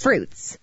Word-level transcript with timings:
fruits. 0.00 0.58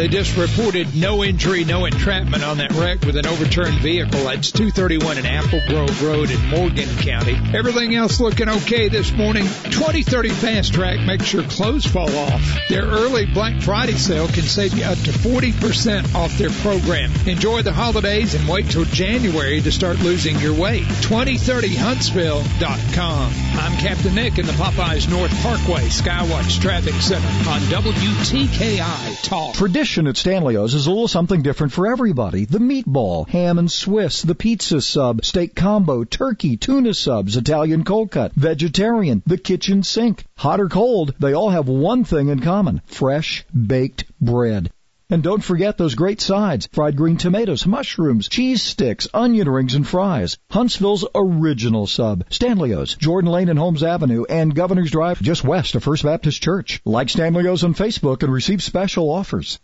They 0.00 0.08
just 0.08 0.36
reported 0.38 0.96
no 0.96 1.22
injury, 1.22 1.66
no 1.66 1.84
entrapment 1.84 2.42
on 2.42 2.56
that 2.56 2.72
wreck 2.72 3.02
with 3.02 3.16
an 3.16 3.26
overturned 3.26 3.80
vehicle. 3.80 4.24
That's 4.24 4.50
231 4.50 5.18
in 5.18 5.26
Apple 5.26 5.60
Grove 5.68 6.02
Road 6.02 6.30
in 6.30 6.42
Morgan 6.46 6.88
County. 7.00 7.38
Everything 7.54 7.94
else 7.94 8.18
looking 8.18 8.48
okay 8.48 8.88
this 8.88 9.12
morning. 9.12 9.44
2030 9.44 10.30
Fast 10.30 10.72
Track 10.72 11.00
makes 11.00 11.30
your 11.34 11.42
clothes 11.42 11.84
fall 11.84 12.16
off. 12.16 12.42
Their 12.70 12.84
early 12.84 13.26
Black 13.26 13.60
Friday 13.60 13.92
sale 13.92 14.26
can 14.28 14.44
save 14.44 14.72
you 14.72 14.84
up 14.84 14.96
to 15.00 15.10
40% 15.10 16.14
off 16.14 16.38
their 16.38 16.48
program. 16.48 17.12
Enjoy 17.26 17.60
the 17.60 17.74
holidays 17.74 18.32
and 18.32 18.48
wait 18.48 18.70
till 18.70 18.86
January 18.86 19.60
to 19.60 19.70
start 19.70 19.98
losing 19.98 20.38
your 20.38 20.54
weight. 20.54 20.84
2030huntsville.com. 20.84 23.32
I'm 23.52 23.76
Captain 23.76 24.14
Nick 24.14 24.38
in 24.38 24.46
the 24.46 24.52
Popeyes 24.52 25.10
North 25.10 25.42
Parkway 25.42 25.88
Skywatch 25.88 26.58
Traffic 26.62 26.94
Center 26.94 27.28
on 27.50 27.60
WTKI 27.68 29.22
Talk. 29.22 29.56
Tradition 29.56 29.89
at 29.98 30.16
Stanley's 30.16 30.74
is 30.74 30.86
a 30.86 30.90
little 30.90 31.08
something 31.08 31.42
different 31.42 31.72
for 31.72 31.90
everybody. 31.90 32.44
The 32.44 32.58
meatball, 32.58 33.28
ham 33.28 33.58
and 33.58 33.70
Swiss, 33.70 34.22
the 34.22 34.36
pizza 34.36 34.80
sub, 34.80 35.24
steak 35.24 35.56
combo, 35.56 36.04
turkey, 36.04 36.56
tuna 36.56 36.94
subs, 36.94 37.36
Italian 37.36 37.82
cold 37.82 38.12
cut, 38.12 38.32
vegetarian, 38.34 39.22
the 39.26 39.36
kitchen 39.36 39.82
sink. 39.82 40.24
Hot 40.36 40.60
or 40.60 40.68
cold, 40.68 41.14
they 41.18 41.32
all 41.32 41.50
have 41.50 41.68
one 41.68 42.04
thing 42.04 42.28
in 42.28 42.38
common. 42.38 42.82
Fresh 42.86 43.44
baked 43.52 44.04
bread. 44.20 44.70
And 45.12 45.24
don't 45.24 45.42
forget 45.42 45.76
those 45.76 45.96
great 45.96 46.20
sides. 46.20 46.68
Fried 46.70 46.96
green 46.96 47.16
tomatoes, 47.16 47.66
mushrooms, 47.66 48.28
cheese 48.28 48.62
sticks, 48.62 49.08
onion 49.12 49.48
rings, 49.48 49.74
and 49.74 49.84
fries. 49.84 50.38
Huntsville's 50.52 51.04
original 51.16 51.88
sub. 51.88 52.22
Stanley's, 52.30 52.94
Jordan 52.94 53.28
Lane 53.28 53.48
and 53.48 53.58
Holmes 53.58 53.82
Avenue, 53.82 54.24
and 54.30 54.54
Governor's 54.54 54.92
Drive 54.92 55.20
just 55.20 55.42
west 55.42 55.74
of 55.74 55.82
First 55.82 56.04
Baptist 56.04 56.40
Church. 56.40 56.80
Like 56.84 57.08
Stanley's 57.08 57.64
on 57.64 57.74
Facebook 57.74 58.22
and 58.22 58.32
receive 58.32 58.62
special 58.62 59.10
offers. 59.10 59.58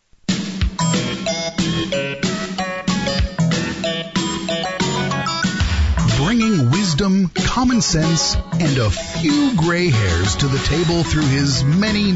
Bringing 0.92 1.25
wisdom, 6.96 7.28
common 7.34 7.82
sense, 7.82 8.36
and 8.52 8.78
a 8.78 8.88
few 8.88 9.54
gray 9.54 9.88
hairs 9.88 10.36
to 10.36 10.46
the 10.46 10.56
table 10.60 11.02
through 11.02 11.26
his 11.26 11.62
many, 11.62 12.12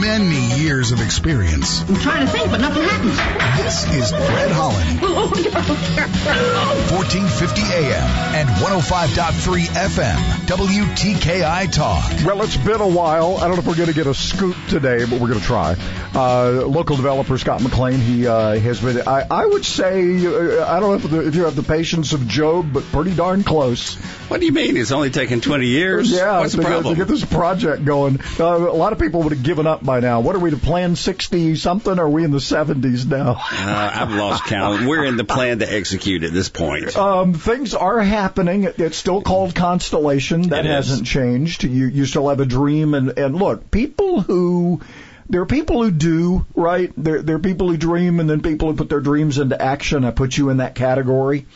many 0.00 0.60
years 0.60 0.92
of 0.92 1.00
experience. 1.00 1.82
I'm 1.88 1.96
trying 1.96 2.24
to 2.24 2.30
think, 2.30 2.48
but 2.48 2.60
nothing 2.60 2.84
happens. 2.84 3.16
This 3.64 3.84
is 3.92 4.10
Fred 4.10 4.52
Holland. 4.52 5.00
1450 6.94 7.62
AM 7.62 8.06
and 8.36 8.48
105.3 8.48 9.66
FM, 9.66 10.16
WTKI 10.46 11.72
Talk. 11.72 12.04
Well, 12.24 12.42
it's 12.42 12.56
been 12.56 12.80
a 12.80 12.86
while. 12.88 13.38
I 13.38 13.48
don't 13.48 13.56
know 13.56 13.62
if 13.62 13.66
we're 13.66 13.74
going 13.74 13.88
to 13.88 13.94
get 13.94 14.06
a 14.06 14.14
scoop 14.14 14.56
today, 14.68 15.04
but 15.06 15.20
we're 15.20 15.28
going 15.28 15.40
to 15.40 15.46
try. 15.46 15.76
Uh, 16.14 16.64
local 16.66 16.94
developer 16.94 17.36
Scott 17.36 17.62
McLean, 17.62 17.98
he 17.98 18.28
uh, 18.28 18.56
has 18.60 18.80
been, 18.80 19.02
I, 19.08 19.26
I 19.28 19.46
would 19.46 19.64
say, 19.64 20.24
uh, 20.24 20.64
I 20.64 20.78
don't 20.78 20.90
know 20.90 20.94
if, 20.94 21.10
the, 21.10 21.26
if 21.26 21.34
you 21.34 21.44
have 21.44 21.56
the 21.56 21.64
patience 21.64 22.12
of 22.12 22.28
Job, 22.28 22.72
but 22.72 22.84
pretty 22.84 23.14
darn 23.16 23.42
close. 23.42 23.98
What 24.28 24.40
do 24.40 24.46
you 24.46 24.52
mean? 24.52 24.76
It's 24.76 24.92
only 24.92 25.10
taken 25.10 25.40
20 25.40 25.66
years? 25.66 26.10
Yeah, 26.10 26.40
What's 26.40 26.52
the 26.54 26.62
to, 26.62 26.68
problem? 26.68 26.94
to 26.94 26.98
get 27.00 27.08
this 27.08 27.24
project 27.24 27.84
going. 27.84 28.20
Uh, 28.38 28.44
a 28.56 28.72
lot 28.72 28.92
of 28.92 28.98
people 28.98 29.22
would 29.22 29.32
have 29.32 29.42
given 29.42 29.66
up 29.66 29.84
by 29.84 30.00
now. 30.00 30.20
What 30.20 30.34
are 30.34 30.38
we 30.38 30.50
to 30.50 30.56
plan 30.56 30.96
60 30.96 31.56
something? 31.56 31.98
Or 31.98 32.04
are 32.04 32.08
we 32.10 32.24
in 32.24 32.30
the 32.30 32.38
70s 32.38 33.06
now? 33.06 33.32
Uh, 33.38 33.90
I've 33.94 34.12
lost 34.12 34.44
count. 34.44 34.86
We're 34.86 35.04
in 35.04 35.16
the 35.16 35.24
plan 35.24 35.58
to 35.60 35.70
execute 35.72 36.24
at 36.24 36.32
this 36.32 36.48
point. 36.48 36.96
Um, 36.96 37.34
things 37.34 37.74
are 37.74 38.00
happening. 38.00 38.64
It's 38.64 38.96
still 38.96 39.22
called 39.22 39.54
Constellation. 39.54 40.42
That 40.48 40.64
It 40.64 40.70
is. 40.70 40.88
hasn't 40.88 41.06
changed. 41.06 41.64
You 41.64 41.86
you 41.86 42.06
still 42.06 42.28
have 42.28 42.40
a 42.40 42.46
dream. 42.46 42.94
And 42.94 43.18
and 43.18 43.36
look, 43.36 43.70
people 43.70 44.20
who 44.20 44.80
there 45.28 45.40
are 45.42 45.46
people 45.46 45.82
who 45.82 45.90
do 45.90 46.46
right. 46.54 46.92
There 46.96 47.22
there 47.22 47.36
are 47.36 47.40
people 47.40 47.68
who 47.70 47.76
dream, 47.76 48.20
and 48.20 48.28
then 48.28 48.40
people 48.40 48.70
who 48.70 48.76
put 48.76 48.88
their 48.88 49.00
dreams 49.00 49.38
into 49.38 49.60
action. 49.60 50.04
I 50.04 50.10
put 50.10 50.36
you 50.36 50.50
in 50.50 50.58
that 50.58 50.74
category. 50.74 51.46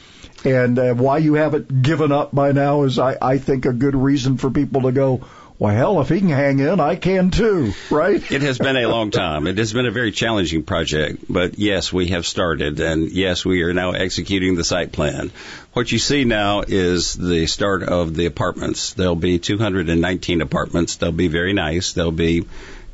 And 0.44 0.78
uh, 0.78 0.94
why 0.94 1.18
you 1.18 1.34
haven't 1.34 1.82
given 1.82 2.12
up 2.12 2.34
by 2.34 2.52
now 2.52 2.84
is, 2.84 2.98
I, 2.98 3.16
I 3.20 3.38
think, 3.38 3.66
a 3.66 3.72
good 3.72 3.96
reason 3.96 4.38
for 4.38 4.50
people 4.50 4.82
to 4.82 4.92
go. 4.92 5.24
Well, 5.58 5.74
hell, 5.74 6.00
if 6.00 6.08
he 6.08 6.20
can 6.20 6.28
hang 6.28 6.60
in, 6.60 6.78
I 6.78 6.94
can 6.94 7.32
too, 7.32 7.72
right? 7.90 8.22
It 8.30 8.42
has 8.42 8.58
been 8.58 8.76
a 8.76 8.86
long 8.86 9.10
time. 9.10 9.48
It 9.48 9.58
has 9.58 9.72
been 9.72 9.86
a 9.86 9.90
very 9.90 10.12
challenging 10.12 10.62
project, 10.62 11.24
but 11.28 11.58
yes, 11.58 11.92
we 11.92 12.08
have 12.08 12.24
started, 12.24 12.78
and 12.78 13.10
yes, 13.10 13.44
we 13.44 13.62
are 13.62 13.72
now 13.74 13.90
executing 13.90 14.54
the 14.54 14.62
site 14.62 14.92
plan. 14.92 15.32
What 15.72 15.90
you 15.90 15.98
see 15.98 16.22
now 16.22 16.60
is 16.60 17.14
the 17.14 17.48
start 17.48 17.82
of 17.82 18.14
the 18.14 18.26
apartments. 18.26 18.94
There'll 18.94 19.16
be 19.16 19.40
219 19.40 20.42
apartments. 20.42 20.94
They'll 20.94 21.10
be 21.10 21.26
very 21.26 21.54
nice. 21.54 21.92
They'll 21.92 22.12
be 22.12 22.46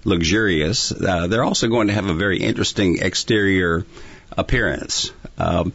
luxurious. 0.05 0.91
Uh, 0.91 1.26
they're 1.26 1.44
also 1.44 1.69
going 1.69 1.88
to 1.88 1.94
have 1.94 2.06
a 2.06 2.15
very 2.15 2.38
interesting 2.38 3.00
exterior 3.03 3.84
appearance. 4.38 5.12
Um, 5.37 5.75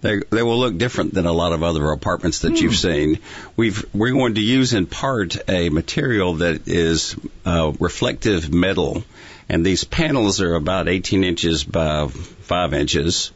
they, 0.00 0.20
they 0.30 0.42
will 0.42 0.58
look 0.58 0.78
different 0.78 1.14
than 1.14 1.26
a 1.26 1.32
lot 1.32 1.52
of 1.52 1.62
other 1.62 1.90
apartments 1.90 2.40
that 2.40 2.60
you've 2.60 2.76
seen. 2.76 3.18
We've, 3.56 3.84
we're 3.94 4.12
going 4.12 4.34
to 4.36 4.40
use 4.40 4.72
in 4.72 4.86
part 4.86 5.36
a 5.48 5.68
material 5.68 6.34
that 6.34 6.68
is 6.68 7.16
uh, 7.44 7.72
reflective 7.78 8.52
metal, 8.52 9.04
and 9.48 9.64
these 9.64 9.84
panels 9.84 10.40
are 10.40 10.54
about 10.54 10.88
18 10.88 11.24
inches 11.24 11.64
by 11.64 12.08
5 12.08 12.74
inches, 12.74 13.32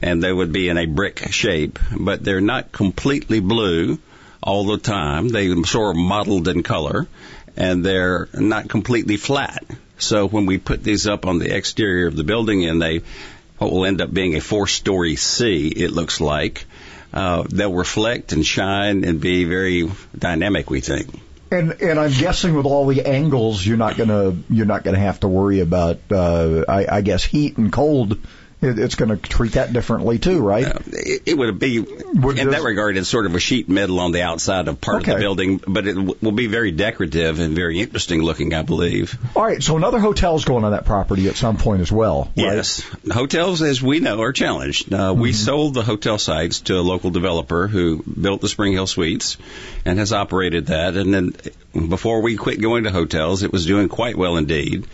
and 0.00 0.22
they 0.22 0.32
would 0.32 0.52
be 0.52 0.68
in 0.68 0.78
a 0.78 0.86
brick 0.86 1.32
shape, 1.32 1.78
but 1.98 2.24
they're 2.24 2.40
not 2.40 2.72
completely 2.72 3.40
blue 3.40 3.98
all 4.42 4.64
the 4.64 4.78
time. 4.78 5.28
They 5.28 5.62
sort 5.64 5.96
of 5.96 6.02
mottled 6.02 6.48
in 6.48 6.62
color, 6.62 7.08
and 7.56 7.84
they're 7.84 8.28
not 8.32 8.68
completely 8.68 9.16
flat. 9.16 9.64
So 9.98 10.28
when 10.28 10.46
we 10.46 10.58
put 10.58 10.82
these 10.82 11.06
up 11.06 11.26
on 11.26 11.38
the 11.38 11.54
exterior 11.54 12.06
of 12.06 12.16
the 12.16 12.24
building 12.24 12.66
and 12.66 12.80
they 12.80 13.00
what 13.58 13.72
will 13.72 13.84
end 13.86 14.00
up 14.00 14.12
being 14.12 14.36
a 14.36 14.40
four 14.40 14.66
story 14.66 15.16
sea, 15.16 15.68
it 15.68 15.90
looks 15.90 16.20
like. 16.20 16.66
Uh, 17.12 17.44
they'll 17.48 17.72
reflect 17.72 18.32
and 18.32 18.44
shine 18.44 19.04
and 19.04 19.20
be 19.20 19.44
very 19.44 19.90
dynamic, 20.18 20.68
we 20.68 20.80
think. 20.80 21.08
And 21.50 21.80
and 21.80 21.98
I'm 21.98 22.10
guessing 22.10 22.54
with 22.54 22.66
all 22.66 22.86
the 22.86 23.06
angles, 23.06 23.64
you're 23.64 23.76
not 23.76 23.96
gonna 23.96 24.36
you're 24.50 24.66
not 24.66 24.82
gonna 24.82 24.98
have 24.98 25.20
to 25.20 25.28
worry 25.28 25.60
about 25.60 26.00
uh, 26.10 26.64
I, 26.68 26.86
I 26.96 27.00
guess 27.02 27.22
heat 27.24 27.56
and 27.56 27.72
cold. 27.72 28.18
It, 28.62 28.78
it's 28.78 28.94
going 28.94 29.10
to 29.10 29.16
treat 29.18 29.52
that 29.52 29.72
differently 29.74 30.18
too, 30.18 30.40
right? 30.40 30.64
Uh, 30.66 30.78
it, 30.86 31.22
it 31.26 31.34
would 31.38 31.58
be, 31.58 31.80
Would 31.80 32.38
in 32.38 32.46
this- 32.46 32.56
that 32.56 32.62
regard, 32.64 32.96
it's 32.96 33.08
sort 33.08 33.26
of 33.26 33.34
a 33.34 33.38
sheet 33.38 33.68
metal 33.68 34.00
on 34.00 34.12
the 34.12 34.22
outside 34.22 34.66
of 34.68 34.80
part 34.80 35.02
of 35.02 35.14
the 35.14 35.16
building, 35.20 35.60
but 35.68 35.86
it 35.86 35.92
w- 35.92 36.16
will 36.22 36.32
be 36.32 36.46
very 36.46 36.70
decorative 36.70 37.38
and 37.38 37.54
very 37.54 37.80
interesting 37.80 38.22
looking, 38.22 38.54
I 38.54 38.62
believe. 38.62 39.18
All 39.36 39.42
right, 39.44 39.62
so 39.62 39.76
another 39.76 39.98
hotel's 39.98 40.46
going 40.46 40.64
on 40.64 40.70
that 40.72 40.86
property 40.86 41.28
at 41.28 41.36
some 41.36 41.58
point 41.58 41.82
as 41.82 41.92
well. 41.92 42.32
Right? 42.36 42.54
Yes. 42.54 42.82
Hotels, 43.12 43.60
as 43.60 43.82
we 43.82 44.00
know, 44.00 44.22
are 44.22 44.32
challenged. 44.32 44.92
Uh, 44.92 45.14
We 45.16 45.30
Mm-hmm. 45.30 45.44
sold 45.44 45.74
the 45.74 45.82
hotel 45.82 46.16
sites 46.16 46.60
to 46.60 46.76
a 46.78 46.80
local 46.80 47.10
developer 47.10 47.66
who 47.68 48.02
built 48.02 48.40
the 48.40 48.48
Spring 48.48 48.72
Hill 48.72 48.86
Suites 48.86 49.36
and 49.84 49.98
has 49.98 50.14
operated 50.14 50.66
that. 50.68 50.96
And 50.96 51.12
then 51.12 51.34
before 51.88 52.20
we 52.22 52.36
quit 52.36 52.60
going 52.60 52.84
to 52.84 52.90
hotels, 52.90 53.42
it 53.42 53.52
was 53.52 53.66
doing 53.66 53.88
quite 53.88 54.16
well 54.16 54.36
indeed. 54.36 54.86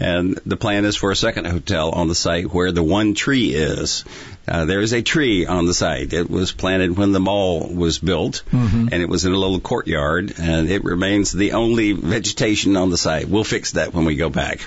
And 0.00 0.38
the 0.46 0.56
plan 0.56 0.84
is 0.84 0.94
for 0.94 1.10
a 1.10 1.16
second 1.16 1.46
hotel 1.46 1.90
on 1.90 2.06
the 2.06 2.14
site 2.14 2.52
where 2.52 2.70
the 2.70 2.84
one 2.84 3.14
tree 3.14 3.52
is. 3.52 4.04
Uh, 4.46 4.64
there 4.64 4.80
is 4.80 4.92
a 4.92 5.02
tree 5.02 5.44
on 5.44 5.66
the 5.66 5.74
site. 5.74 6.12
It 6.12 6.30
was 6.30 6.52
planted 6.52 6.96
when 6.96 7.10
the 7.12 7.18
mall 7.20 7.68
was 7.68 7.98
built, 7.98 8.42
Mm-hmm. 8.52 8.88
and 8.92 9.02
it 9.02 9.08
was 9.08 9.24
in 9.24 9.32
a 9.32 9.36
little 9.36 9.58
courtyard, 9.60 10.34
and 10.38 10.70
it 10.70 10.84
remains 10.84 11.32
the 11.32 11.52
only 11.52 11.92
vegetation 11.92 12.76
on 12.76 12.90
the 12.90 12.96
site. 12.96 13.28
We'll 13.28 13.44
fix 13.44 13.72
that 13.72 13.92
when 13.92 14.04
we 14.04 14.14
go 14.14 14.30
back. 14.30 14.60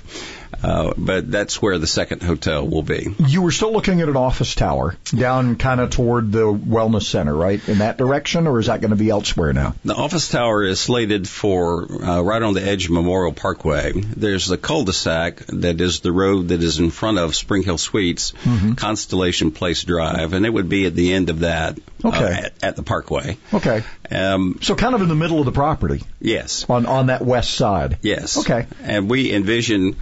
Uh, 0.64 0.94
but 0.98 1.32
that's 1.32 1.62
where 1.62 1.78
the 1.78 1.88
second 1.88 2.22
hotel 2.24 2.68
will 2.68 2.84
be. 2.84 3.08
You 3.28 3.42
were 3.42 3.52
still 3.52 3.72
looking 3.74 4.02
at 4.02 4.10
an 4.10 4.18
office 4.18 4.54
tower 4.56 4.96
down 5.06 5.56
kind 5.56 5.80
of 5.82 5.90
toward 5.90 6.32
the 6.32 6.52
wellness 6.54 7.04
center, 7.04 7.34
right? 7.36 7.68
In 7.68 7.80
that 7.80 7.98
direction, 7.98 8.48
or 8.48 8.60
is 8.60 8.68
that 8.68 8.82
going 8.82 8.92
to 8.92 8.96
be 8.98 9.10
elsewhere 9.10 9.54
now? 9.54 9.76
The 9.86 9.96
office 9.96 10.30
tower 10.30 10.64
is 10.64 10.80
slated 10.80 11.28
for 11.28 11.92
uh, 12.04 12.22
right 12.22 12.42
on 12.42 12.54
the 12.54 12.62
edge 12.64 12.86
of 12.86 12.92
Memorial 12.92 13.34
Parkway. 13.34 13.94
There's 13.94 14.48
the 14.48 14.58
cul-de-sac 14.58 15.38
that 15.48 15.82
is 15.82 16.02
the 16.02 16.12
road 16.12 16.50
that 16.50 16.62
is 16.62 16.80
in 16.80 16.92
front 16.92 17.18
of 17.18 17.36
Spring 17.36 17.64
Hill 17.64 17.78
Suites, 17.78 18.34
Constellation 18.76 19.52
Place 19.52 19.84
Drive, 19.84 20.34
and 20.34 20.46
it 20.46 20.50
would 20.54 20.70
be 20.70 20.86
at 20.86 20.96
the 20.96 21.14
end 21.14 21.30
of 21.30 21.40
that 21.40 21.80
uh, 22.04 22.08
Okay. 22.10 22.34
at, 22.46 22.54
at 22.64 22.76
the 22.76 22.84
Parkway. 22.84 23.38
Okay, 23.54 23.84
Um, 24.10 24.60
so 24.62 24.76
kind 24.76 24.96
of 24.96 25.02
in 25.02 25.08
the 25.08 25.16
middle 25.16 25.40
of 25.40 25.46
the 25.46 25.52
property 25.52 26.02
yes, 26.20 26.66
on 26.70 26.86
on 26.86 27.08
that 27.08 27.22
west 27.24 27.52
side. 27.54 27.98
yes. 28.02 28.38
Okay. 28.40 28.66
And 28.84 29.10
we 29.10 29.32
envision 29.34 29.96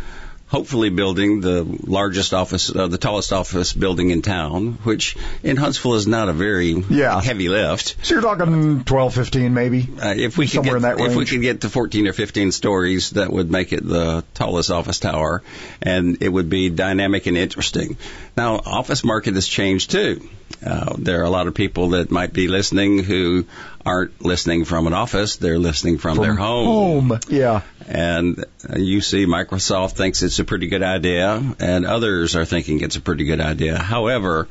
hopefully 0.50 0.90
building 0.90 1.42
the 1.42 1.64
largest 1.86 2.34
office, 2.34 2.76
uh, 2.76 2.88
the 2.88 2.98
tallest 2.98 3.32
office 3.32 3.72
building 3.72 4.10
in 4.10 4.22
town, 4.22 4.80
which 4.84 5.16
in 5.44 5.56
Huntsville 5.58 5.94
is 5.94 6.08
not 6.08 6.28
a 6.28 6.34
very 6.34 6.84
Yeah. 6.90 7.22
heavy 7.22 7.50
lift. 7.50 7.96
So 8.02 8.16
you're 8.16 8.22
talking 8.24 8.84
12, 8.84 9.14
15 9.14 9.54
maybe. 9.54 9.88
Uh, 10.04 10.16
if 10.18 10.38
we 10.38 10.48
could 10.48 10.64
get, 10.64 10.76
in 10.76 10.82
that 10.82 11.00
if 11.00 11.12
we 11.12 11.18
range. 11.18 11.30
could 11.30 11.42
get 11.42 11.62
to 11.62 11.70
14 11.70 12.08
or 12.08 12.14
15 12.14 12.52
stories, 12.52 13.12
that 13.12 13.32
would 13.32 13.52
make 13.52 13.74
it 13.74 13.88
the 13.88 14.24
tallest 14.34 14.72
office 14.72 15.00
tower, 15.00 15.44
and 15.82 16.18
it 16.22 16.30
would 16.30 16.50
be 16.50 16.70
dynamic 16.70 17.28
and 17.28 17.38
interesting. 17.38 17.96
Now, 18.36 18.56
office 18.66 19.04
market 19.04 19.36
has 19.36 19.48
changed 19.48 19.92
too. 19.92 20.28
Uh, 20.66 20.96
there 20.98 21.22
are 21.22 21.26
a 21.26 21.30
lot 21.30 21.46
of 21.48 21.54
people 21.54 21.90
that 21.90 22.10
might 22.12 22.34
be 22.34 22.48
listening 22.48 23.04
who 23.04 23.46
aren't 23.86 24.22
listening 24.24 24.66
from 24.66 24.88
an 24.88 24.94
office; 24.94 25.38
they're 25.38 25.60
listening 25.60 25.98
from, 25.98 26.16
from 26.16 26.24
their 26.24 26.36
home. 26.36 27.10
Home, 27.10 27.20
yeah. 27.30 27.62
And 27.88 28.46
you 28.76 29.02
see, 29.02 29.26
Microsoft 29.26 29.94
thinks 29.94 30.22
it's 30.22 30.40
a 30.40 30.44
pretty 30.44 30.68
good 30.68 30.84
idea, 30.84 31.56
and 31.60 31.86
others 31.86 32.36
are 32.36 32.46
thinking 32.46 32.82
it's 32.82 32.96
a 32.96 33.02
pretty 33.02 33.26
good 33.26 33.42
idea. 33.42 33.78
However, 33.78 34.48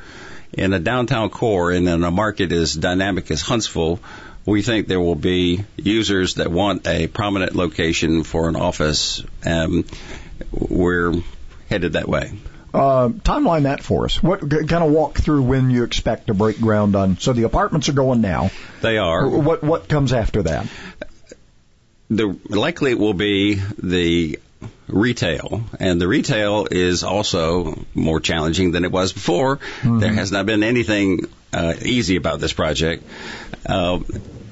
in 0.52 0.72
a 0.72 0.78
downtown 0.78 1.30
core 1.30 1.70
and 1.70 1.88
in 1.88 2.04
a 2.04 2.10
market 2.10 2.52
as 2.52 2.74
dynamic 2.74 3.30
as 3.30 3.42
Huntsville, 3.42 4.00
we 4.46 4.62
think 4.62 4.88
there 4.88 5.00
will 5.00 5.14
be 5.14 5.64
users 5.76 6.34
that 6.34 6.50
want 6.50 6.86
a 6.86 7.06
prominent 7.06 7.54
location 7.54 8.24
for 8.24 8.48
an 8.48 8.56
office. 8.56 9.22
Um, 9.44 9.84
we're 10.50 11.14
headed 11.68 11.92
that 11.92 12.08
way. 12.08 12.32
Uh, 12.72 13.08
timeline 13.08 13.62
that 13.62 13.82
for 13.82 14.04
us. 14.04 14.22
What 14.22 14.40
kind 14.40 14.72
of 14.72 14.90
walk 14.90 15.18
through 15.18 15.42
when 15.42 15.70
you 15.70 15.84
expect 15.84 16.26
to 16.26 16.34
break 16.34 16.60
ground 16.60 16.96
on? 16.96 17.18
So 17.18 17.32
the 17.32 17.44
apartments 17.44 17.88
are 17.88 17.94
going 17.94 18.20
now. 18.20 18.50
They 18.82 18.98
are. 18.98 19.26
What 19.26 19.62
what 19.62 19.88
comes 19.88 20.12
after 20.12 20.42
that? 20.42 20.66
The 22.10 22.38
likely 22.48 22.90
it 22.90 22.98
will 22.98 23.14
be 23.14 23.54
the 23.54 24.38
retail, 24.86 25.64
and 25.80 26.00
the 26.00 26.08
retail 26.08 26.66
is 26.70 27.04
also 27.04 27.84
more 27.94 28.20
challenging 28.20 28.72
than 28.72 28.84
it 28.84 28.92
was 28.92 29.12
before. 29.12 29.56
Mm-hmm. 29.56 29.98
There 30.00 30.12
has 30.12 30.32
not 30.32 30.46
been 30.46 30.62
anything 30.62 31.20
uh, 31.52 31.74
easy 31.82 32.16
about 32.16 32.40
this 32.40 32.52
project. 32.52 33.04
Uh, 33.66 34.00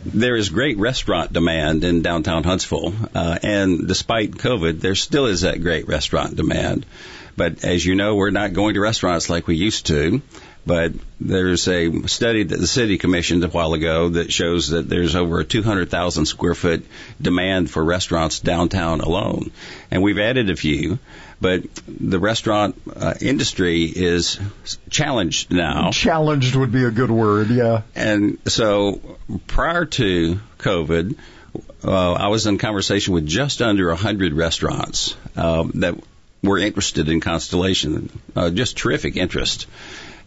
there 0.05 0.37
is 0.37 0.51
great 0.51 0.79
restaurant 0.79 1.33
demand 1.33 1.83
in 1.85 2.03
downtown 2.03 2.45
Huntsville, 2.45 2.95
uh, 3.15 3.39
and 3.43 3.89
despite 3.89 4.31
COVID, 4.33 4.81
there 4.81 4.95
still 4.95 5.27
is 5.27 5.41
that 5.41 5.61
great 5.61 5.89
restaurant 5.89 6.37
demand. 6.37 6.87
But 7.37 7.65
as 7.65 7.85
you 7.85 7.95
know, 7.95 8.15
we're 8.15 8.31
not 8.31 8.53
going 8.53 8.75
to 8.75 8.81
restaurants 8.81 9.29
like 9.29 9.47
we 9.47 9.57
used 9.57 9.87
to. 9.87 10.23
But 10.67 10.95
there's 11.21 11.69
a 11.69 12.09
study 12.09 12.43
that 12.43 12.59
the 12.59 12.67
city 12.67 12.99
commissioned 12.99 13.45
a 13.45 13.49
while 13.49 13.73
ago 13.75 14.09
that 14.09 14.33
shows 14.33 14.71
that 14.71 14.89
there's 14.89 15.15
over 15.15 15.39
a 15.39 15.45
200,000 15.45 16.27
square 16.27 16.57
foot 16.57 16.85
demand 17.23 17.71
for 17.71 17.85
restaurants 17.85 18.41
downtown 18.41 19.01
alone. 19.01 19.53
And 19.93 20.03
we've 20.03 20.19
added 20.19 20.51
a 20.51 20.57
few, 20.57 20.99
but 21.41 21.63
the 21.87 22.19
restaurant 22.19 22.83
uh, 22.97 23.15
industry 23.21 23.85
is 23.85 24.41
challenged 24.91 25.53
now. 25.53 25.93
Challenged 25.93 26.57
would 26.57 26.73
be 26.73 26.83
a 26.83 26.91
good 26.91 27.13
word, 27.13 27.51
yeah. 27.51 27.83
And 27.95 28.39
so 28.49 29.19
prior 29.47 29.85
to 29.85 30.41
COVID, 30.59 31.17
uh, 31.85 32.13
I 32.13 32.27
was 32.27 32.47
in 32.49 32.59
conversation 32.59 33.15
with 33.15 33.25
just 33.25 33.63
under 33.63 33.87
100 33.89 34.35
restaurants 34.35 35.17
uh, 35.37 35.65
that 35.75 35.95
were 36.43 36.59
interested 36.59 37.09
in 37.09 37.21
Constellation. 37.21 38.11
Uh, 38.35 38.51
just 38.51 38.77
terrific 38.77 39.17
interest. 39.17 39.67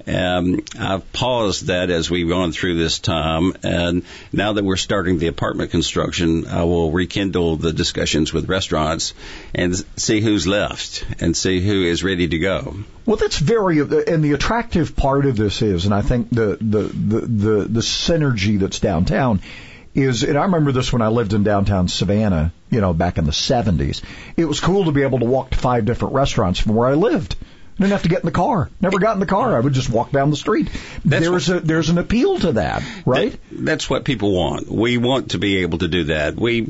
Um, 0.07 0.63
I've 0.79 1.11
paused 1.11 1.67
that 1.67 1.89
as 1.89 2.09
we've 2.09 2.27
gone 2.27 2.51
through 2.51 2.75
this 2.75 2.99
time, 2.99 3.53
and 3.63 4.03
now 4.31 4.53
that 4.53 4.63
we're 4.63 4.77
starting 4.77 5.19
the 5.19 5.27
apartment 5.27 5.71
construction, 5.71 6.47
I 6.47 6.63
will 6.63 6.91
rekindle 6.91 7.57
the 7.57 7.73
discussions 7.73 8.33
with 8.33 8.49
restaurants 8.49 9.13
and 9.53 9.75
see 9.97 10.21
who's 10.21 10.47
left 10.47 11.05
and 11.19 11.35
see 11.35 11.59
who 11.59 11.83
is 11.83 12.03
ready 12.03 12.27
to 12.27 12.39
go. 12.39 12.77
Well, 13.05 13.17
that's 13.17 13.37
very, 13.37 13.79
and 13.79 14.23
the 14.23 14.31
attractive 14.33 14.95
part 14.95 15.25
of 15.25 15.35
this 15.35 15.61
is, 15.61 15.85
and 15.85 15.93
I 15.93 16.01
think 16.01 16.29
the 16.29 16.57
the 16.59 16.83
the 16.83 17.19
the, 17.21 17.63
the 17.65 17.81
synergy 17.81 18.57
that's 18.57 18.79
downtown 18.79 19.41
is, 20.01 20.23
and 20.23 20.37
I 20.37 20.43
remember 20.43 20.71
this 20.71 20.91
when 20.91 21.01
I 21.01 21.07
lived 21.09 21.33
in 21.33 21.43
downtown 21.43 21.87
Savannah, 21.87 22.51
you 22.69 22.81
know, 22.81 22.93
back 22.93 23.17
in 23.17 23.25
the 23.25 23.31
70s. 23.31 24.01
It 24.37 24.45
was 24.45 24.59
cool 24.59 24.85
to 24.85 24.91
be 24.91 25.03
able 25.03 25.19
to 25.19 25.25
walk 25.25 25.51
to 25.51 25.57
five 25.57 25.85
different 25.85 26.13
restaurants 26.13 26.59
from 26.59 26.75
where 26.75 26.87
I 26.87 26.93
lived. 26.93 27.35
I 27.41 27.83
didn't 27.83 27.93
have 27.93 28.03
to 28.03 28.09
get 28.09 28.19
in 28.19 28.25
the 28.25 28.31
car. 28.31 28.69
Never 28.81 28.99
got 28.99 29.13
in 29.13 29.21
the 29.21 29.25
car. 29.25 29.55
I 29.55 29.59
would 29.59 29.73
just 29.73 29.89
walk 29.89 30.11
down 30.11 30.31
the 30.31 30.35
street. 30.35 30.69
That's 31.05 31.25
there's 31.25 31.47
what, 31.47 31.63
a 31.63 31.65
there's 31.65 31.89
an 31.89 31.97
appeal 31.97 32.37
to 32.39 32.51
that, 32.53 32.83
right? 33.05 33.31
That, 33.31 33.65
that's 33.65 33.89
what 33.89 34.03
people 34.03 34.33
want. 34.33 34.69
We 34.69 34.97
want 34.97 35.31
to 35.31 35.37
be 35.37 35.57
able 35.57 35.77
to 35.77 35.87
do 35.87 36.03
that. 36.05 36.35
We 36.35 36.69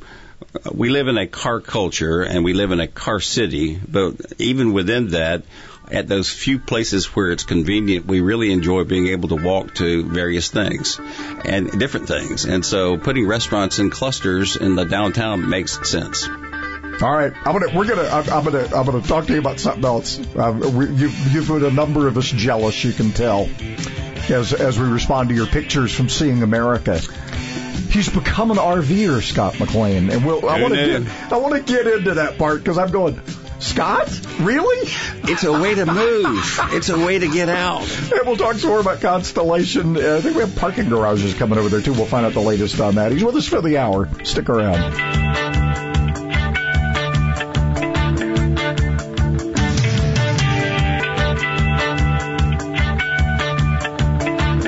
we 0.72 0.90
live 0.90 1.08
in 1.08 1.18
a 1.18 1.26
car 1.26 1.62
culture 1.62 2.22
and 2.22 2.44
we 2.44 2.54
live 2.54 2.72
in 2.72 2.80
a 2.80 2.88
car 2.88 3.20
city, 3.20 3.76
but 3.76 4.18
even 4.38 4.72
within 4.72 5.10
that, 5.10 5.44
at 5.92 6.08
those 6.08 6.30
few 6.30 6.60
places 6.60 7.06
where 7.16 7.32
it's 7.32 7.44
convenient, 7.44 8.06
we 8.06 8.22
really 8.22 8.52
enjoy 8.52 8.84
being 8.84 9.08
able 9.08 9.30
to 9.30 9.36
walk 9.36 9.76
to 9.76 10.04
various 10.04 10.50
things 10.50 11.00
and 11.46 11.80
different 11.80 12.08
things. 12.08 12.46
And 12.46 12.66
so 12.66 12.98
putting 12.98 13.28
restaurants 13.28 13.80
in 13.80 13.90
clusters 13.90 14.56
in 14.56 14.76
the 14.76 14.86
downtown 14.86 15.50
makes 15.50 15.90
sense. 15.90 16.28
All 17.02 17.14
right, 17.14 17.32
I'm 17.46 17.54
gonna 17.54 17.74
we're 17.74 17.88
gonna 17.88 18.10
I'm, 18.10 18.30
I'm 18.30 18.44
gonna 18.44 18.76
I'm 18.76 18.86
gonna 18.86 19.02
talk 19.02 19.26
to 19.28 19.34
you 19.34 19.40
about 19.40 19.60
something 19.60 19.86
else. 19.86 20.20
Um, 20.36 20.60
we, 20.76 20.88
you, 20.88 21.10
you've 21.30 21.50
made 21.50 21.64
a 21.64 21.72
number 21.72 22.10
of 22.10 22.18
us 22.18 22.28
jealous. 22.28 22.84
You 22.84 22.92
can 22.92 23.12
tell 23.12 23.50
as 24.30 24.54
as 24.54 24.78
we 24.78 24.86
respond 24.86 25.30
to 25.30 25.36
your 25.36 25.46
pictures 25.46 25.96
from 25.96 26.10
seeing 26.10 26.44
America. 26.44 27.00
He's 27.90 28.10
become 28.10 28.52
an 28.52 28.58
RVer, 28.58 29.24
Scott 29.24 29.60
McLean, 29.60 30.10
and 30.10 30.26
we'll, 30.26 30.48
I 30.48 30.62
want 30.62 30.74
to 30.74 30.86
get 30.86 31.32
I 31.32 31.38
want 31.38 31.56
to 31.56 31.74
get 31.74 31.88
into 31.88 32.16
that 32.16 32.38
part 32.38 32.60
because 32.60 32.78
I'm 32.78 32.92
going. 32.92 33.22
Scott? 33.60 34.10
Really? 34.40 34.90
It's 35.24 35.44
a 35.44 35.52
way 35.52 35.76
to 35.76 35.86
move. 35.86 36.60
It's 36.72 36.90
a 36.90 36.98
way 36.98 37.20
to 37.20 37.28
get 37.28 37.50
out. 37.50 37.82
And 37.82 38.22
we'll 38.26 38.38
talk 38.38 38.56
some 38.56 38.70
more 38.70 38.80
about 38.80 39.02
Constellation. 39.02 39.98
Uh, 39.98 40.18
I 40.18 40.22
think 40.22 40.36
we 40.36 40.42
have 40.42 40.56
parking 40.56 40.90
garages 40.90 41.34
coming 41.34 41.60
over 41.60 41.70
there 41.70 41.82
too. 41.82 41.94
We'll 41.94 42.06
find 42.06 42.26
out 42.26 42.34
the 42.34 42.40
latest 42.40 42.80
on 42.80 42.96
that. 42.96 43.12
He's 43.12 43.24
with 43.24 43.36
us 43.36 43.48
for 43.48 43.62
the 43.62 43.78
hour. 43.78 44.10
Stick 44.24 44.50
around. 44.50 45.30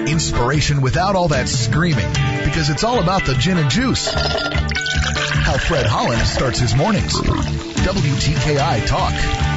inspiration 0.07 0.81
without 0.81 1.15
all 1.15 1.29
that 1.29 1.47
screaming 1.49 2.07
because 2.45 2.69
it's 2.69 2.83
all 2.83 2.99
about 2.99 3.25
the 3.25 3.33
gin 3.33 3.57
and 3.57 3.69
juice. 3.71 4.07
How 5.51 5.57
Fred 5.57 5.85
Holland 5.85 6.25
starts 6.25 6.59
his 6.59 6.73
mornings. 6.73 7.11
WTKI 7.19 8.87
Talk. 8.87 9.50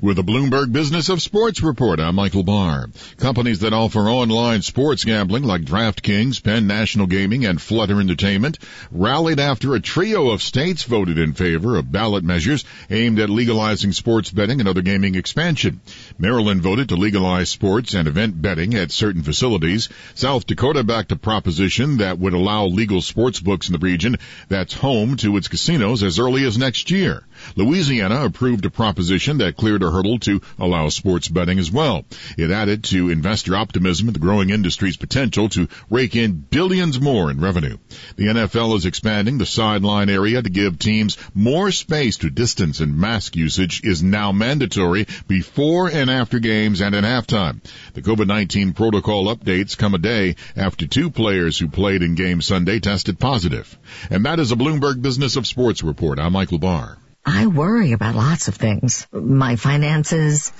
With 0.00 0.14
the 0.14 0.22
Bloomberg 0.22 0.70
Business 0.70 1.08
of 1.08 1.20
Sports 1.20 1.60
report, 1.60 1.98
I'm 1.98 2.14
Michael 2.14 2.44
Barr. 2.44 2.86
Companies 3.16 3.58
that 3.60 3.72
offer 3.72 4.08
online 4.08 4.62
sports 4.62 5.02
gambling 5.02 5.42
like 5.42 5.62
DraftKings, 5.62 6.40
Penn 6.40 6.68
National 6.68 7.08
Gaming, 7.08 7.44
and 7.44 7.60
Flutter 7.60 7.98
Entertainment 7.98 8.60
rallied 8.92 9.40
after 9.40 9.74
a 9.74 9.80
trio 9.80 10.28
of 10.28 10.40
states 10.40 10.84
voted 10.84 11.18
in 11.18 11.32
favor 11.32 11.76
of 11.76 11.90
ballot 11.90 12.22
measures 12.22 12.64
aimed 12.88 13.18
at 13.18 13.28
legalizing 13.28 13.90
sports 13.90 14.30
betting 14.30 14.60
and 14.60 14.68
other 14.68 14.82
gaming 14.82 15.16
expansion. 15.16 15.80
Maryland 16.16 16.62
voted 16.62 16.90
to 16.90 16.94
legalize 16.94 17.50
sports 17.50 17.94
and 17.94 18.06
event 18.06 18.40
betting 18.40 18.76
at 18.76 18.92
certain 18.92 19.24
facilities. 19.24 19.88
South 20.14 20.46
Dakota 20.46 20.84
backed 20.84 21.10
a 21.10 21.16
proposition 21.16 21.96
that 21.96 22.20
would 22.20 22.34
allow 22.34 22.66
legal 22.66 23.02
sports 23.02 23.40
books 23.40 23.66
in 23.66 23.72
the 23.72 23.80
region 23.80 24.16
that's 24.48 24.74
home 24.74 25.16
to 25.16 25.36
its 25.36 25.48
casinos 25.48 26.04
as 26.04 26.20
early 26.20 26.44
as 26.44 26.56
next 26.56 26.92
year. 26.92 27.24
Louisiana 27.56 28.24
approved 28.24 28.64
a 28.64 28.70
proposition 28.70 29.38
that 29.38 29.56
cleared 29.56 29.87
hurdle 29.90 30.18
to 30.20 30.40
allow 30.58 30.88
sports 30.88 31.28
betting 31.28 31.58
as 31.58 31.70
well. 31.70 32.04
It 32.36 32.50
added 32.50 32.84
to 32.84 33.10
investor 33.10 33.56
optimism 33.56 34.08
at 34.08 34.14
the 34.14 34.20
growing 34.20 34.50
industry's 34.50 34.96
potential 34.96 35.48
to 35.50 35.68
rake 35.90 36.16
in 36.16 36.44
billions 36.50 37.00
more 37.00 37.30
in 37.30 37.40
revenue. 37.40 37.78
The 38.16 38.26
NFL 38.26 38.76
is 38.76 38.86
expanding 38.86 39.38
the 39.38 39.46
sideline 39.46 40.08
area 40.10 40.42
to 40.42 40.50
give 40.50 40.78
teams 40.78 41.16
more 41.34 41.70
space 41.70 42.18
to 42.18 42.30
distance 42.30 42.80
and 42.80 42.96
mask 42.98 43.36
usage 43.36 43.82
is 43.84 44.02
now 44.02 44.32
mandatory 44.32 45.06
before 45.26 45.88
and 45.88 46.10
after 46.10 46.38
games 46.38 46.80
and 46.80 46.94
at 46.94 47.04
halftime. 47.04 47.60
The 47.94 48.02
COVID-19 48.02 48.74
protocol 48.74 49.34
updates 49.34 49.76
come 49.76 49.94
a 49.94 49.98
day 49.98 50.36
after 50.56 50.86
two 50.86 51.10
players 51.10 51.58
who 51.58 51.68
played 51.68 52.02
in 52.02 52.14
game 52.14 52.40
Sunday 52.42 52.80
tested 52.80 53.18
positive. 53.18 53.78
And 54.10 54.24
that 54.24 54.40
is 54.40 54.52
a 54.52 54.56
Bloomberg 54.56 55.02
Business 55.02 55.36
of 55.36 55.46
Sports 55.46 55.82
report. 55.82 56.18
I'm 56.18 56.32
Michael 56.32 56.58
Barr. 56.58 56.98
I 57.30 57.46
worry 57.46 57.92
about 57.92 58.14
lots 58.14 58.48
of 58.48 58.54
things. 58.54 59.06
My 59.12 59.56
finances, 59.56 60.50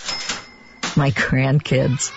my 0.96 1.10
grandkids. 1.12 2.12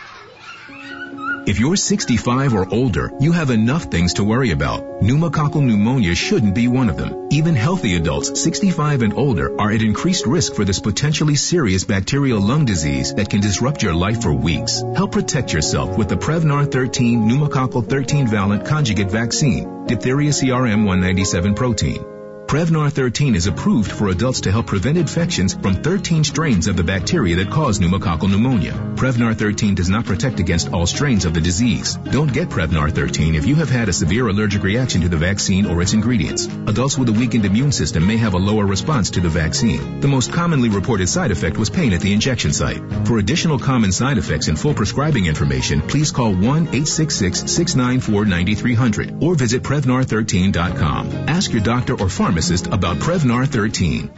If 1.48 1.58
you're 1.58 1.77
65 1.77 2.53
or 2.53 2.67
older, 2.70 3.12
you 3.20 3.31
have 3.31 3.50
enough 3.50 3.86
things 3.86 4.15
to 4.15 4.25
worry 4.25 4.51
about. 4.51 5.01
Pneumococcal 5.01 5.65
pneumonia 5.65 6.15
shouldn't 6.15 6.53
be 6.53 6.67
one 6.67 6.89
of 6.89 6.98
them. 6.98 7.29
Even 7.31 7.55
healthy 7.55 7.96
adults 7.96 8.41
65 8.41 9.01
and 9.03 9.13
older 9.13 9.60
are 9.60 9.72
at 9.72 9.81
increased 9.81 10.27
risk 10.27 10.53
for 10.53 10.65
this 10.65 10.79
potentially 10.79 11.36
serious 11.36 11.86
bacterial 11.86 12.41
lung 12.41 12.65
disease 12.65 13.13
that 13.15 13.29
can 13.29 13.39
disrupt 13.39 13.81
your 13.81 13.93
life 13.93 14.22
for 14.22 14.34
weeks. 14.34 14.84
Help 14.98 15.13
protect 15.13 15.53
yourself 15.53 15.98
with 15.98 16.10
the 16.10 16.17
Prevnar 16.17 16.70
13 16.70 17.22
pneumococcal 17.22 17.88
13 17.88 18.27
valent 18.27 18.65
conjugate 18.65 19.10
vaccine, 19.10 19.88
diphtheria 19.88 20.31
CRM 20.31 20.86
197 20.86 21.55
protein. 21.55 22.10
Prevnar 22.51 22.91
13 22.91 23.36
is 23.36 23.48
approved 23.48 23.89
for 23.89 24.10
adults 24.10 24.41
to 24.41 24.51
help 24.51 24.67
prevent 24.67 24.98
infections 24.98 25.53
from 25.53 25.75
13 25.75 26.25
strains 26.25 26.67
of 26.67 26.75
the 26.75 26.84
bacteria 26.84 27.38
that 27.38 27.50
cause 27.50 27.79
pneumococcal 27.79 28.29
pneumonia. 28.29 28.74
Prevnar 28.96 29.34
13 29.34 29.74
does 29.74 29.88
not 29.88 30.05
protect 30.05 30.41
against 30.41 30.74
all 30.74 30.86
strains 30.86 31.24
of 31.24 31.34
the 31.34 31.39
disease. 31.39 31.96
Don't 31.96 32.34
get 32.34 32.50
Prevnar 32.50 32.91
13 32.91 33.36
if 33.36 33.46
you 33.46 33.55
have 33.55 33.70
had 33.70 33.88
a 33.88 33.93
severe 33.93 34.27
allergic 34.27 34.63
reaction 34.63 35.00
to 35.00 35.08
the 35.08 35.15
vaccine 35.15 35.65
or 35.65 35.81
its 35.81 35.93
ingredients. 35.93 36.48
Adults 36.67 36.98
with 36.98 37.08
a 37.08 37.13
weakened 37.13 37.46
immune 37.46 37.72
system 37.72 38.05
may 38.05 38.17
have 38.17 38.34
a 38.34 38.38
lower 38.38 38.65
response 38.65 39.12
to 39.12 39.22
the 39.22 39.29
vaccine. 39.29 40.01
The 40.01 40.10
most 40.10 40.34
commonly 40.34 40.67
reported 40.67 41.08
side 41.08 41.31
effect 41.31 41.58
was 41.58 41.70
pain 41.70 41.93
at 41.93 42.01
the 42.01 42.12
injection 42.12 42.51
site. 42.51 42.81
For 43.08 43.20
additional 43.20 43.60
common 43.60 43.93
side 43.93 44.17
effects 44.17 44.50
and 44.50 44.60
full 44.60 44.74
prescribing 44.74 45.25
information, 45.25 45.81
please 45.84 46.12
call 46.12 46.34
1-866-694-9300 46.34 49.24
or 49.24 49.36
visit 49.36 49.63
Prevnar13.com. 49.63 51.29
Ask 51.29 51.53
your 51.53 51.63
doctor 51.63 51.93
or 51.93 52.10
pharmacist 52.10 52.40
about 52.41 52.98
Prevnar 52.98 53.48
13. 53.48 54.10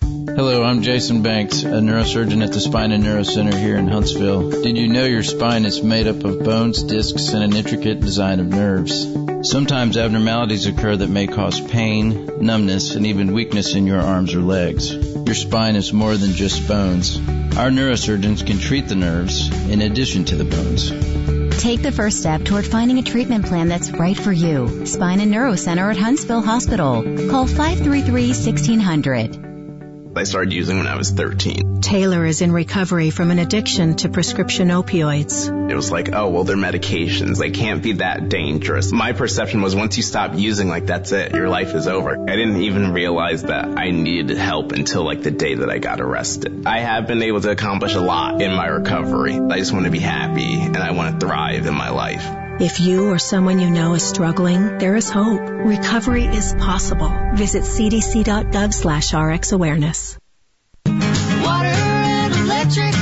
Hello, 0.00 0.62
I'm 0.62 0.82
Jason 0.82 1.22
Banks, 1.22 1.64
a 1.64 1.80
neurosurgeon 1.80 2.40
at 2.44 2.52
the 2.52 2.60
Spine 2.60 2.92
and 2.92 3.02
Neuro 3.02 3.24
Center 3.24 3.56
here 3.58 3.76
in 3.76 3.88
Huntsville. 3.88 4.48
Did 4.62 4.78
you 4.78 4.86
know 4.86 5.04
your 5.04 5.24
spine 5.24 5.64
is 5.64 5.82
made 5.82 6.06
up 6.06 6.22
of 6.22 6.44
bones, 6.44 6.84
discs, 6.84 7.30
and 7.30 7.42
an 7.42 7.56
intricate 7.56 7.98
design 7.98 8.38
of 8.38 8.46
nerves? 8.46 9.08
Sometimes 9.42 9.96
abnormalities 9.96 10.66
occur 10.66 10.94
that 10.94 11.10
may 11.10 11.26
cause 11.26 11.60
pain, 11.60 12.30
numbness, 12.40 12.94
and 12.94 13.04
even 13.04 13.34
weakness 13.34 13.74
in 13.74 13.88
your 13.88 14.00
arms 14.00 14.32
or 14.32 14.40
legs. 14.40 14.92
Your 14.92 15.34
spine 15.34 15.74
is 15.74 15.92
more 15.92 16.16
than 16.16 16.30
just 16.30 16.68
bones. 16.68 17.16
Our 17.56 17.70
neurosurgeons 17.70 18.46
can 18.46 18.60
treat 18.60 18.86
the 18.86 18.94
nerves 18.94 19.50
in 19.68 19.82
addition 19.82 20.26
to 20.26 20.36
the 20.36 20.44
bones. 20.44 21.39
Take 21.60 21.82
the 21.82 21.92
first 21.92 22.20
step 22.20 22.44
toward 22.44 22.66
finding 22.66 22.98
a 22.98 23.02
treatment 23.02 23.44
plan 23.44 23.68
that's 23.68 23.90
right 23.90 24.16
for 24.16 24.32
you. 24.32 24.86
Spine 24.86 25.20
and 25.20 25.30
Neuro 25.30 25.56
Center 25.56 25.90
at 25.90 25.98
Huntsville 25.98 26.40
Hospital. 26.40 27.02
Call 27.28 27.46
533-1600. 27.46 29.49
I 30.16 30.24
started 30.24 30.52
using 30.52 30.78
when 30.78 30.88
I 30.88 30.96
was 30.96 31.10
13. 31.10 31.80
Taylor 31.82 32.26
is 32.26 32.42
in 32.42 32.52
recovery 32.52 33.10
from 33.10 33.30
an 33.30 33.38
addiction 33.38 33.96
to 33.96 34.08
prescription 34.08 34.68
opioids. 34.68 35.70
It 35.70 35.74
was 35.74 35.92
like, 35.92 36.12
oh, 36.12 36.28
well, 36.30 36.44
they're 36.44 36.56
medications. 36.56 37.38
They 37.38 37.50
can't 37.50 37.82
be 37.82 37.94
that 37.94 38.28
dangerous. 38.28 38.90
My 38.90 39.12
perception 39.12 39.62
was 39.62 39.76
once 39.76 39.96
you 39.96 40.02
stop 40.02 40.34
using, 40.34 40.68
like, 40.68 40.86
that's 40.86 41.12
it. 41.12 41.32
Your 41.32 41.48
life 41.48 41.74
is 41.74 41.86
over. 41.86 42.20
I 42.28 42.36
didn't 42.36 42.62
even 42.62 42.92
realize 42.92 43.44
that 43.44 43.78
I 43.78 43.90
needed 43.90 44.36
help 44.36 44.72
until, 44.72 45.04
like, 45.04 45.22
the 45.22 45.30
day 45.30 45.54
that 45.54 45.70
I 45.70 45.78
got 45.78 46.00
arrested. 46.00 46.66
I 46.66 46.80
have 46.80 47.06
been 47.06 47.22
able 47.22 47.40
to 47.42 47.50
accomplish 47.50 47.94
a 47.94 48.00
lot 48.00 48.42
in 48.42 48.52
my 48.52 48.66
recovery. 48.66 49.34
I 49.34 49.58
just 49.58 49.72
want 49.72 49.84
to 49.84 49.92
be 49.92 50.00
happy 50.00 50.54
and 50.54 50.76
I 50.76 50.90
want 50.90 51.20
to 51.20 51.26
thrive 51.26 51.66
in 51.66 51.74
my 51.74 51.90
life. 51.90 52.39
If 52.60 52.78
you 52.78 53.08
or 53.10 53.18
someone 53.18 53.58
you 53.58 53.70
know 53.70 53.94
is 53.94 54.02
struggling, 54.02 54.76
there 54.76 54.94
is 54.94 55.08
hope. 55.08 55.40
Recovery 55.40 56.26
is 56.26 56.52
possible. 56.52 57.10
Visit 57.32 57.62
cdc.gov 57.62 58.74
slash 58.74 59.12
rxawareness. 59.12 60.18
Water 60.84 61.68
and 61.68 62.34
electric, 62.34 62.94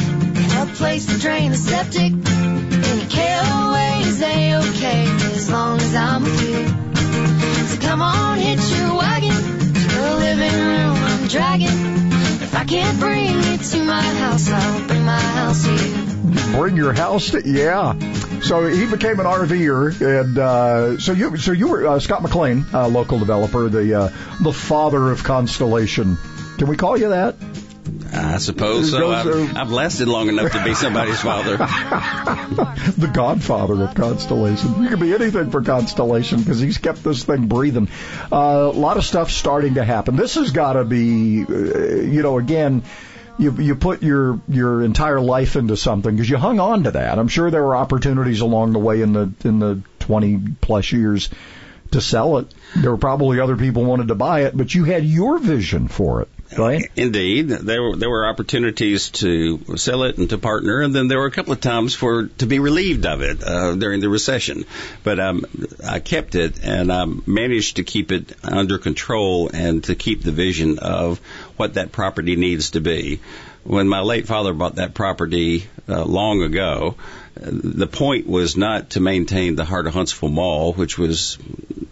a 0.54 0.66
place 0.76 1.06
to 1.06 1.18
drain 1.18 1.50
the 1.50 1.56
septic. 1.56 2.12
Any 2.12 3.08
KOA 3.10 4.06
is 4.06 4.22
A-okay, 4.22 5.06
as 5.34 5.50
long 5.50 5.80
as 5.80 5.92
I'm 5.92 6.22
with 6.22 6.40
you. 6.40 7.66
So 7.66 7.80
come 7.80 8.00
on, 8.00 8.38
hitch 8.38 8.60
your 8.78 8.94
wagon 8.94 9.34
to 9.34 9.88
the 9.88 10.16
living 10.20 10.54
room 10.54 10.96
I'm 11.02 11.26
dragging. 11.26 12.12
If 12.42 12.54
I 12.54 12.64
can't 12.64 13.00
bring 13.00 13.34
it 13.34 13.62
to 13.62 13.82
my 13.82 14.02
house, 14.02 14.48
I'll 14.48 14.86
bring 14.86 15.04
my 15.04 15.18
house 15.18 15.64
here. 15.64 16.52
Bring 16.52 16.76
your 16.76 16.92
house 16.92 17.32
to, 17.32 17.42
yeah. 17.44 17.94
So 18.42 18.66
he 18.66 18.86
became 18.86 19.20
an 19.20 19.26
RVer, 19.26 20.20
and 20.20 20.38
uh, 20.38 20.98
so 20.98 21.12
you 21.12 21.36
so 21.36 21.52
you 21.52 21.68
were 21.68 21.86
uh, 21.86 21.98
Scott 21.98 22.22
McLean, 22.22 22.64
uh, 22.72 22.88
local 22.88 23.18
developer, 23.18 23.68
the 23.68 23.94
uh, 23.94 24.08
the 24.42 24.52
father 24.52 25.10
of 25.10 25.24
Constellation. 25.24 26.16
Can 26.56 26.68
we 26.68 26.76
call 26.76 26.96
you 26.96 27.10
that? 27.10 27.36
I 28.12 28.38
suppose 28.38 28.90
so. 28.90 29.12
I've, 29.12 29.56
I've, 29.56 29.70
lasted 29.70 30.08
long 30.08 30.28
enough 30.28 30.52
to 30.52 30.64
be 30.64 30.74
somebody's 30.74 31.20
father. 31.20 31.56
the 32.96 33.10
godfather 33.12 33.82
of 33.82 33.94
Constellation. 33.94 34.82
You 34.82 34.88
could 34.88 35.00
be 35.00 35.14
anything 35.14 35.50
for 35.50 35.62
Constellation 35.62 36.40
because 36.40 36.58
he's 36.58 36.78
kept 36.78 37.04
this 37.04 37.24
thing 37.24 37.46
breathing. 37.46 37.88
Uh, 38.32 38.70
a 38.72 38.78
lot 38.78 38.96
of 38.96 39.04
stuff 39.04 39.30
starting 39.30 39.74
to 39.74 39.84
happen. 39.84 40.16
This 40.16 40.34
has 40.36 40.52
got 40.52 40.74
to 40.74 40.84
be, 40.84 41.44
uh, 41.44 41.96
you 42.00 42.22
know, 42.22 42.38
again 42.38 42.82
you 43.38 43.52
you 43.52 43.74
put 43.76 44.02
your 44.02 44.40
your 44.48 44.82
entire 44.82 45.20
life 45.20 45.56
into 45.56 45.76
something 45.76 46.14
because 46.14 46.28
you 46.28 46.36
hung 46.36 46.60
on 46.60 46.84
to 46.84 46.90
that. 46.92 47.18
I'm 47.18 47.28
sure 47.28 47.50
there 47.50 47.62
were 47.62 47.76
opportunities 47.76 48.40
along 48.40 48.72
the 48.72 48.78
way 48.78 49.00
in 49.00 49.12
the 49.12 49.32
in 49.44 49.58
the 49.58 49.82
20 50.00 50.40
plus 50.60 50.92
years 50.92 51.28
to 51.92 52.00
sell 52.00 52.38
it. 52.38 52.52
There 52.76 52.90
were 52.90 52.98
probably 52.98 53.40
other 53.40 53.56
people 53.56 53.84
wanted 53.84 54.08
to 54.08 54.14
buy 54.14 54.42
it, 54.42 54.56
but 54.56 54.74
you 54.74 54.84
had 54.84 55.04
your 55.04 55.38
vision 55.38 55.88
for 55.88 56.22
it. 56.22 56.28
Indeed, 56.96 57.48
there 57.48 57.82
were 57.82 57.96
there 57.96 58.08
were 58.08 58.26
opportunities 58.26 59.10
to 59.10 59.76
sell 59.76 60.04
it 60.04 60.16
and 60.18 60.30
to 60.30 60.38
partner, 60.38 60.80
and 60.80 60.94
then 60.94 61.08
there 61.08 61.18
were 61.18 61.26
a 61.26 61.30
couple 61.30 61.52
of 61.52 61.60
times 61.60 61.94
for 61.94 62.26
to 62.38 62.46
be 62.46 62.58
relieved 62.58 63.04
of 63.06 63.20
it 63.20 63.42
uh, 63.42 63.74
during 63.74 64.00
the 64.00 64.08
recession. 64.08 64.64
But 65.04 65.20
um, 65.20 65.44
I 65.84 66.00
kept 66.00 66.34
it, 66.34 66.64
and 66.64 66.90
I 66.90 67.04
managed 67.04 67.76
to 67.76 67.84
keep 67.84 68.12
it 68.12 68.34
under 68.42 68.78
control 68.78 69.50
and 69.52 69.84
to 69.84 69.94
keep 69.94 70.22
the 70.22 70.32
vision 70.32 70.78
of 70.78 71.18
what 71.56 71.74
that 71.74 71.92
property 71.92 72.36
needs 72.36 72.70
to 72.70 72.80
be. 72.80 73.20
When 73.64 73.86
my 73.86 74.00
late 74.00 74.26
father 74.26 74.54
bought 74.54 74.76
that 74.76 74.94
property 74.94 75.66
uh, 75.88 76.04
long 76.04 76.42
ago, 76.42 76.96
the 77.34 77.86
point 77.86 78.26
was 78.26 78.56
not 78.56 78.90
to 78.90 79.00
maintain 79.00 79.54
the 79.54 79.64
Heart 79.64 79.86
of 79.86 79.94
Huntsville 79.94 80.30
Mall, 80.30 80.72
which 80.72 80.96
was 80.96 81.38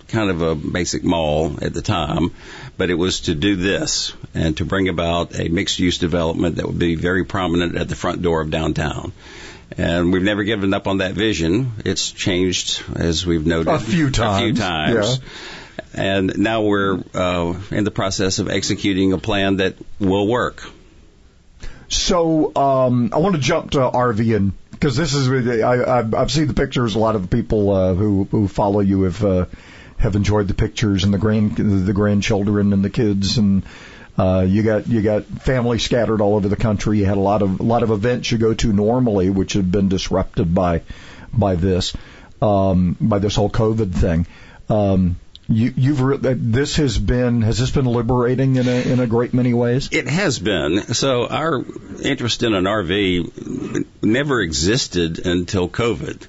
kind 0.08 0.30
of 0.30 0.40
a 0.40 0.54
basic 0.54 1.04
mall 1.04 1.58
at 1.60 1.74
the 1.74 1.82
time, 1.82 2.32
but 2.76 2.90
it 2.90 2.94
was 2.94 3.22
to 3.22 3.34
do 3.34 3.56
this 3.56 4.12
and 4.36 4.56
to 4.58 4.64
bring 4.64 4.88
about 4.88 5.38
a 5.38 5.48
mixed 5.48 5.78
use 5.78 5.98
development 5.98 6.56
that 6.56 6.66
would 6.66 6.78
be 6.78 6.94
very 6.94 7.24
prominent 7.24 7.76
at 7.76 7.88
the 7.88 7.96
front 7.96 8.22
door 8.22 8.42
of 8.42 8.50
downtown. 8.50 9.12
And 9.76 10.12
we've 10.12 10.22
never 10.22 10.44
given 10.44 10.72
up 10.74 10.86
on 10.86 10.98
that 10.98 11.14
vision. 11.14 11.72
It's 11.84 12.12
changed, 12.12 12.84
as 12.94 13.26
we've 13.26 13.46
noted, 13.46 13.68
a 13.68 13.78
few 13.80 14.10
times. 14.10 14.42
A 14.42 14.44
few 14.44 14.54
times. 14.54 15.18
Yeah. 15.18 16.02
And 16.02 16.38
now 16.38 16.62
we're 16.62 17.02
uh, 17.14 17.54
in 17.70 17.84
the 17.84 17.90
process 17.90 18.38
of 18.38 18.48
executing 18.48 19.12
a 19.12 19.18
plan 19.18 19.56
that 19.56 19.74
will 19.98 20.26
work. 20.28 20.62
So 21.88 22.54
um, 22.54 23.10
I 23.12 23.18
want 23.18 23.34
to 23.36 23.40
jump 23.40 23.72
to 23.72 23.78
RV 23.78 24.36
and 24.36 24.52
because 24.70 24.96
this 24.96 25.14
is 25.14 25.28
I, 25.62 26.00
I've 26.00 26.30
seen 26.30 26.48
the 26.48 26.54
pictures. 26.54 26.94
A 26.94 26.98
lot 26.98 27.14
of 27.14 27.22
the 27.22 27.28
people 27.28 27.70
uh, 27.70 27.94
who 27.94 28.28
who 28.30 28.46
follow 28.46 28.80
you 28.80 29.02
have 29.02 29.24
uh, 29.24 29.46
have 29.96 30.16
enjoyed 30.16 30.48
the 30.48 30.54
pictures 30.54 31.04
and 31.04 31.14
the 31.14 31.18
grand 31.18 31.56
the 31.56 31.92
grandchildren 31.94 32.72
and 32.72 32.84
the 32.84 32.90
kids 32.90 33.38
and 33.38 33.62
uh, 34.18 34.44
you 34.48 34.62
got 34.62 34.86
you 34.86 35.02
got 35.02 35.24
family 35.24 35.78
scattered 35.78 36.20
all 36.20 36.36
over 36.36 36.48
the 36.48 36.56
country. 36.56 36.98
You 36.98 37.04
had 37.04 37.18
a 37.18 37.20
lot 37.20 37.42
of 37.42 37.60
a 37.60 37.62
lot 37.62 37.82
of 37.82 37.90
events 37.90 38.32
you 38.32 38.38
go 38.38 38.54
to 38.54 38.72
normally, 38.72 39.30
which 39.30 39.54
have 39.54 39.70
been 39.70 39.88
disrupted 39.88 40.54
by 40.54 40.82
by 41.32 41.54
this 41.56 41.94
um, 42.40 42.96
by 43.00 43.18
this 43.18 43.34
whole 43.34 43.50
COVID 43.50 43.92
thing. 43.94 44.26
Um, 44.68 45.16
you, 45.48 45.72
you've 45.76 46.00
re- 46.00 46.16
this 46.16 46.76
has 46.76 46.98
been 46.98 47.42
has 47.42 47.58
this 47.58 47.70
been 47.70 47.84
liberating 47.84 48.56
in 48.56 48.66
a 48.66 48.92
in 48.92 49.00
a 49.00 49.06
great 49.06 49.32
many 49.32 49.54
ways. 49.54 49.88
It 49.92 50.08
has 50.08 50.38
been. 50.38 50.94
So 50.94 51.26
our 51.28 51.64
interest 52.02 52.42
in 52.42 52.54
an 52.54 52.64
RV 52.64 53.86
never 54.02 54.40
existed 54.40 55.24
until 55.24 55.68
COVID. 55.68 56.26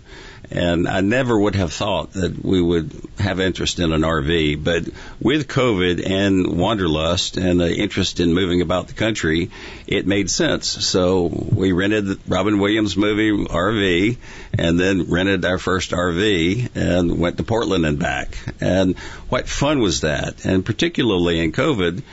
And 0.49 0.87
I 0.87 1.01
never 1.01 1.37
would 1.37 1.55
have 1.55 1.73
thought 1.73 2.13
that 2.13 2.43
we 2.43 2.61
would 2.61 2.91
have 3.19 3.39
interest 3.39 3.79
in 3.79 3.91
an 3.91 4.01
RV, 4.01 4.63
but 4.63 4.83
with 5.19 5.47
COVID 5.47 6.09
and 6.09 6.57
wanderlust 6.57 7.37
and 7.37 7.61
an 7.61 7.71
interest 7.71 8.19
in 8.19 8.33
moving 8.33 8.61
about 8.61 8.87
the 8.87 8.93
country, 8.93 9.51
it 9.87 10.07
made 10.07 10.29
sense. 10.29 10.67
So 10.67 11.25
we 11.25 11.73
rented 11.73 12.19
Robin 12.29 12.59
Williams 12.59 12.95
movie 12.95 13.31
RV 13.31 14.17
and 14.57 14.79
then 14.79 15.09
rented 15.09 15.43
our 15.43 15.57
first 15.57 15.91
RV 15.91 16.69
and 16.75 17.19
went 17.19 17.37
to 17.37 17.43
Portland 17.43 17.85
and 17.85 17.99
back. 17.99 18.37
And 18.61 18.97
what 19.29 19.49
fun 19.49 19.79
was 19.79 20.01
that? 20.01 20.45
And 20.45 20.65
particularly 20.65 21.39
in 21.39 21.51
COVID, 21.51 22.03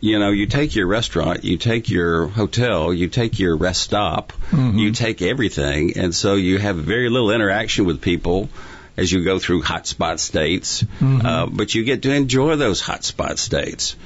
you 0.00 0.18
know, 0.18 0.30
you 0.30 0.46
take 0.46 0.74
your 0.74 0.86
restaurant, 0.86 1.44
you 1.44 1.56
take 1.56 1.88
your 1.88 2.28
hotel, 2.28 2.92
you 2.92 3.08
take 3.08 3.38
your 3.38 3.56
rest 3.56 3.82
stop, 3.82 4.32
mm-hmm. 4.50 4.78
you 4.78 4.92
take 4.92 5.22
everything, 5.22 5.96
and 5.96 6.14
so 6.14 6.34
you 6.34 6.58
have 6.58 6.76
very 6.76 7.08
little 7.08 7.30
interaction 7.30 7.84
with 7.84 8.00
people 8.00 8.48
as 8.96 9.10
you 9.10 9.24
go 9.24 9.38
through 9.38 9.62
hotspot 9.62 10.18
states, 10.18 10.82
mm-hmm. 10.82 11.24
uh, 11.24 11.46
but 11.46 11.74
you 11.74 11.84
get 11.84 12.02
to 12.02 12.12
enjoy 12.12 12.56
those 12.56 12.82
hotspot 12.82 13.38
states. 13.38 13.96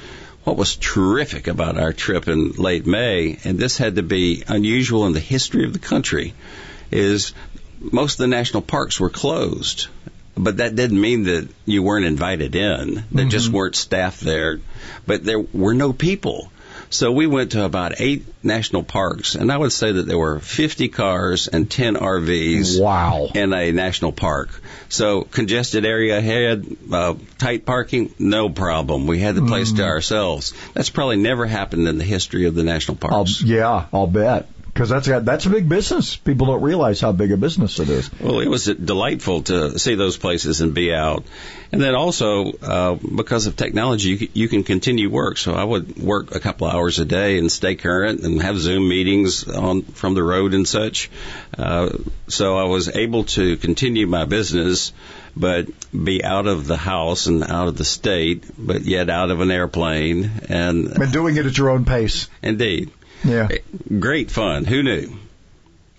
What 0.45 0.57
was 0.57 0.77
terrific 0.77 1.47
about 1.49 1.79
our 1.79 1.93
trip 1.93 2.29
in 2.29 2.53
late 2.53 2.87
May, 2.87 3.39
and 3.45 3.59
this 3.59 3.79
had 3.79 3.97
to 3.97 4.03
be 4.03 4.45
unusual 4.47 5.07
in 5.07 5.13
the 5.13 5.21
history 5.21 5.65
of 5.65 5.73
the 5.73 5.79
country, 5.79 6.35
is 6.91 7.33
most 7.81 8.15
of 8.15 8.19
the 8.19 8.29
national 8.29 8.63
parks 8.63 9.01
were 9.01 9.11
closed 9.11 9.89
but 10.37 10.59
that 10.59 10.75
didn't 10.75 11.01
mean 11.01 11.25
that 11.25 11.49
you 11.65 11.83
weren't 11.83 12.07
invited 12.07 12.55
in. 12.55 12.95
There 12.95 13.05
mm-hmm. 13.05 13.29
just 13.29 13.49
weren't 13.49 13.77
staff 13.77 14.21
there. 14.21 14.61
But 15.07 15.25
there 15.25 15.41
were 15.41 15.75
no 15.75 15.93
people. 15.93 16.51
So 16.91 17.11
we 17.11 17.27
went 17.27 17.53
to 17.53 17.65
about 17.65 18.01
eight 18.01 18.25
national 18.45 18.85
parks, 18.85 19.35
and 19.35 19.51
I 19.51 19.57
would 19.57 19.73
say 19.73 19.91
that 19.91 20.07
there 20.07 20.19
were 20.19 20.39
50 20.39 20.89
cars 20.89 21.49
and 21.49 21.69
10 21.69 21.97
RVs. 21.97 22.81
Wow. 22.81 23.31
In 23.35 23.53
a 23.53 23.73
national 23.73 24.13
park. 24.13 24.51
So 24.89 25.23
congested 25.23 25.85
area 25.85 26.19
ahead, 26.19 26.77
uh, 26.93 27.15
tight 27.39 27.67
parking, 27.67 28.15
no 28.21 28.49
problem. 28.49 29.09
We 29.09 29.19
had 29.19 29.35
the 29.35 29.43
place 29.43 29.73
to 29.73 29.85
ourselves. 29.85 30.55
That's 30.75 30.91
probably 30.91 31.17
never 31.17 31.47
happened 31.47 31.89
in 31.89 31.99
the 31.99 32.05
history 32.05 32.47
of 32.47 32.55
the 32.55 32.63
national 32.63 32.99
I'll, 33.03 33.11
parks. 33.11 33.43
yeah, 33.43 33.87
I'll 33.93 34.07
bet. 34.07 34.49
Because 34.75 34.89
that's 34.89 35.07
a, 35.07 35.21
that's 35.21 35.47
a 35.47 35.51
big 35.51 35.69
business. 35.69 36.17
People 36.17 36.49
don't 36.49 36.61
realize 36.63 37.01
how 37.01 37.13
big 37.13 37.31
a 37.31 37.37
business 37.37 37.79
it 37.79 37.89
is. 37.89 38.11
Well, 38.21 38.41
it 38.41 38.49
was 38.49 38.65
delightful 38.65 39.43
to 39.43 39.79
see 39.79 39.95
those 39.95 40.17
places 40.17 40.61
and 40.63 40.75
be 40.75 40.93
out. 40.93 41.25
And 41.71 41.81
then 41.81 41.95
also, 41.95 42.51
uh, 42.55 42.95
because 42.95 43.47
of 43.47 43.55
technology, 43.55 44.09
you, 44.09 44.29
you 44.33 44.49
can 44.49 44.65
continue 44.65 45.11
work. 45.11 45.39
So 45.39 45.55
I 45.55 45.63
would 45.63 45.97
work 45.97 46.35
a 46.35 46.41
couple 46.41 46.67
hours 46.67 46.99
a 46.99 47.05
day 47.05 47.39
and 47.39 47.53
stay 47.53 47.77
current 47.77 48.23
and 48.23 48.43
have 48.43 48.59
Zoom 48.59 48.89
meetings 48.89 49.47
on 49.47 49.83
from 49.83 50.15
the 50.15 50.25
road 50.25 50.55
and 50.55 50.67
such. 50.67 51.09
Uh, 51.57 51.91
so 52.27 52.59
I 52.59 52.65
was 52.65 52.89
able 52.89 53.25
to 53.25 53.57
continue 53.57 54.09
my 54.09 54.25
business, 54.25 54.93
but 55.37 55.69
be 55.93 56.25
out 56.25 56.49
of 56.49 56.67
the 56.67 56.77
house 56.77 57.29
and 57.29 57.45
out 57.45 57.69
of 57.69 57.77
the 57.77 57.85
state, 57.85 58.45
but 58.59 58.83
yet 58.83 59.09
out 59.09 59.31
of 59.31 59.41
an 59.41 59.53
airplane. 59.53 60.31
And 60.49 60.89
And 60.89 61.13
doing 61.13 61.37
it 61.37 61.47
at 61.47 61.57
your 61.57 61.71
own 61.71 61.85
pace. 61.85 62.29
indeed, 62.43 62.91
Yeah. 63.25 63.49
great 63.99 64.31
fun. 64.31 64.65
Who 64.65 64.83
knew? 64.83 65.17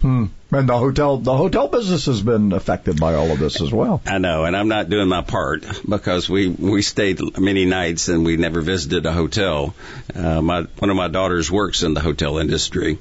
Hmm. 0.01 0.25
And 0.51 0.69
the 0.69 0.77
hotel, 0.77 1.17
the 1.17 1.35
hotel 1.35 1.67
business 1.67 2.05
has 2.05 2.21
been 2.21 2.53
affected 2.53 2.99
by 2.99 3.15
all 3.15 3.31
of 3.31 3.39
this 3.39 3.59
as 3.61 3.73
well. 3.73 4.01
I 4.05 4.19
know, 4.19 4.45
and 4.45 4.55
I'm 4.55 4.67
not 4.67 4.89
doing 4.89 5.07
my 5.07 5.21
part 5.21 5.65
because 5.89 6.29
we 6.29 6.47
we 6.47 6.81
stayed 6.81 7.19
many 7.37 7.65
nights 7.65 8.07
and 8.07 8.23
we 8.23 8.37
never 8.37 8.61
visited 8.61 9.05
a 9.05 9.11
hotel. 9.11 9.73
Uh, 10.13 10.41
my 10.41 10.61
one 10.77 10.89
of 10.89 10.95
my 10.95 11.07
daughters 11.07 11.51
works 11.51 11.83
in 11.83 11.93
the 11.93 11.99
hotel 11.99 12.37
industry. 12.37 12.99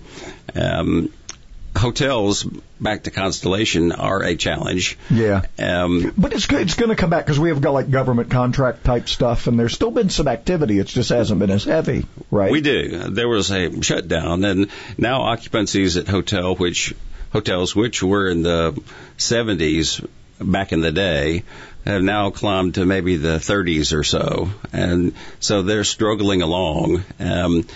Um, 0.54 1.12
hotels, 1.76 2.44
back 2.80 3.04
to 3.04 3.10
Constellation, 3.10 3.92
are 3.92 4.22
a 4.22 4.36
challenge. 4.36 4.98
Yeah. 5.10 5.42
Um, 5.58 6.12
But 6.16 6.32
it's 6.32 6.46
it's 6.50 6.74
going 6.74 6.90
to 6.90 6.96
come 6.96 7.10
back 7.10 7.24
because 7.24 7.38
we 7.38 7.48
have 7.48 7.60
got 7.60 7.72
like 7.72 7.90
government 7.90 8.30
contract 8.30 8.84
type 8.84 9.08
stuff, 9.08 9.46
and 9.46 9.58
there's 9.58 9.74
still 9.74 9.90
been 9.90 10.10
some 10.10 10.28
activity. 10.28 10.78
It 10.78 10.86
just 10.86 11.10
hasn't 11.10 11.40
been 11.40 11.50
as 11.50 11.64
heavy, 11.64 12.06
right? 12.30 12.50
We 12.50 12.60
do. 12.60 13.10
There 13.10 13.28
was 13.28 13.50
a 13.50 13.82
shutdown, 13.82 14.44
and 14.44 14.68
now 14.98 15.22
occupancies 15.22 15.96
at 15.96 16.08
hotel, 16.08 16.54
which 16.54 16.94
hotels 17.32 17.74
which 17.74 18.02
were 18.02 18.28
in 18.28 18.42
the 18.42 18.80
70s 19.18 20.06
back 20.40 20.72
in 20.72 20.80
the 20.80 20.92
day, 20.92 21.42
have 21.84 22.02
now 22.02 22.30
climbed 22.30 22.74
to 22.74 22.84
maybe 22.84 23.16
the 23.16 23.38
30s 23.38 23.96
or 23.96 24.04
so, 24.04 24.50
and 24.72 25.14
so 25.40 25.62
they're 25.62 25.84
struggling 25.84 26.42
along. 26.42 27.04
Um, 27.18 27.66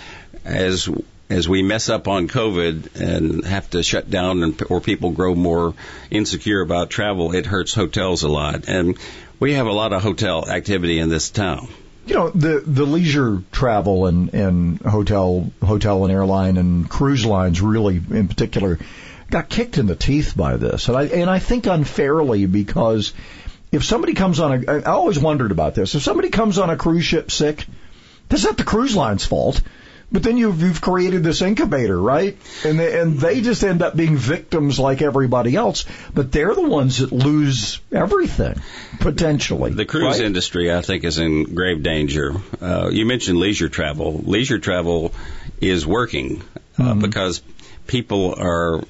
as 0.45 0.89
as 1.29 1.47
we 1.47 1.61
mess 1.61 1.89
up 1.89 2.07
on 2.07 2.27
COVID 2.27 2.95
and 2.95 3.45
have 3.45 3.69
to 3.71 3.83
shut 3.83 4.09
down, 4.09 4.43
and 4.43 4.61
or 4.69 4.81
people 4.81 5.11
grow 5.11 5.35
more 5.35 5.73
insecure 6.09 6.61
about 6.61 6.89
travel, 6.89 7.33
it 7.35 7.45
hurts 7.45 7.73
hotels 7.73 8.23
a 8.23 8.29
lot, 8.29 8.67
and 8.67 8.97
we 9.39 9.53
have 9.53 9.67
a 9.67 9.71
lot 9.71 9.93
of 9.93 10.01
hotel 10.01 10.49
activity 10.49 10.99
in 10.99 11.09
this 11.09 11.29
town. 11.29 11.67
you 12.05 12.15
know 12.15 12.29
the 12.29 12.63
the 12.65 12.85
leisure 12.85 13.43
travel 13.51 14.07
and 14.07 14.33
and 14.33 14.81
hotel 14.81 15.51
hotel 15.61 16.03
and 16.03 16.13
airline 16.13 16.57
and 16.57 16.89
cruise 16.89 17.25
lines 17.25 17.61
really 17.61 17.97
in 17.97 18.27
particular 18.27 18.79
got 19.29 19.47
kicked 19.47 19.77
in 19.77 19.85
the 19.85 19.95
teeth 19.95 20.35
by 20.35 20.57
this. 20.57 20.87
And 20.87 20.97
I 20.97 21.03
and 21.03 21.29
I 21.29 21.37
think 21.37 21.67
unfairly 21.67 22.47
because 22.47 23.13
if 23.71 23.83
somebody 23.83 24.15
comes 24.15 24.39
on 24.39 24.63
a 24.63 24.71
I 24.71 24.81
always 24.83 25.19
wondered 25.19 25.51
about 25.51 25.75
this. 25.75 25.93
If 25.93 26.01
somebody 26.01 26.29
comes 26.29 26.57
on 26.57 26.71
a 26.71 26.77
cruise 26.77 27.05
ship 27.05 27.29
sick 27.29 27.65
that's 28.27 28.43
not 28.43 28.57
the 28.57 28.63
cruise 28.63 28.95
line's 28.95 29.25
fault 29.25 29.61
but 30.11 30.23
then 30.23 30.37
you've 30.37 30.61
you've 30.61 30.81
created 30.81 31.23
this 31.23 31.41
incubator, 31.41 31.99
right? 31.99 32.37
And 32.65 32.79
they, 32.79 32.99
and 32.99 33.19
they 33.19 33.41
just 33.41 33.63
end 33.63 33.81
up 33.81 33.95
being 33.95 34.17
victims 34.17 34.79
like 34.79 35.01
everybody 35.01 35.55
else, 35.55 35.85
but 36.13 36.31
they're 36.31 36.55
the 36.55 36.67
ones 36.67 36.97
that 36.99 37.11
lose 37.11 37.79
everything 37.91 38.59
potentially. 38.99 39.71
The 39.71 39.85
cruise 39.85 40.17
right? 40.17 40.21
industry, 40.25 40.73
I 40.73 40.81
think, 40.81 41.03
is 41.03 41.17
in 41.19 41.55
grave 41.55 41.83
danger. 41.83 42.33
Uh, 42.61 42.89
you 42.91 43.05
mentioned 43.05 43.37
leisure 43.37 43.69
travel. 43.69 44.13
Leisure 44.25 44.59
travel 44.59 45.13
is 45.61 45.85
working 45.85 46.41
uh, 46.77 46.81
Mm-hmm. 46.81 47.01
because 47.01 47.41
people 47.87 48.35
are 48.37 48.81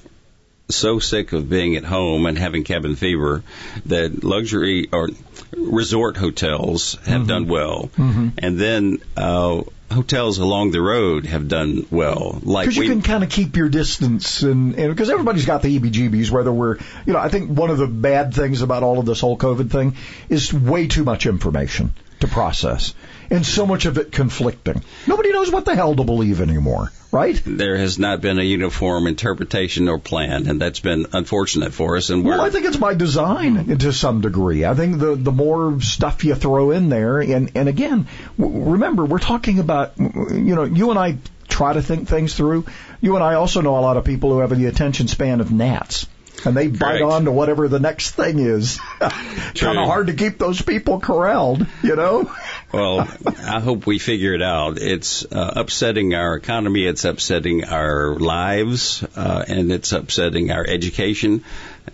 so 0.69 0.99
sick 0.99 1.33
of 1.33 1.49
being 1.49 1.75
at 1.77 1.83
home 1.83 2.27
and 2.27 2.37
having 2.37 2.63
cabin 2.63 2.95
fever 2.95 3.41
that 3.87 4.23
luxury 4.23 4.87
or 4.91 5.09
resort 5.57 6.15
hotels 6.17 6.93
have 7.05 7.21
Mm-hmm. 7.21 7.27
done 7.27 7.47
well, 7.47 7.89
and 7.97 8.59
then 8.59 8.99
uh, 9.17 9.63
hotels 9.91 10.37
along 10.37 10.71
the 10.71 10.81
road 10.81 11.25
have 11.25 11.47
done 11.47 11.85
well. 11.89 12.39
Like 12.43 12.65
Because 12.65 12.77
you 12.77 12.83
we, 12.83 12.89
can 12.89 13.01
kind 13.01 13.23
of 13.23 13.29
keep 13.29 13.55
your 13.55 13.69
distance, 13.69 14.43
and 14.43 14.75
because 14.75 15.09
everybody's 15.09 15.45
got 15.45 15.61
the 15.61 15.79
EBGBs, 15.79 16.31
whether 16.31 16.51
we're, 16.51 16.77
you 17.05 17.13
know, 17.13 17.19
I 17.19 17.29
think 17.29 17.49
one 17.49 17.69
of 17.69 17.77
the 17.77 17.87
bad 17.87 18.33
things 18.33 18.61
about 18.61 18.83
all 18.83 18.99
of 18.99 19.05
this 19.05 19.19
whole 19.19 19.37
COVID 19.37 19.71
thing 19.71 19.95
is 20.29 20.53
way 20.53 20.87
too 20.87 21.03
much 21.03 21.25
information 21.25 21.91
to 22.21 22.27
process, 22.27 22.93
and 23.29 23.45
so 23.45 23.65
much 23.65 23.85
of 23.85 23.97
it 23.97 24.11
conflicting. 24.11 24.81
Nobody 25.07 25.31
knows 25.31 25.51
what 25.51 25.65
the 25.65 25.75
hell 25.75 25.95
to 25.95 26.03
believe 26.03 26.41
anymore, 26.41 26.91
right? 27.11 27.41
there 27.45 27.77
has 27.77 27.97
not 27.99 28.21
been 28.21 28.39
a 28.39 28.43
uniform 28.43 29.07
interpretation 29.07 29.87
or 29.87 29.99
plan, 29.99 30.47
and 30.47 30.59
that's 30.61 30.79
been 30.79 31.05
unfortunate 31.13 31.73
for 31.73 31.97
us. 31.97 32.09
And 32.09 32.25
Well, 32.25 32.41
I 32.41 32.49
think 32.49 32.65
it's 32.65 32.77
by 32.77 32.93
design 32.93 33.77
to 33.77 33.93
some 33.93 34.21
degree. 34.21 34.65
I 34.65 34.73
think 34.73 34.99
the 34.99 35.15
the 35.15 35.31
more 35.31 35.79
stuff 35.81 36.23
you 36.23 36.35
throw 36.35 36.71
in 36.71 36.89
there, 36.89 37.19
and 37.19 37.51
and 37.55 37.69
again, 37.69 38.07
w- 38.37 38.71
remember 38.71 39.05
we're 39.05 39.19
talking 39.19 39.59
about, 39.59 39.93
you 39.97 40.55
know, 40.55 40.63
you 40.63 40.89
and 40.89 40.99
I 40.99 41.17
try 41.47 41.73
to 41.73 41.81
think 41.81 42.07
things 42.07 42.35
through. 42.35 42.65
You 43.01 43.15
and 43.15 43.23
I 43.23 43.35
also 43.35 43.61
know 43.61 43.77
a 43.77 43.81
lot 43.81 43.97
of 43.97 44.05
people 44.05 44.31
who 44.31 44.39
have 44.39 44.55
the 44.55 44.65
attention 44.67 45.07
span 45.07 45.41
of 45.41 45.51
gnats. 45.51 46.07
And 46.45 46.55
they 46.55 46.67
bite 46.67 47.01
on 47.01 47.25
to 47.25 47.31
whatever 47.31 47.67
the 47.67 47.79
next 47.79 48.11
thing 48.11 48.39
is. 48.39 48.79
kind 48.99 49.77
of 49.77 49.87
hard 49.87 50.07
to 50.07 50.13
keep 50.13 50.37
those 50.37 50.61
people 50.61 50.99
corralled, 50.99 51.65
you 51.83 51.95
know? 51.95 52.31
Well, 52.71 52.99
I 53.25 53.61
hope 53.61 53.87
we 53.87 53.97
figure 53.97 54.35
it 54.35 54.43
out. 54.43 54.77
It's 54.77 55.25
uh, 55.25 55.53
upsetting 55.55 56.13
our 56.13 56.35
economy. 56.35 56.85
It's 56.85 57.03
upsetting 57.03 57.65
our 57.65 58.13
lives, 58.13 59.03
uh, 59.15 59.43
and 59.47 59.71
it's 59.71 59.91
upsetting 59.91 60.51
our 60.51 60.63
education. 60.67 61.43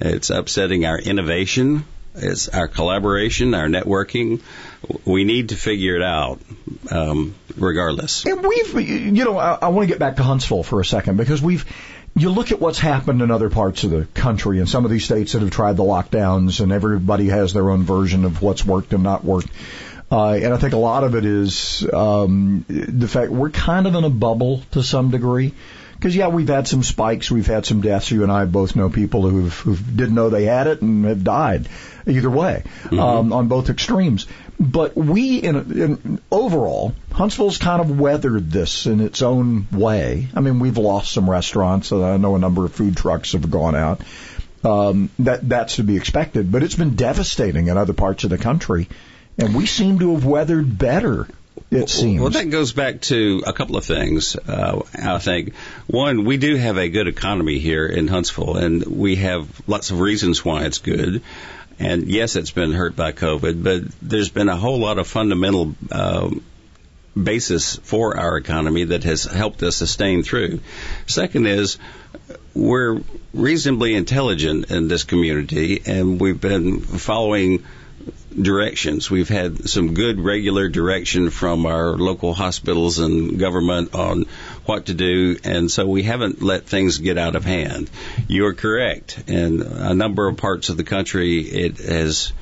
It's 0.01 0.31
upsetting 0.31 0.85
our 0.85 0.99
innovation. 0.99 1.85
It's 2.17 2.49
our 2.49 2.67
collaboration, 2.67 3.53
our 3.53 3.67
networking. 3.67 4.41
We 5.05 5.23
need 5.23 5.49
to 5.49 5.55
figure 5.55 5.95
it 5.95 6.01
out, 6.01 6.39
um, 6.91 7.35
regardless. 7.57 8.25
And 8.25 8.45
we've, 8.45 8.79
you 8.79 9.23
know, 9.25 9.37
I, 9.37 9.57
I 9.61 9.67
want 9.69 9.87
to 9.87 9.93
get 9.93 9.99
back 9.99 10.17
to 10.17 10.23
Huntsville 10.23 10.63
for 10.63 10.79
a 10.79 10.85
second 10.85 11.17
because 11.17 11.41
we've, 11.41 11.65
you 12.15 12.29
look 12.29 12.51
at 12.51 12.61
what's 12.61 12.79
happened 12.79 13.21
in 13.21 13.29
other 13.29 13.49
parts 13.49 13.83
of 13.83 13.91
the 13.91 14.05
country 14.13 14.59
and 14.59 14.69
some 14.69 14.85
of 14.85 14.91
these 14.91 15.03
states 15.03 15.33
that 15.33 15.41
have 15.41 15.51
tried 15.51 15.75
the 15.75 15.83
lockdowns 15.83 16.61
and 16.61 16.71
everybody 16.71 17.27
has 17.27 17.51
their 17.51 17.69
own 17.69 17.83
version 17.83 18.23
of 18.23 18.41
what's 18.41 18.65
worked 18.65 18.93
and 18.93 19.03
not 19.03 19.25
worked. 19.25 19.49
Uh, 20.09 20.33
and 20.33 20.53
I 20.53 20.57
think 20.57 20.73
a 20.73 20.77
lot 20.77 21.03
of 21.03 21.15
it 21.15 21.25
is 21.25 21.85
um, 21.91 22.63
the 22.69 23.07
fact 23.07 23.31
we're 23.31 23.49
kind 23.49 23.85
of 23.85 23.95
in 23.95 24.03
a 24.03 24.09
bubble 24.09 24.61
to 24.71 24.81
some 24.81 25.11
degree. 25.11 25.53
Because 25.95 26.15
yeah, 26.15 26.27
we've 26.27 26.47
had 26.47 26.67
some 26.67 26.83
spikes, 26.83 27.31
we've 27.31 27.47
had 27.47 27.65
some 27.65 27.81
deaths. 27.81 28.11
You 28.11 28.23
and 28.23 28.31
I 28.31 28.45
both 28.45 28.75
know 28.75 28.89
people 28.89 29.27
who've, 29.27 29.53
who 29.59 29.75
didn't 29.75 30.13
know 30.13 30.29
they 30.29 30.45
had 30.45 30.67
it 30.67 30.81
and 30.81 31.05
have 31.05 31.23
died. 31.23 31.67
Either 32.07 32.29
way, 32.29 32.63
um, 32.91 33.33
on 33.33 33.47
both 33.47 33.69
extremes. 33.69 34.27
But 34.59 34.95
we, 34.95 35.39
in, 35.39 35.55
in 35.55 36.21
overall, 36.31 36.93
Huntsville's 37.11 37.57
kind 37.57 37.81
of 37.81 37.99
weathered 37.99 38.51
this 38.51 38.85
in 38.85 39.01
its 39.01 39.21
own 39.21 39.67
way. 39.71 40.29
I 40.33 40.39
mean, 40.39 40.59
we've 40.59 40.77
lost 40.77 41.11
some 41.11 41.29
restaurants. 41.29 41.91
and 41.91 42.03
I 42.03 42.17
know 42.17 42.35
a 42.35 42.39
number 42.39 42.63
of 42.65 42.73
food 42.73 42.95
trucks 42.95 43.33
have 43.33 43.51
gone 43.51 43.75
out. 43.75 44.01
Um, 44.63 45.09
that 45.19 45.47
that's 45.47 45.75
to 45.75 45.83
be 45.83 45.95
expected, 45.95 46.51
but 46.51 46.63
it's 46.63 46.75
been 46.75 46.95
devastating 46.95 47.67
in 47.67 47.77
other 47.77 47.93
parts 47.93 48.23
of 48.23 48.31
the 48.31 48.39
country, 48.39 48.89
and 49.37 49.53
we 49.53 49.67
seem 49.67 49.99
to 49.99 50.15
have 50.15 50.25
weathered 50.25 50.77
better. 50.77 51.27
It 51.69 51.89
seems. 51.89 52.21
Well, 52.21 52.31
that 52.31 52.49
goes 52.49 52.73
back 52.73 53.01
to 53.01 53.43
a 53.45 53.53
couple 53.53 53.77
of 53.77 53.85
things. 53.85 54.35
Uh, 54.35 54.81
I 54.93 55.19
think 55.19 55.53
one, 55.87 56.25
we 56.25 56.37
do 56.37 56.55
have 56.55 56.77
a 56.77 56.89
good 56.89 57.07
economy 57.07 57.59
here 57.59 57.85
in 57.85 58.07
Huntsville, 58.07 58.57
and 58.57 58.83
we 58.85 59.17
have 59.17 59.47
lots 59.67 59.91
of 59.91 59.99
reasons 59.99 60.43
why 60.43 60.65
it's 60.65 60.79
good. 60.79 61.21
And 61.79 62.07
yes, 62.07 62.35
it's 62.35 62.51
been 62.51 62.71
hurt 62.71 62.95
by 62.95 63.11
COVID, 63.11 63.63
but 63.63 63.83
there's 64.01 64.29
been 64.29 64.49
a 64.49 64.55
whole 64.55 64.79
lot 64.79 64.97
of 64.97 65.07
fundamental 65.07 65.75
um, 65.91 66.43
basis 67.21 67.75
for 67.77 68.17
our 68.17 68.37
economy 68.37 68.85
that 68.85 69.03
has 69.03 69.23
helped 69.23 69.63
us 69.63 69.75
sustain 69.75 70.23
through. 70.23 70.61
Second 71.05 71.47
is 71.47 71.77
we're 72.53 73.01
reasonably 73.33 73.95
intelligent 73.95 74.71
in 74.71 74.87
this 74.87 75.03
community, 75.03 75.81
and 75.85 76.19
we've 76.19 76.39
been 76.39 76.79
following 76.79 77.65
directions. 78.41 79.09
We've 79.09 79.29
had 79.29 79.69
some 79.69 79.93
good 79.93 80.19
regular 80.19 80.69
direction 80.69 81.29
from 81.29 81.65
our 81.65 81.97
local 81.97 82.33
hospitals 82.33 82.99
and 82.99 83.39
government 83.39 83.95
on 83.95 84.25
what 84.65 84.87
to 84.87 84.93
do, 84.93 85.37
and 85.43 85.71
so 85.71 85.85
we 85.85 86.03
haven't 86.03 86.41
let 86.41 86.65
things 86.65 86.97
get 86.97 87.17
out 87.17 87.35
of 87.35 87.45
hand. 87.45 87.89
You're 88.27 88.53
correct. 88.53 89.23
In 89.27 89.61
a 89.61 89.93
number 89.93 90.27
of 90.27 90.37
parts 90.37 90.69
of 90.69 90.77
the 90.77 90.83
country, 90.83 91.39
it 91.39 91.77
has 91.77 92.33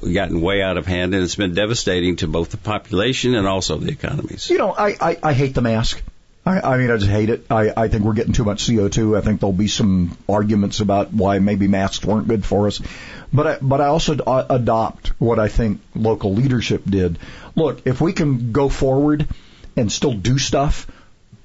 gotten 0.00 0.40
way 0.40 0.62
out 0.62 0.76
of 0.76 0.86
hand, 0.86 1.14
and 1.14 1.22
it's 1.22 1.34
been 1.34 1.54
devastating 1.54 2.16
to 2.16 2.28
both 2.28 2.50
the 2.50 2.56
population 2.56 3.34
and 3.34 3.46
also 3.46 3.76
the 3.76 3.90
economies. 3.90 4.48
You 4.48 4.58
know, 4.58 4.72
I, 4.72 4.96
I, 5.00 5.18
I 5.22 5.32
hate 5.32 5.54
the 5.54 5.62
mask. 5.62 6.02
I, 6.46 6.60
I 6.60 6.76
mean, 6.76 6.90
I 6.90 6.96
just 6.98 7.10
hate 7.10 7.30
it. 7.30 7.46
I, 7.50 7.72
I 7.74 7.88
think 7.88 8.04
we're 8.04 8.12
getting 8.12 8.34
too 8.34 8.44
much 8.44 8.66
CO2. 8.66 9.16
I 9.16 9.22
think 9.22 9.40
there'll 9.40 9.52
be 9.52 9.68
some 9.68 10.16
arguments 10.28 10.80
about 10.80 11.12
why 11.12 11.38
maybe 11.38 11.68
masks 11.68 12.04
weren't 12.04 12.28
good 12.28 12.44
for 12.44 12.66
us. 12.66 12.80
But 13.32 13.46
I, 13.46 13.58
but 13.62 13.80
I 13.80 13.86
also 13.86 14.16
uh, 14.16 14.46
adopt 14.50 15.08
what 15.18 15.38
I 15.38 15.48
think 15.48 15.80
local 15.94 16.34
leadership 16.34 16.82
did. 16.86 17.18
Look, 17.56 17.86
if 17.86 18.00
we 18.00 18.12
can 18.12 18.52
go 18.52 18.68
forward 18.68 19.26
and 19.76 19.90
still 19.90 20.12
do 20.12 20.38
stuff, 20.38 20.86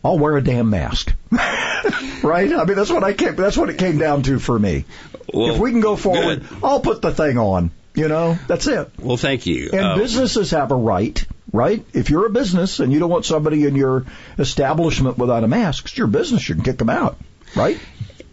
I'll 0.03 0.19
wear 0.19 0.37
a 0.37 0.43
damn 0.43 0.69
mask. 0.69 1.13
right? 1.31 2.51
I 2.53 2.63
mean, 2.65 2.75
that's 2.75 2.91
what 2.91 3.03
I 3.03 3.13
came, 3.13 3.35
that's 3.35 3.57
what 3.57 3.69
it 3.69 3.77
came 3.77 3.97
down 3.97 4.23
to 4.23 4.39
for 4.39 4.57
me. 4.57 4.85
Well, 5.33 5.53
if 5.53 5.59
we 5.59 5.71
can 5.71 5.81
go 5.81 5.95
forward, 5.95 6.47
good. 6.47 6.57
I'll 6.63 6.81
put 6.81 7.01
the 7.01 7.11
thing 7.11 7.37
on. 7.37 7.71
You 7.95 8.07
know, 8.07 8.37
that's 8.47 8.67
it. 8.67 8.91
Well, 8.99 9.17
thank 9.17 9.45
you. 9.45 9.71
And 9.73 9.81
Uh, 9.81 9.95
businesses 9.97 10.51
have 10.51 10.71
a 10.71 10.75
right, 10.75 11.25
right? 11.51 11.85
If 11.93 12.09
you're 12.09 12.25
a 12.25 12.29
business 12.29 12.79
and 12.79 12.91
you 12.93 12.99
don't 12.99 13.09
want 13.09 13.25
somebody 13.25 13.65
in 13.65 13.75
your 13.75 14.05
establishment 14.37 15.17
without 15.17 15.43
a 15.43 15.47
mask, 15.47 15.85
it's 15.85 15.97
your 15.97 16.07
business. 16.07 16.47
You 16.47 16.55
can 16.55 16.63
kick 16.63 16.77
them 16.77 16.89
out, 16.89 17.17
right? 17.55 17.79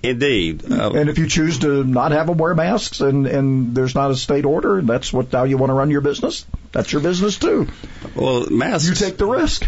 Indeed. 0.02 0.70
Uh, 0.70 0.90
And 0.92 1.08
if 1.08 1.18
you 1.18 1.26
choose 1.26 1.58
to 1.60 1.82
not 1.82 2.12
have 2.12 2.28
them 2.28 2.36
wear 2.38 2.54
masks 2.54 3.00
and, 3.00 3.26
and 3.26 3.74
there's 3.74 3.94
not 3.94 4.10
a 4.10 4.14
state 4.16 4.44
order, 4.44 4.78
and 4.78 4.86
that's 4.88 5.12
what 5.12 5.32
how 5.32 5.44
you 5.44 5.56
want 5.56 5.70
to 5.70 5.74
run 5.74 5.90
your 5.90 6.00
business, 6.02 6.46
that's 6.70 6.92
your 6.92 7.02
business 7.02 7.38
too. 7.38 7.66
well, 8.14 8.46
masks. 8.48 8.88
You 8.88 8.94
take 8.94 9.16
the 9.16 9.26
risk. 9.26 9.66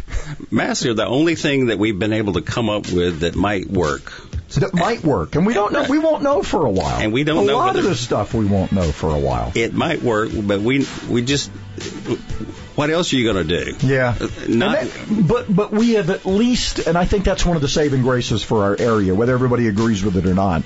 Masks 0.53 0.87
are 0.87 0.95
the 0.95 1.07
only 1.07 1.35
thing 1.35 1.67
that 1.67 1.79
we've 1.79 1.99
been 1.99 2.13
able 2.13 2.35
to 2.35 2.43
come 2.43 2.69
up 2.71 2.89
with 2.93 3.21
that 3.21 3.35
might 3.35 3.69
work. 3.69 4.13
That 4.55 4.73
might 4.75 5.03
work, 5.05 5.35
and 5.35 5.45
we 5.45 5.53
don't 5.55 5.73
know. 5.73 5.85
We 5.91 5.99
won't 5.99 6.23
know 6.23 6.43
for 6.43 6.65
a 6.65 6.71
while. 6.71 7.01
And 7.01 7.13
we 7.13 7.23
don't 7.25 7.45
a 7.45 7.47
know 7.47 7.59
lot 7.59 7.71
of 7.71 7.75
whether- 7.77 7.89
this 7.91 8.01
stuff. 8.01 8.33
We 8.33 8.47
won't 8.47 8.73
know 8.73 8.91
for 8.93 9.15
a 9.15 9.19
while. 9.19 9.53
It 9.55 9.75
might 9.75 10.03
work, 10.03 10.31
but 10.35 10.61
we 10.61 10.87
we 11.09 11.23
just. 11.23 11.51
What 12.79 12.91
else 12.91 13.13
are 13.13 13.17
you 13.17 13.33
going 13.33 13.45
to 13.49 13.65
do? 13.65 13.87
Yeah. 13.89 14.15
Not. 14.47 14.79
That- 14.83 15.27
but 15.27 15.53
but 15.55 15.73
we 15.73 15.95
have 15.95 16.11
at 16.11 16.25
least, 16.25 16.79
and 16.79 16.97
I 16.97 17.07
think 17.07 17.25
that's 17.25 17.45
one 17.45 17.57
of 17.57 17.61
the 17.63 17.67
saving 17.67 18.03
graces 18.03 18.45
for 18.45 18.63
our 18.63 18.77
area, 18.79 19.17
whether 19.17 19.33
everybody 19.35 19.67
agrees 19.67 20.05
with 20.05 20.17
it 20.17 20.27
or 20.27 20.35
not. 20.35 20.63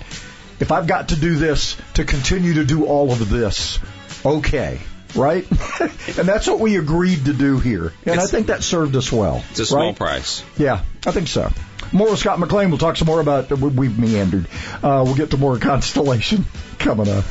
If 0.61 0.71
I've 0.73 0.87
got 0.87 1.09
to 1.09 1.17
do 1.17 1.37
this 1.37 1.75
to 1.95 2.05
continue 2.05 2.55
to 2.55 2.65
do 2.67 2.85
all 2.85 3.13
of 3.13 3.31
this, 3.31 3.79
okay, 4.27 4.81
right? 5.15 5.47
and 5.81 6.29
that's 6.29 6.47
what 6.47 6.61
we 6.61 6.77
agreed 6.77 7.25
to 7.25 7.33
do 7.33 7.59
here, 7.59 7.95
and 8.05 8.21
I 8.21 8.27
think 8.27 8.49
that 8.49 8.63
served 8.63 8.95
us 8.95 9.11
well. 9.11 9.43
It's 9.53 9.61
a 9.61 9.65
small 9.65 9.87
right? 9.87 9.97
price. 9.97 10.45
Yeah, 10.59 10.83
I 11.07 11.13
think 11.13 11.29
so. 11.29 11.51
More 11.93 12.11
with 12.11 12.19
Scott 12.19 12.39
McLean. 12.39 12.69
We'll 12.69 12.77
talk 12.79 12.97
some 12.97 13.07
more 13.07 13.21
about. 13.21 13.51
we- 13.51 13.71
We've 13.71 13.99
meandered. 13.99 14.49
Uh, 14.83 15.03
we'll 15.07 15.15
get 15.15 15.31
to 15.31 15.39
more 15.39 15.59
Constellation 15.71 16.45
coming 16.79 17.09
up. 17.09 17.25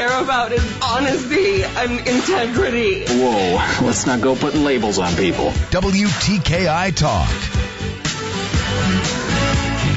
Care 0.00 0.22
about 0.22 0.50
is 0.50 0.64
honesty 0.82 1.62
and 1.62 1.92
integrity. 2.08 3.04
Whoa, 3.04 3.84
let's 3.84 4.06
not 4.06 4.22
go 4.22 4.34
putting 4.34 4.64
labels 4.64 4.98
on 4.98 5.14
people. 5.14 5.50
WTKI 5.70 6.96
Talk. 6.96 7.49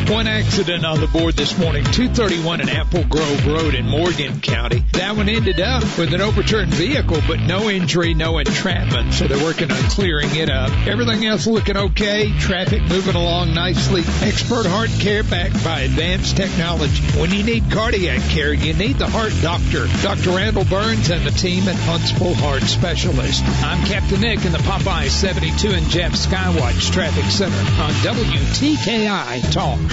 One 0.10 0.28
accident 0.28 0.86
on 0.86 1.00
the 1.00 1.08
board 1.08 1.36
this 1.36 1.58
morning, 1.58 1.84
231 1.86 2.62
in 2.62 2.70
Apple 2.70 3.06
Grove 3.06 3.48
Road 3.48 3.74
in 3.74 3.88
Morgan 3.88 4.42
County. 4.42 4.84
That 4.94 5.16
one 5.16 5.30
ended 5.30 5.60
up 5.60 5.82
with 5.98 6.14
an 6.14 6.22
overturned 6.22 6.74
vehicle, 6.74 7.20
but 7.26 7.40
no 7.40 7.70
injury, 7.70 8.14
no 8.14 8.38
entrapment. 8.38 9.14
So 9.14 9.28
they're 9.28 9.44
working 9.44 9.72
on 9.72 9.82
clearing 9.90 10.36
it 10.36 10.50
up. 10.50 10.72
Everything 10.86 11.26
else 11.26 11.48
looking 11.48 11.78
okay. 11.78 12.32
Traffic 12.38 12.82
moving 12.84 13.16
along 13.16 13.54
nicely. 13.54 14.02
Expert 14.22 14.66
heart 14.66 14.90
care 15.00 15.24
backed 15.24 15.64
by 15.64 15.82
advanced 15.82 16.36
technology. 16.36 17.02
When 17.20 17.32
you 17.32 17.44
need 17.44 17.72
cardiac 17.72 18.22
care, 18.30 18.54
you 18.54 18.74
need 18.74 18.98
the 18.98 19.08
heart 19.08 19.34
doctor. 19.42 19.88
Dr. 20.02 20.32
Randall 20.32 20.66
Burns 20.66 21.10
and 21.10 21.26
the 21.26 21.32
team 21.32 21.68
at 21.68 21.76
Huntsville 21.76 22.36
Heart 22.36 22.64
Specialist. 22.64 23.44
I'm 23.64 23.84
Captain 23.86 24.22
Nick 24.22 24.46
in 24.46 24.52
the 24.52 24.60
Popeye 24.60 25.10
72 25.10 25.70
and 25.70 25.88
Jeff 25.90 26.12
Skywatch 26.12 26.92
Traffic 26.92 27.26
Center 27.26 27.56
on 27.82 27.92
WTKI 28.04 29.52
Talk. 29.52 29.93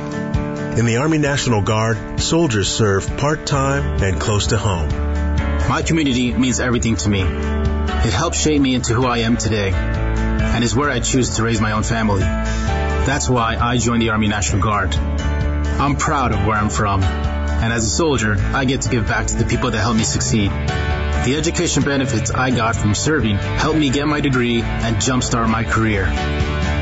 In 0.77 0.85
the 0.85 0.97
Army 0.97 1.17
National 1.17 1.61
Guard, 1.61 2.21
soldiers 2.21 2.69
serve 2.69 3.17
part-time 3.17 4.01
and 4.01 4.21
close 4.21 4.47
to 4.47 4.57
home. 4.57 4.87
My 5.67 5.81
community 5.85 6.33
means 6.33 6.61
everything 6.61 6.95
to 6.95 7.09
me. 7.09 7.23
It 7.23 8.13
helps 8.13 8.39
shape 8.39 8.61
me 8.61 8.73
into 8.73 8.93
who 8.93 9.05
I 9.05 9.19
am 9.19 9.35
today 9.35 9.71
and 9.73 10.63
is 10.63 10.73
where 10.73 10.89
I 10.89 11.01
choose 11.01 11.35
to 11.35 11.43
raise 11.43 11.59
my 11.59 11.73
own 11.73 11.83
family. 11.83 12.21
That's 12.21 13.29
why 13.29 13.57
I 13.57 13.79
joined 13.79 14.01
the 14.01 14.11
Army 14.11 14.29
National 14.29 14.61
Guard. 14.61 14.95
I'm 14.95 15.97
proud 15.97 16.31
of 16.31 16.45
where 16.45 16.55
I'm 16.55 16.69
from, 16.69 17.03
and 17.03 17.73
as 17.73 17.85
a 17.85 17.89
soldier, 17.89 18.37
I 18.39 18.63
get 18.63 18.83
to 18.83 18.89
give 18.89 19.05
back 19.05 19.27
to 19.27 19.35
the 19.35 19.45
people 19.45 19.71
that 19.71 19.79
helped 19.79 19.97
me 19.97 20.05
succeed. 20.05 20.51
The 20.51 21.35
education 21.37 21.83
benefits 21.83 22.31
I 22.31 22.49
got 22.49 22.77
from 22.77 22.95
serving 22.95 23.35
helped 23.35 23.77
me 23.77 23.89
get 23.89 24.07
my 24.07 24.21
degree 24.21 24.61
and 24.61 24.95
jumpstart 24.95 25.49
my 25.49 25.65
career. 25.65 26.05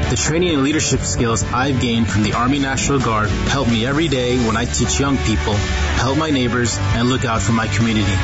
The 0.09 0.15
training 0.15 0.55
and 0.55 0.63
leadership 0.63 1.01
skills 1.01 1.43
I've 1.43 1.79
gained 1.79 2.09
from 2.09 2.23
the 2.23 2.33
Army 2.33 2.57
National 2.57 2.99
Guard 2.99 3.29
help 3.29 3.67
me 3.67 3.85
every 3.85 4.07
day 4.07 4.43
when 4.43 4.57
I 4.57 4.65
teach 4.65 4.99
young 4.99 5.17
people, 5.17 5.53
help 5.53 6.17
my 6.17 6.31
neighbors, 6.31 6.79
and 6.79 7.07
look 7.07 7.25
out 7.25 7.43
for 7.43 7.51
my 7.51 7.67
community. 7.67 8.15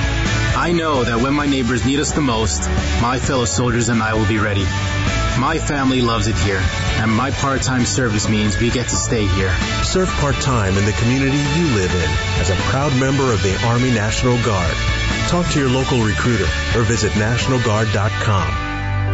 I 0.58 0.72
know 0.72 1.04
that 1.04 1.22
when 1.22 1.36
my 1.36 1.46
neighbors 1.46 1.86
need 1.86 2.00
us 2.00 2.12
the 2.12 2.22
most, 2.22 2.68
my 3.04 3.20
fellow 3.20 3.46
soldiers 3.46 3.90
and 3.90 4.02
I 4.02 4.16
will 4.16 4.28
be 4.28 4.40
ready. 4.40 4.64
My 5.40 5.60
family 5.60 6.02
loves 6.02 6.26
it 6.26 6.36
here, 6.38 6.64
and 6.98 7.12
my 7.12 7.30
part-time 7.30 7.86
service 7.86 8.28
means 8.28 8.58
we 8.58 8.72
get 8.72 8.88
to 8.88 8.96
stay 8.96 9.28
here. 9.28 9.56
Serve 9.84 10.10
part-time 10.10 10.76
in 10.76 10.86
the 10.86 10.94
community 10.94 11.38
you 11.38 11.66
live 11.76 11.94
in 11.94 12.10
as 12.42 12.50
a 12.50 12.56
proud 12.72 13.00
member 13.00 13.32
of 13.32 13.44
the 13.44 13.64
Army 13.68 13.92
National 13.92 14.42
Guard. 14.44 14.74
Talk 15.28 15.48
to 15.52 15.60
your 15.60 15.70
local 15.70 16.02
recruiter 16.02 16.50
or 16.76 16.82
visit 16.82 17.12
nationalguard.com. 17.12 18.65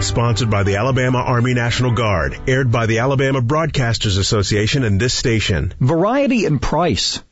Sponsored 0.02 0.50
by 0.50 0.64
the 0.64 0.78
Alabama 0.78 1.20
Army 1.20 1.54
National 1.54 1.92
Guard, 1.92 2.36
aired 2.48 2.72
by 2.72 2.88
the 2.88 3.00
Alabama 3.00 3.42
Broadcasters 3.42 4.18
Association 4.18 4.84
and 4.84 5.00
this 5.00 5.14
station. 5.14 5.74
Variety 5.80 6.46
and 6.46 6.60
price. 6.62 7.22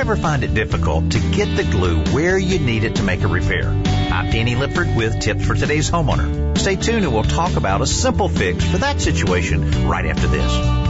Ever 0.00 0.16
find 0.16 0.42
it 0.44 0.54
difficult 0.54 1.10
to 1.10 1.18
get 1.18 1.58
the 1.58 1.62
glue 1.62 2.02
where 2.14 2.38
you 2.38 2.58
need 2.58 2.84
it 2.84 2.94
to 2.94 3.02
make 3.02 3.20
a 3.20 3.26
repair? 3.26 3.68
I'm 3.68 4.30
Danny 4.30 4.54
Lipford 4.54 4.96
with 4.96 5.20
tips 5.20 5.44
for 5.44 5.54
today's 5.54 5.90
homeowner. 5.90 6.56
Stay 6.56 6.76
tuned 6.76 7.04
and 7.04 7.12
we'll 7.12 7.22
talk 7.22 7.56
about 7.56 7.82
a 7.82 7.86
simple 7.86 8.30
fix 8.30 8.64
for 8.64 8.78
that 8.78 9.02
situation 9.02 9.86
right 9.86 10.06
after 10.06 10.26
this. 10.26 10.89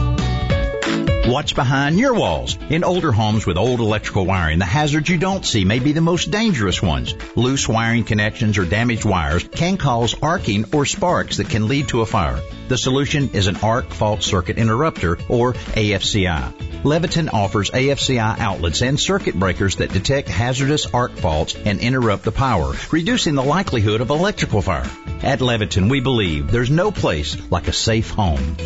What's 1.25 1.53
behind 1.53 1.99
your 1.99 2.15
walls? 2.15 2.57
In 2.71 2.83
older 2.83 3.11
homes 3.11 3.45
with 3.45 3.55
old 3.55 3.79
electrical 3.79 4.25
wiring, 4.25 4.57
the 4.57 4.65
hazards 4.65 5.07
you 5.07 5.19
don't 5.19 5.45
see 5.45 5.63
may 5.63 5.77
be 5.77 5.91
the 5.91 6.01
most 6.01 6.31
dangerous 6.31 6.81
ones. 6.81 7.13
Loose 7.35 7.69
wiring 7.69 8.05
connections 8.05 8.57
or 8.57 8.65
damaged 8.65 9.05
wires 9.05 9.43
can 9.43 9.77
cause 9.77 10.15
arcing 10.19 10.65
or 10.73 10.87
sparks 10.87 11.37
that 11.37 11.47
can 11.47 11.67
lead 11.67 11.89
to 11.89 12.01
a 12.01 12.07
fire. 12.07 12.41
The 12.69 12.77
solution 12.77 13.29
is 13.33 13.45
an 13.45 13.57
arc 13.57 13.91
fault 13.91 14.23
circuit 14.23 14.57
interrupter 14.57 15.19
or 15.29 15.53
AFCI. 15.53 16.53
Leviton 16.83 17.31
offers 17.31 17.69
AFCI 17.69 18.39
outlets 18.39 18.81
and 18.81 18.99
circuit 18.99 19.35
breakers 19.35 19.75
that 19.75 19.93
detect 19.93 20.27
hazardous 20.27 20.87
arc 20.87 21.15
faults 21.17 21.55
and 21.55 21.79
interrupt 21.79 22.23
the 22.23 22.31
power, 22.31 22.73
reducing 22.91 23.35
the 23.35 23.43
likelihood 23.43 24.01
of 24.01 24.09
electrical 24.09 24.63
fire. 24.63 24.89
At 25.21 25.39
Leviton, 25.39 25.87
we 25.87 25.99
believe 25.99 26.49
there's 26.49 26.71
no 26.71 26.91
place 26.91 27.37
like 27.51 27.67
a 27.67 27.73
safe 27.73 28.09
home. 28.09 28.57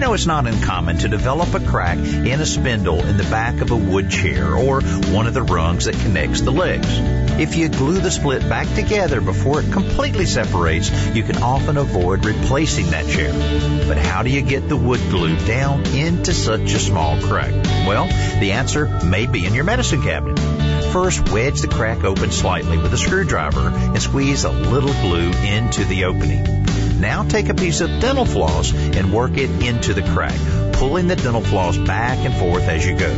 You 0.00 0.06
know, 0.06 0.14
it's 0.14 0.24
not 0.24 0.46
uncommon 0.46 0.96
to 1.00 1.08
develop 1.08 1.52
a 1.52 1.60
crack 1.60 1.98
in 1.98 2.40
a 2.40 2.46
spindle 2.46 3.04
in 3.04 3.18
the 3.18 3.24
back 3.24 3.60
of 3.60 3.70
a 3.70 3.76
wood 3.76 4.08
chair 4.08 4.56
or 4.56 4.80
one 4.80 5.26
of 5.26 5.34
the 5.34 5.42
rungs 5.42 5.84
that 5.84 5.94
connects 5.94 6.40
the 6.40 6.50
legs. 6.50 6.88
If 7.38 7.54
you 7.54 7.68
glue 7.68 8.00
the 8.00 8.10
split 8.10 8.48
back 8.48 8.66
together 8.74 9.20
before 9.20 9.60
it 9.60 9.70
completely 9.70 10.24
separates, 10.24 10.90
you 11.14 11.22
can 11.22 11.42
often 11.42 11.76
avoid 11.76 12.24
replacing 12.24 12.86
that 12.92 13.08
chair. 13.08 13.30
But 13.86 13.98
how 13.98 14.22
do 14.22 14.30
you 14.30 14.40
get 14.40 14.70
the 14.70 14.76
wood 14.78 15.00
glue 15.10 15.36
down 15.44 15.84
into 15.88 16.32
such 16.32 16.72
a 16.72 16.78
small 16.78 17.20
crack? 17.20 17.52
Well, 17.86 18.06
the 18.40 18.52
answer 18.52 18.86
may 19.04 19.26
be 19.26 19.44
in 19.44 19.52
your 19.52 19.64
medicine 19.64 20.00
cabinet. 20.00 20.38
First, 20.94 21.28
wedge 21.28 21.60
the 21.60 21.68
crack 21.68 22.04
open 22.04 22.30
slightly 22.30 22.78
with 22.78 22.94
a 22.94 22.98
screwdriver 22.98 23.68
and 23.68 24.00
squeeze 24.00 24.44
a 24.44 24.50
little 24.50 24.94
glue 24.94 25.30
into 25.42 25.84
the 25.84 26.06
opening. 26.06 26.59
Now 27.00 27.22
take 27.22 27.48
a 27.48 27.54
piece 27.54 27.80
of 27.80 27.88
dental 27.98 28.26
floss 28.26 28.74
and 28.74 29.10
work 29.10 29.38
it 29.38 29.48
into 29.66 29.94
the 29.94 30.02
crack, 30.02 30.38
pulling 30.74 31.06
the 31.06 31.16
dental 31.16 31.40
floss 31.40 31.78
back 31.78 32.18
and 32.18 32.34
forth 32.34 32.68
as 32.68 32.86
you 32.86 32.94
go. 32.94 33.08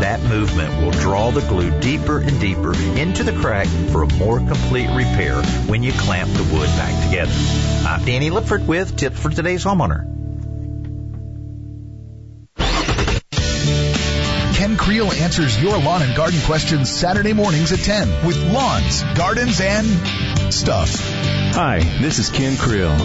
That 0.00 0.20
movement 0.22 0.82
will 0.82 0.90
draw 0.90 1.30
the 1.30 1.40
glue 1.42 1.70
deeper 1.78 2.18
and 2.18 2.40
deeper 2.40 2.74
into 2.74 3.22
the 3.22 3.32
crack 3.32 3.68
for 3.92 4.02
a 4.02 4.12
more 4.14 4.38
complete 4.38 4.88
repair 4.88 5.40
when 5.66 5.84
you 5.84 5.92
clamp 5.92 6.32
the 6.32 6.42
wood 6.42 6.66
back 6.70 7.04
together. 7.04 7.32
I'm 7.86 8.04
Danny 8.04 8.30
Lipford 8.30 8.66
with 8.66 8.96
tips 8.96 9.20
for 9.20 9.30
today's 9.30 9.64
homeowner. 9.64 10.10
Ken 14.56 14.76
Creel 14.76 15.12
answers 15.12 15.62
your 15.62 15.78
lawn 15.78 16.02
and 16.02 16.16
garden 16.16 16.40
questions 16.46 16.90
Saturday 16.90 17.32
mornings 17.32 17.70
at 17.70 17.78
10 17.78 18.26
with 18.26 18.52
lawns, 18.52 19.04
gardens, 19.14 19.60
and 19.60 20.52
stuff. 20.52 21.43
Hi, 21.56 21.78
this 22.00 22.18
is 22.18 22.30
Ken 22.30 22.56
Creel. 22.56 22.96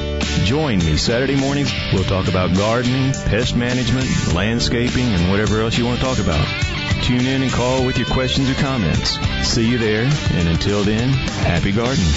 Join 0.44 0.80
me 0.80 0.98
Saturday 0.98 1.36
mornings. 1.36 1.72
We'll 1.94 2.04
talk 2.04 2.28
about 2.28 2.58
gardening, 2.58 3.14
pest 3.14 3.56
management, 3.56 4.34
landscaping, 4.34 5.06
and 5.06 5.30
whatever 5.30 5.62
else 5.62 5.78
you 5.78 5.86
want 5.86 6.00
to 6.00 6.04
talk 6.04 6.18
about. 6.18 6.44
Tune 7.04 7.28
in 7.28 7.44
and 7.44 7.52
call 7.52 7.86
with 7.86 8.00
your 8.00 8.08
questions 8.08 8.50
or 8.50 8.56
comments. 8.56 9.20
See 9.48 9.70
you 9.70 9.78
there, 9.78 10.10
and 10.32 10.48
until 10.48 10.84
then, 10.84 11.10
happy 11.10 11.72
gardening. 11.72 12.10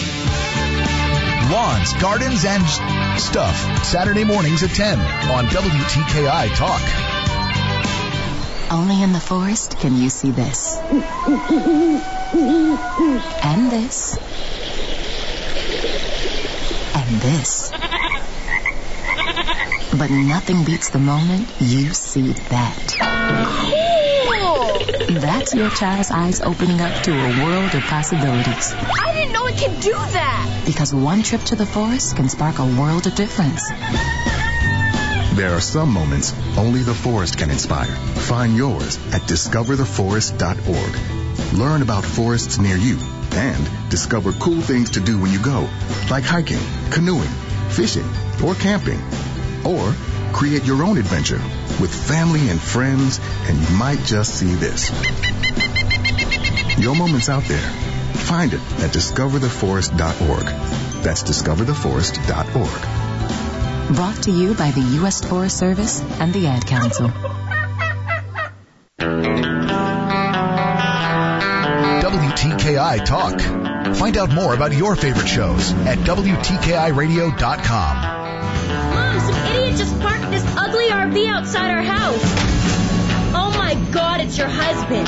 Lawns, 1.53 1.93
gardens, 2.01 2.47
and 2.47 3.21
stuff. 3.21 3.85
Saturday 3.85 4.25
mornings 4.25 4.63
at 4.63 4.71
10 4.71 4.99
on 5.29 5.45
WTKI 5.49 6.57
Talk. 6.57 6.81
Only 8.73 9.03
in 9.03 9.13
the 9.13 9.21
forest 9.21 9.79
can 9.81 9.99
you 9.99 10.09
see 10.09 10.31
this. 10.31 10.79
And 13.45 13.71
this. 13.71 14.19
And 17.13 17.21
this. 17.21 17.71
But 19.99 20.11
nothing 20.11 20.65
beats 20.65 20.89
the 20.89 20.99
moment 20.99 21.47
you 21.61 21.93
see 21.93 22.33
that. 22.33 22.97
Cool! 24.31 24.79
That's 25.21 25.55
your 25.55 25.69
child's 25.69 26.11
eyes 26.11 26.41
opening 26.41 26.81
up 26.81 27.03
to 27.03 27.13
a 27.13 27.45
world 27.45 27.75
of 27.75 27.83
possibilities. 27.83 28.73
I 28.73 29.13
didn't 29.13 29.35
know 29.35 29.47
it 29.47 29.59
could 29.59 29.79
do 29.81 29.93
that! 29.93 30.63
Because 30.65 30.95
one 30.95 31.23
trip 31.23 31.43
to 31.43 31.55
the 31.55 31.67
forest 31.67 32.17
can 32.17 32.31
spark 32.31 32.59
a 32.59 32.65
world 32.65 33.07
of 33.07 33.15
difference. 33.15 33.69
There 35.37 35.55
are 35.55 35.61
some 35.61 35.93
moments 35.93 36.33
only 36.57 36.81
the 36.81 36.95
forest 36.95 37.37
can 37.37 37.51
inspire. 37.51 37.95
Find 37.95 38.57
yours 38.57 38.97
at 39.13 39.21
discovertheforest.org. 39.23 41.59
Learn 41.59 41.83
about 41.83 42.07
forests 42.07 42.59
near 42.59 42.79
you 42.79 42.99
and 43.35 43.91
discover 43.91 44.33
cool 44.33 44.61
things 44.61 44.91
to 44.91 45.01
do 45.01 45.21
when 45.21 45.33
you 45.33 45.43
go, 45.43 45.69
like 46.11 46.25
hiking, 46.25 46.61
canoeing, 46.91 47.29
fishing, 47.71 48.09
or 48.45 48.55
camping. 48.55 49.01
Or 49.65 49.95
create 50.33 50.65
your 50.65 50.83
own 50.83 50.99
adventure 50.99 51.41
with 51.81 51.95
family 51.95 52.49
and 52.49 52.61
friends, 52.61 53.21
and 53.49 53.59
you 53.59 53.77
might 53.77 54.01
just 54.05 54.35
see 54.35 54.55
this. 54.55 54.91
Your 56.79 56.95
moment's 56.95 57.29
out 57.29 57.45
there. 57.45 57.59
Find 57.59 58.53
it 58.53 58.61
at 58.81 58.91
discovertheforest.org. 58.91 60.45
That's 61.03 61.23
discovertheforest.org. 61.23 63.97
Brought 63.97 64.23
to 64.25 64.31
you 64.31 64.55
by 64.55 64.71
the 64.71 64.83
U.S. 65.01 65.25
Forest 65.25 65.59
Service 65.59 66.01
and 66.21 66.33
the 66.33 66.47
Ad 66.47 66.67
Council. 66.67 67.11
WTKI 72.43 73.05
Talk. 73.05 73.41
Find 73.95 74.17
out 74.17 74.33
more 74.33 74.53
about 74.53 74.73
your 74.73 74.97
favorite 74.97 75.29
shows 75.29 75.71
at 75.73 75.99
WTKIRadio.com. 75.99 77.97
Mom, 78.91 79.21
some 79.21 79.47
idiot 79.47 79.77
just 79.77 80.01
parked 80.01 80.29
this 80.33 80.43
ugly 80.57 80.89
RV 80.89 81.29
outside 81.29 81.71
our 81.71 81.83
house. 81.83 82.21
Oh 83.33 83.55
my 83.57 83.75
god, 83.93 84.23
it's 84.23 84.37
your 84.37 84.49
husband. 84.49 85.07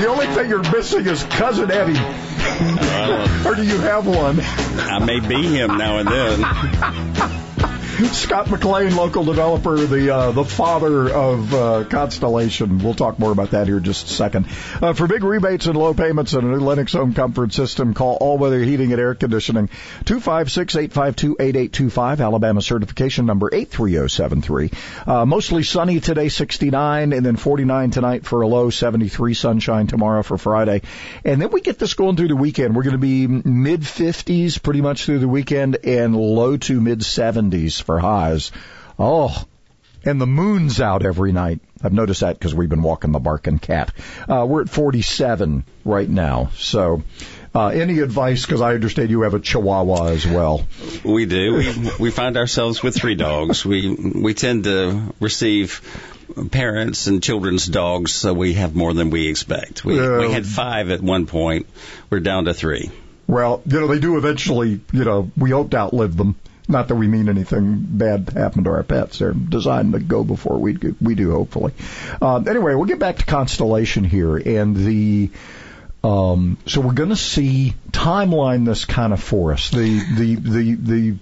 The 0.00 0.06
only 0.08 0.28
thing 0.28 0.48
you're 0.48 0.62
missing 0.72 1.06
is 1.06 1.22
cousin 1.24 1.70
Eddie. 1.70 1.92
or 3.46 3.54
do 3.54 3.62
you 3.62 3.78
have 3.80 4.06
one? 4.06 4.40
I 4.40 4.98
may 5.04 5.20
be 5.20 5.46
him 5.46 5.76
now 5.76 5.98
and 5.98 6.08
then. 6.08 7.36
Scott 8.06 8.50
McLean, 8.50 8.96
local 8.96 9.24
developer, 9.24 9.76
the 9.76 10.14
uh, 10.14 10.30
the 10.32 10.44
father 10.44 11.12
of 11.12 11.52
uh, 11.52 11.84
Constellation. 11.84 12.78
We'll 12.78 12.94
talk 12.94 13.18
more 13.18 13.30
about 13.30 13.50
that 13.50 13.66
here 13.66 13.76
in 13.76 13.84
just 13.84 14.06
a 14.06 14.10
second. 14.10 14.46
Uh, 14.80 14.94
for 14.94 15.06
big 15.06 15.22
rebates 15.22 15.66
and 15.66 15.76
low 15.76 15.92
payments 15.92 16.32
and 16.32 16.44
a 16.44 16.46
new 16.46 16.60
Lennox 16.60 16.94
home 16.94 17.12
comfort 17.12 17.52
system, 17.52 17.92
call 17.92 18.16
All 18.20 18.38
Weather 18.38 18.60
Heating 18.60 18.92
and 18.92 19.00
Air 19.00 19.14
Conditioning 19.14 19.68
256-852-8825, 20.04 22.20
Alabama 22.20 22.62
certification 22.62 23.26
number 23.26 23.50
83073. 23.52 24.70
Uh, 25.06 25.26
mostly 25.26 25.62
sunny 25.62 26.00
today, 26.00 26.30
69, 26.30 27.12
and 27.12 27.26
then 27.26 27.36
49 27.36 27.90
tonight 27.90 28.24
for 28.24 28.40
a 28.40 28.46
low, 28.46 28.70
73 28.70 29.34
sunshine 29.34 29.86
tomorrow 29.86 30.22
for 30.22 30.38
Friday. 30.38 30.80
And 31.24 31.42
then 31.42 31.50
we 31.50 31.60
get 31.60 31.78
this 31.78 31.92
going 31.94 32.16
through 32.16 32.28
the 32.28 32.36
weekend. 32.36 32.74
We're 32.74 32.84
going 32.84 32.92
to 32.92 32.98
be 32.98 33.26
mid 33.26 33.82
50s 33.82 34.62
pretty 34.62 34.80
much 34.80 35.04
through 35.04 35.18
the 35.18 35.28
weekend 35.28 35.76
and 35.84 36.16
low 36.16 36.56
to 36.56 36.80
mid 36.80 37.00
70s 37.00 37.82
for 37.90 37.98
highs. 37.98 38.52
Oh, 38.98 39.44
and 40.04 40.20
the 40.20 40.26
moon's 40.26 40.80
out 40.80 41.04
every 41.04 41.32
night. 41.32 41.60
I've 41.82 41.92
noticed 41.92 42.20
that 42.20 42.38
because 42.38 42.54
we've 42.54 42.68
been 42.68 42.82
walking 42.82 43.10
the 43.10 43.18
barking 43.18 43.58
cat. 43.58 43.92
Uh, 44.28 44.46
we're 44.48 44.62
at 44.62 44.68
47 44.70 45.64
right 45.84 46.08
now. 46.08 46.50
So, 46.56 47.02
uh, 47.54 47.68
any 47.68 47.98
advice? 47.98 48.46
Because 48.46 48.60
I 48.60 48.74
understand 48.74 49.10
you 49.10 49.22
have 49.22 49.34
a 49.34 49.40
Chihuahua 49.40 50.06
as 50.08 50.24
well. 50.26 50.66
We 51.04 51.26
do. 51.26 51.54
We, 51.56 51.90
we 51.98 52.10
find 52.10 52.36
ourselves 52.36 52.80
with 52.82 52.94
three 52.94 53.16
dogs. 53.16 53.64
We 53.66 53.92
we 53.92 54.34
tend 54.34 54.64
to 54.64 55.12
receive 55.18 55.80
parents 56.52 57.08
and 57.08 57.20
children's 57.22 57.66
dogs, 57.66 58.12
so 58.12 58.32
we 58.32 58.52
have 58.54 58.76
more 58.76 58.94
than 58.94 59.10
we 59.10 59.26
expect. 59.28 59.84
We, 59.84 59.98
Uh, 59.98 60.20
we 60.20 60.30
had 60.30 60.46
five 60.46 60.90
at 60.90 61.00
one 61.02 61.26
point. 61.26 61.66
We're 62.08 62.20
down 62.20 62.44
to 62.44 62.54
three. 62.54 62.90
Well, 63.26 63.62
you 63.66 63.80
know, 63.80 63.86
they 63.88 63.98
do 64.00 64.16
eventually, 64.16 64.80
you 64.92 65.04
know, 65.04 65.30
we 65.36 65.50
hope 65.50 65.70
to 65.70 65.78
outlive 65.78 66.16
them. 66.16 66.36
Not 66.70 66.88
that 66.88 66.94
we 66.94 67.08
mean 67.08 67.28
anything 67.28 67.80
bad 67.80 68.28
to 68.28 68.38
happen 68.38 68.64
to 68.64 68.70
our 68.70 68.82
pets. 68.82 69.18
They're 69.18 69.32
designed 69.32 69.92
to 69.92 69.98
go 69.98 70.24
before 70.24 70.58
we 70.58 70.74
do, 70.74 70.96
we 71.00 71.14
do 71.14 71.32
hopefully. 71.32 71.72
Um, 72.22 72.46
anyway, 72.46 72.74
we'll 72.74 72.84
get 72.84 72.98
back 72.98 73.18
to 73.18 73.26
Constellation 73.26 74.04
here 74.04 74.36
and 74.36 74.76
the, 74.76 75.30
um, 76.04 76.58
so 76.66 76.80
we're 76.80 76.94
going 76.94 77.10
to 77.10 77.16
see 77.16 77.74
timeline 77.90 78.64
this 78.64 78.84
kind 78.84 79.12
of 79.12 79.22
for 79.22 79.52
us. 79.52 79.70
The, 79.70 79.98
the, 80.16 80.34
the, 80.36 80.74
the, 80.74 81.16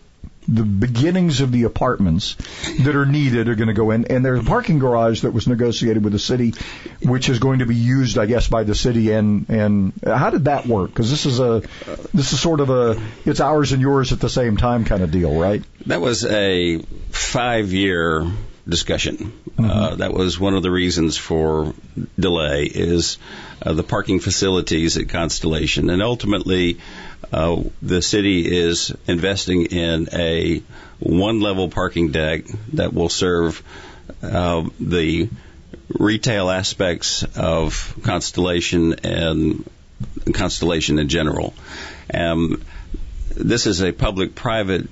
the 0.49 0.65
beginnings 0.65 1.43
of 1.43 1.53
the 1.53 1.65
apartments 1.65 2.37
that 2.81 2.97
are 2.97 3.05
needed 3.05 3.49
are 3.49 3.55
going 3.55 3.69
to 3.69 3.75
go 3.75 3.91
in, 3.91 4.07
and 4.07 4.25
there's 4.25 4.41
a 4.41 4.45
parking 4.45 4.79
garage 4.79 5.21
that 5.21 5.33
was 5.33 5.47
negotiated 5.47 6.03
with 6.03 6.15
the 6.15 6.19
city, 6.19 6.55
which 7.03 7.29
is 7.29 7.39
going 7.39 7.59
to 7.59 7.67
be 7.67 7.77
used, 7.77 8.17
I 8.17 8.25
guess, 8.25 8.49
by 8.49 8.65
the 8.65 8.75
city. 8.75 9.13
And 9.13 9.49
and 9.51 9.93
how 10.03 10.31
did 10.31 10.47
that 10.47 10.67
work? 10.67 10.91
Because 10.91 11.11
this 11.11 11.27
is 11.27 11.39
a 11.39 11.63
this 12.15 12.33
is 12.33 12.41
sort 12.41 12.61
of 12.61 12.71
a 12.71 13.01
it's 13.27 13.41
ours 13.41 13.73
and 13.73 13.83
yours 13.83 14.13
at 14.13 14.21
the 14.21 14.31
same 14.31 14.57
time 14.57 14.87
kind 14.87 15.03
of 15.03 15.11
deal, 15.11 15.39
right? 15.39 15.63
That 15.87 16.01
was 16.01 16.25
a 16.25 16.79
five 17.11 17.73
year 17.73 18.27
discussion. 18.67 19.33
Uh, 19.59 19.97
that 19.97 20.13
was 20.13 20.39
one 20.39 20.55
of 20.55 20.63
the 20.63 20.71
reasons 20.71 21.17
for 21.17 21.75
delay 22.19 22.65
is 22.65 23.19
uh, 23.63 23.73
the 23.73 23.83
parking 23.83 24.21
facilities 24.21 24.97
at 24.99 25.09
Constellation. 25.09 25.91
And 25.91 26.03
ultimately, 26.03 26.79
uh, 27.33 27.63
the 27.83 28.03
city 28.03 28.59
is 28.59 28.95
investing 29.07 29.67
in 29.67 30.09
a 30.13 30.63
one 30.99 31.41
level 31.41 31.69
parking 31.69 32.11
deck 32.11 32.45
that 32.73 32.93
will 32.93 33.09
serve 33.09 33.63
uh, 34.23 34.65
the 34.81 35.29
retail 35.89 36.51
aspects 36.51 37.25
of 37.37 37.95
Constellation 38.03 38.95
and 39.05 39.69
Constellation 40.33 40.99
in 40.99 41.09
general. 41.09 41.55
Um, 42.13 42.65
this 43.35 43.67
is 43.67 43.83
a 43.83 43.93
public-private 43.93 44.89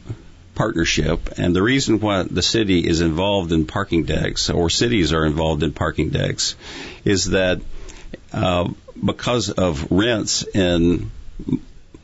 partnership, 0.54 1.38
and 1.38 1.54
the 1.54 1.62
reason 1.62 2.00
why 2.00 2.22
the 2.22 2.42
city 2.42 2.86
is 2.86 3.00
involved 3.00 3.52
in 3.52 3.66
parking 3.66 4.04
decks, 4.04 4.50
or 4.50 4.70
cities 4.70 5.12
are 5.12 5.24
involved 5.24 5.62
in 5.62 5.72
parking 5.72 6.10
decks, 6.10 6.54
is 7.04 7.26
that 7.26 7.60
uh, 8.32 8.68
because 9.04 9.50
of 9.50 9.90
rents 9.90 10.44
in 10.54 11.10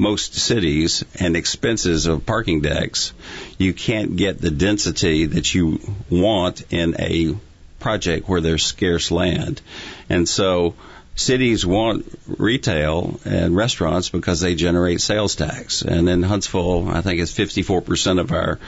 most 0.02 0.34
cities 0.34 1.04
and 1.20 1.36
expenses 1.36 2.06
of 2.06 2.26
parking 2.26 2.60
decks, 2.60 3.12
you 3.56 3.72
can't 3.72 4.16
get 4.16 4.40
the 4.40 4.50
density 4.50 5.26
that 5.26 5.54
you 5.54 5.80
want 6.10 6.64
in 6.70 6.96
a 6.98 7.36
project 7.78 8.28
where 8.28 8.40
there's 8.40 8.64
scarce 8.64 9.10
land. 9.12 9.60
And 10.08 10.28
so 10.28 10.74
cities 11.14 11.64
want 11.64 12.06
retail 12.26 13.20
and 13.24 13.54
restaurants 13.54 14.08
because 14.08 14.40
they 14.40 14.56
generate 14.56 15.00
sales 15.00 15.36
tax. 15.36 15.82
And 15.82 16.08
in 16.08 16.22
Huntsville, 16.22 16.88
I 16.88 17.00
think 17.00 17.20
it's 17.20 17.32
54% 17.32 18.20
of 18.20 18.32
our 18.32 18.58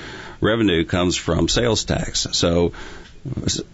revenue 0.40 0.84
comes 0.84 1.16
from 1.16 1.48
sales 1.48 1.84
tax. 1.84 2.28
So 2.32 2.72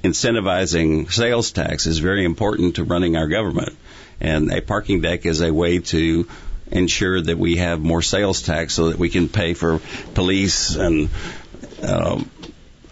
incentivizing 0.02 1.12
sales 1.12 1.50
tax 1.50 1.86
is 1.86 1.98
very 1.98 2.24
important 2.24 2.76
to 2.76 2.84
running 2.84 3.16
our 3.16 3.28
government. 3.28 3.76
And 4.20 4.50
a 4.52 4.60
parking 4.60 5.00
deck 5.00 5.26
is 5.26 5.40
a 5.40 5.52
way 5.52 5.78
to 5.78 6.26
ensure 6.70 7.20
that 7.20 7.38
we 7.38 7.56
have 7.56 7.80
more 7.80 8.02
sales 8.02 8.42
tax 8.42 8.74
so 8.74 8.90
that 8.90 8.98
we 8.98 9.08
can 9.10 9.28
pay 9.28 9.54
for 9.54 9.80
police 10.14 10.76
and 10.76 11.08
um, 11.82 12.30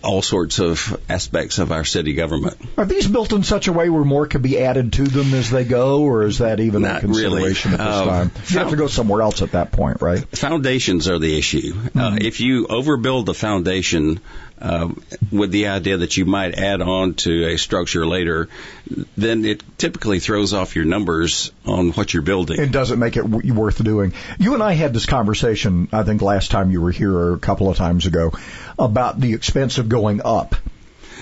all 0.02 0.22
sorts 0.22 0.60
of 0.60 1.00
aspects 1.08 1.58
of 1.58 1.72
our 1.72 1.84
city 1.84 2.14
government. 2.14 2.56
Are 2.76 2.86
these 2.86 3.08
built 3.08 3.32
in 3.32 3.42
such 3.42 3.66
a 3.66 3.72
way 3.72 3.90
where 3.90 4.04
more 4.04 4.26
can 4.28 4.42
be 4.42 4.58
added 4.58 4.92
to 4.94 5.02
them 5.02 5.34
as 5.34 5.50
they 5.50 5.64
go, 5.64 6.02
or 6.02 6.22
is 6.24 6.38
that 6.38 6.60
even 6.60 6.82
Not 6.82 6.98
a 6.98 7.00
consideration 7.00 7.72
really. 7.72 7.82
at 7.82 7.86
this 7.88 7.96
Um, 7.96 8.08
time? 8.08 8.30
You 8.46 8.58
have 8.60 8.70
to 8.70 8.76
go 8.76 8.86
somewhere 8.86 9.22
else 9.22 9.42
at 9.42 9.52
that 9.52 9.72
point, 9.72 10.00
right? 10.00 10.20
Foundations 10.38 11.08
are 11.08 11.18
the 11.18 11.36
issue. 11.36 11.74
Uh, 11.96 12.16
if 12.20 12.40
you 12.40 12.66
overbuild 12.68 13.26
the 13.26 13.34
foundation 13.34 14.20
uh, 14.60 14.88
with 15.32 15.50
the 15.50 15.66
idea 15.68 15.98
that 15.98 16.16
you 16.16 16.24
might 16.24 16.54
add 16.56 16.80
on 16.80 17.14
to 17.14 17.46
a 17.48 17.56
structure 17.58 18.06
later, 18.06 18.48
then 19.16 19.44
it 19.44 19.62
typically 19.78 20.20
throws 20.20 20.54
off 20.54 20.76
your 20.76 20.84
numbers 20.84 21.52
on 21.66 21.90
what 21.90 22.12
you're 22.12 22.22
building. 22.22 22.60
It 22.60 22.72
doesn't 22.72 22.98
make 22.98 23.16
it 23.16 23.22
w- 23.22 23.54
worth 23.54 23.82
doing. 23.82 24.14
You 24.38 24.54
and 24.54 24.62
I 24.62 24.72
had 24.72 24.94
this 24.94 25.06
conversation, 25.06 25.88
I 25.92 26.02
think 26.02 26.22
last 26.22 26.50
time 26.50 26.70
you 26.70 26.80
were 26.80 26.90
here 26.90 27.12
or 27.12 27.34
a 27.34 27.38
couple 27.38 27.70
of 27.70 27.76
times 27.76 28.06
ago, 28.06 28.32
about 28.78 29.20
the 29.20 29.34
expense 29.34 29.78
of 29.78 29.88
going 29.88 30.20
up. 30.24 30.54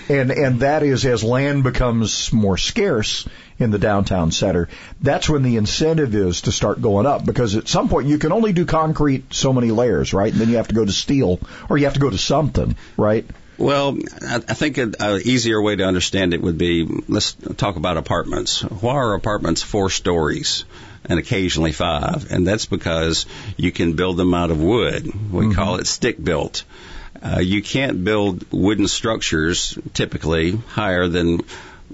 And, 0.09 0.31
and 0.31 0.61
that 0.61 0.85
is 0.85 1.05
as 1.05 1.25
land 1.25 1.65
becomes 1.65 2.33
more 2.33 2.57
scarce 2.57 3.29
in 3.59 3.71
the 3.71 3.79
downtown 3.79 4.31
center, 4.31 4.69
that's 5.01 5.29
when 5.29 5.43
the 5.43 5.57
incentive 5.57 6.15
is 6.15 6.43
to 6.43 6.53
start 6.53 6.81
going 6.81 7.07
up 7.07 7.25
because 7.25 7.57
at 7.57 7.67
some 7.67 7.89
point 7.89 8.07
you 8.07 8.19
can 8.19 8.31
only 8.31 8.53
do 8.53 8.67
concrete 8.67 9.35
so 9.35 9.53
many 9.53 9.71
layers, 9.71 10.13
right? 10.13 10.31
And 10.31 10.41
then 10.41 10.49
you 10.49 10.59
have 10.59 10.69
to 10.69 10.75
go 10.75 10.85
to 10.85 10.93
steel 10.93 11.41
or 11.69 11.79
you 11.79 11.85
have 11.85 11.95
to 11.95 12.01
go 12.01 12.11
to 12.11 12.19
something, 12.19 12.77
right? 12.97 13.27
Well, 13.59 13.99
I 14.23 14.55
think 14.55 14.79
an 14.79 14.95
easier 15.25 15.61
way 15.61 15.77
to 15.77 15.85
understand 15.85 16.35
it 16.35 16.43
would 16.43 16.59
be 16.59 16.87
let's 17.09 17.33
talk 17.57 17.77
about 17.77 17.97
apartments. 17.97 18.63
Why 18.63 18.95
are 18.95 19.15
apartments 19.15 19.63
four 19.63 19.91
stories? 19.91 20.65
And 21.09 21.21
occasionally 21.21 21.71
five, 21.71 22.33
and 22.33 22.45
that's 22.45 22.67
because 22.67 23.27
you 23.57 23.71
can 23.71 23.93
build 23.93 24.17
them 24.17 24.35
out 24.35 24.51
of 24.51 24.61
wood. 24.61 25.09
We 25.33 25.55
call 25.55 25.77
it 25.77 25.87
stick 25.87 26.23
built. 26.23 26.65
Uh, 27.23 27.39
you 27.39 27.63
can't 27.63 28.05
build 28.05 28.45
wooden 28.51 28.89
structures 28.89 29.79
typically 29.95 30.57
higher 30.57 31.07
than 31.07 31.43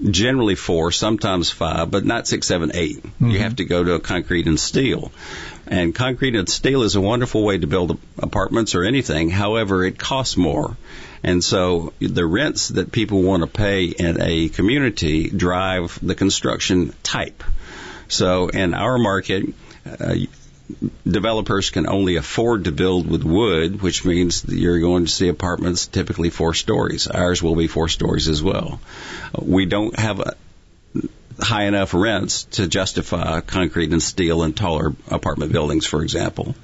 generally 0.03 0.55
four, 0.55 0.91
sometimes 0.91 1.49
five, 1.49 1.91
but 1.91 2.05
not 2.05 2.27
six, 2.27 2.47
seven, 2.47 2.71
eight. 2.73 3.03
You 3.19 3.39
have 3.39 3.57
to 3.57 3.65
go 3.65 3.83
to 3.83 3.93
a 3.93 3.99
concrete 3.99 4.47
and 4.47 4.59
steel. 4.59 5.11
And 5.67 5.93
concrete 5.93 6.35
and 6.35 6.49
steel 6.49 6.81
is 6.83 6.95
a 6.95 7.01
wonderful 7.01 7.43
way 7.43 7.57
to 7.57 7.67
build 7.67 7.99
apartments 8.17 8.75
or 8.75 8.83
anything. 8.83 9.29
However, 9.29 9.85
it 9.85 9.97
costs 9.97 10.35
more. 10.35 10.75
And 11.23 11.43
so 11.43 11.93
the 11.99 12.25
rents 12.25 12.67
that 12.69 12.91
people 12.91 13.21
want 13.21 13.41
to 13.43 13.47
pay 13.47 13.85
in 13.85 14.21
a 14.21 14.49
community 14.49 15.29
drive 15.29 15.97
the 16.01 16.15
construction 16.15 16.93
type. 17.01 17.43
So 18.09 18.49
in 18.49 18.73
our 18.73 18.97
market, 18.97 19.45
uh, 19.85 20.15
developers 21.07 21.69
can 21.69 21.87
only 21.87 22.15
afford 22.17 22.65
to 22.65 22.71
build 22.71 23.09
with 23.09 23.23
wood, 23.23 23.81
which 23.81 24.05
means 24.05 24.45
you're 24.47 24.79
going 24.79 25.05
to 25.05 25.11
see 25.11 25.29
apartments 25.29 25.87
typically 25.87 26.29
four 26.29 26.53
stories. 26.53 27.07
Ours 27.07 27.41
will 27.41 27.55
be 27.55 27.67
four 27.67 27.87
stories 27.87 28.27
as 28.27 28.41
well. 28.43 28.79
We 29.39 29.65
don't 29.65 29.97
have 29.97 30.19
a, 30.19 30.35
high 31.39 31.63
enough 31.63 31.93
rents 31.93 32.43
to 32.45 32.67
justify 32.67 33.41
concrete 33.41 33.91
and 33.91 34.01
steel 34.01 34.43
and 34.43 34.55
taller 34.55 34.93
apartment 35.09 35.51
buildings, 35.51 35.85
for 35.85 36.03
example. 36.03 36.55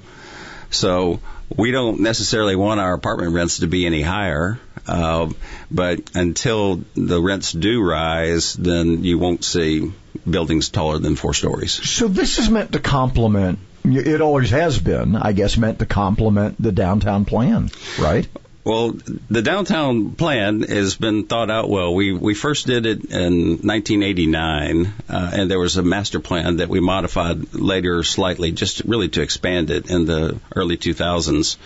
So 0.70 1.20
we 1.56 1.70
don't 1.70 2.00
necessarily 2.00 2.56
want 2.56 2.80
our 2.80 2.94
apartment 2.94 3.32
rents 3.32 3.58
to 3.58 3.66
be 3.66 3.86
any 3.86 4.02
higher, 4.02 4.58
uh, 4.86 5.30
but 5.70 6.10
until 6.14 6.84
the 6.94 7.20
rents 7.20 7.52
do 7.52 7.82
rise, 7.82 8.54
then 8.54 9.04
you 9.04 9.18
won't 9.18 9.44
see 9.44 9.92
buildings 10.28 10.68
taller 10.68 10.98
than 10.98 11.16
four 11.16 11.34
stories. 11.34 11.72
So 11.72 12.08
this 12.08 12.38
is 12.38 12.50
meant 12.50 12.72
to 12.72 12.78
complement. 12.78 13.58
It 13.84 14.20
always 14.20 14.50
has 14.50 14.78
been, 14.78 15.16
I 15.16 15.32
guess, 15.32 15.56
meant 15.56 15.78
to 15.78 15.86
complement 15.86 16.60
the 16.60 16.72
downtown 16.72 17.24
plan, 17.24 17.70
right? 17.98 18.28
Well, 18.62 18.94
the 19.30 19.40
downtown 19.40 20.10
plan 20.10 20.60
has 20.62 20.94
been 20.94 21.24
thought 21.24 21.50
out 21.50 21.70
well. 21.70 21.94
We 21.94 22.12
we 22.12 22.34
first 22.34 22.66
did 22.66 22.84
it 22.84 23.06
in 23.06 23.58
1989, 23.62 24.92
uh, 25.08 25.30
and 25.32 25.50
there 25.50 25.58
was 25.58 25.78
a 25.78 25.82
master 25.82 26.20
plan 26.20 26.58
that 26.58 26.68
we 26.68 26.78
modified 26.80 27.54
later 27.54 28.02
slightly, 28.02 28.52
just 28.52 28.82
really 28.84 29.08
to 29.10 29.22
expand 29.22 29.70
it 29.70 29.88
in 29.88 30.04
the 30.04 30.38
early 30.54 30.76
2000s. 30.76 31.56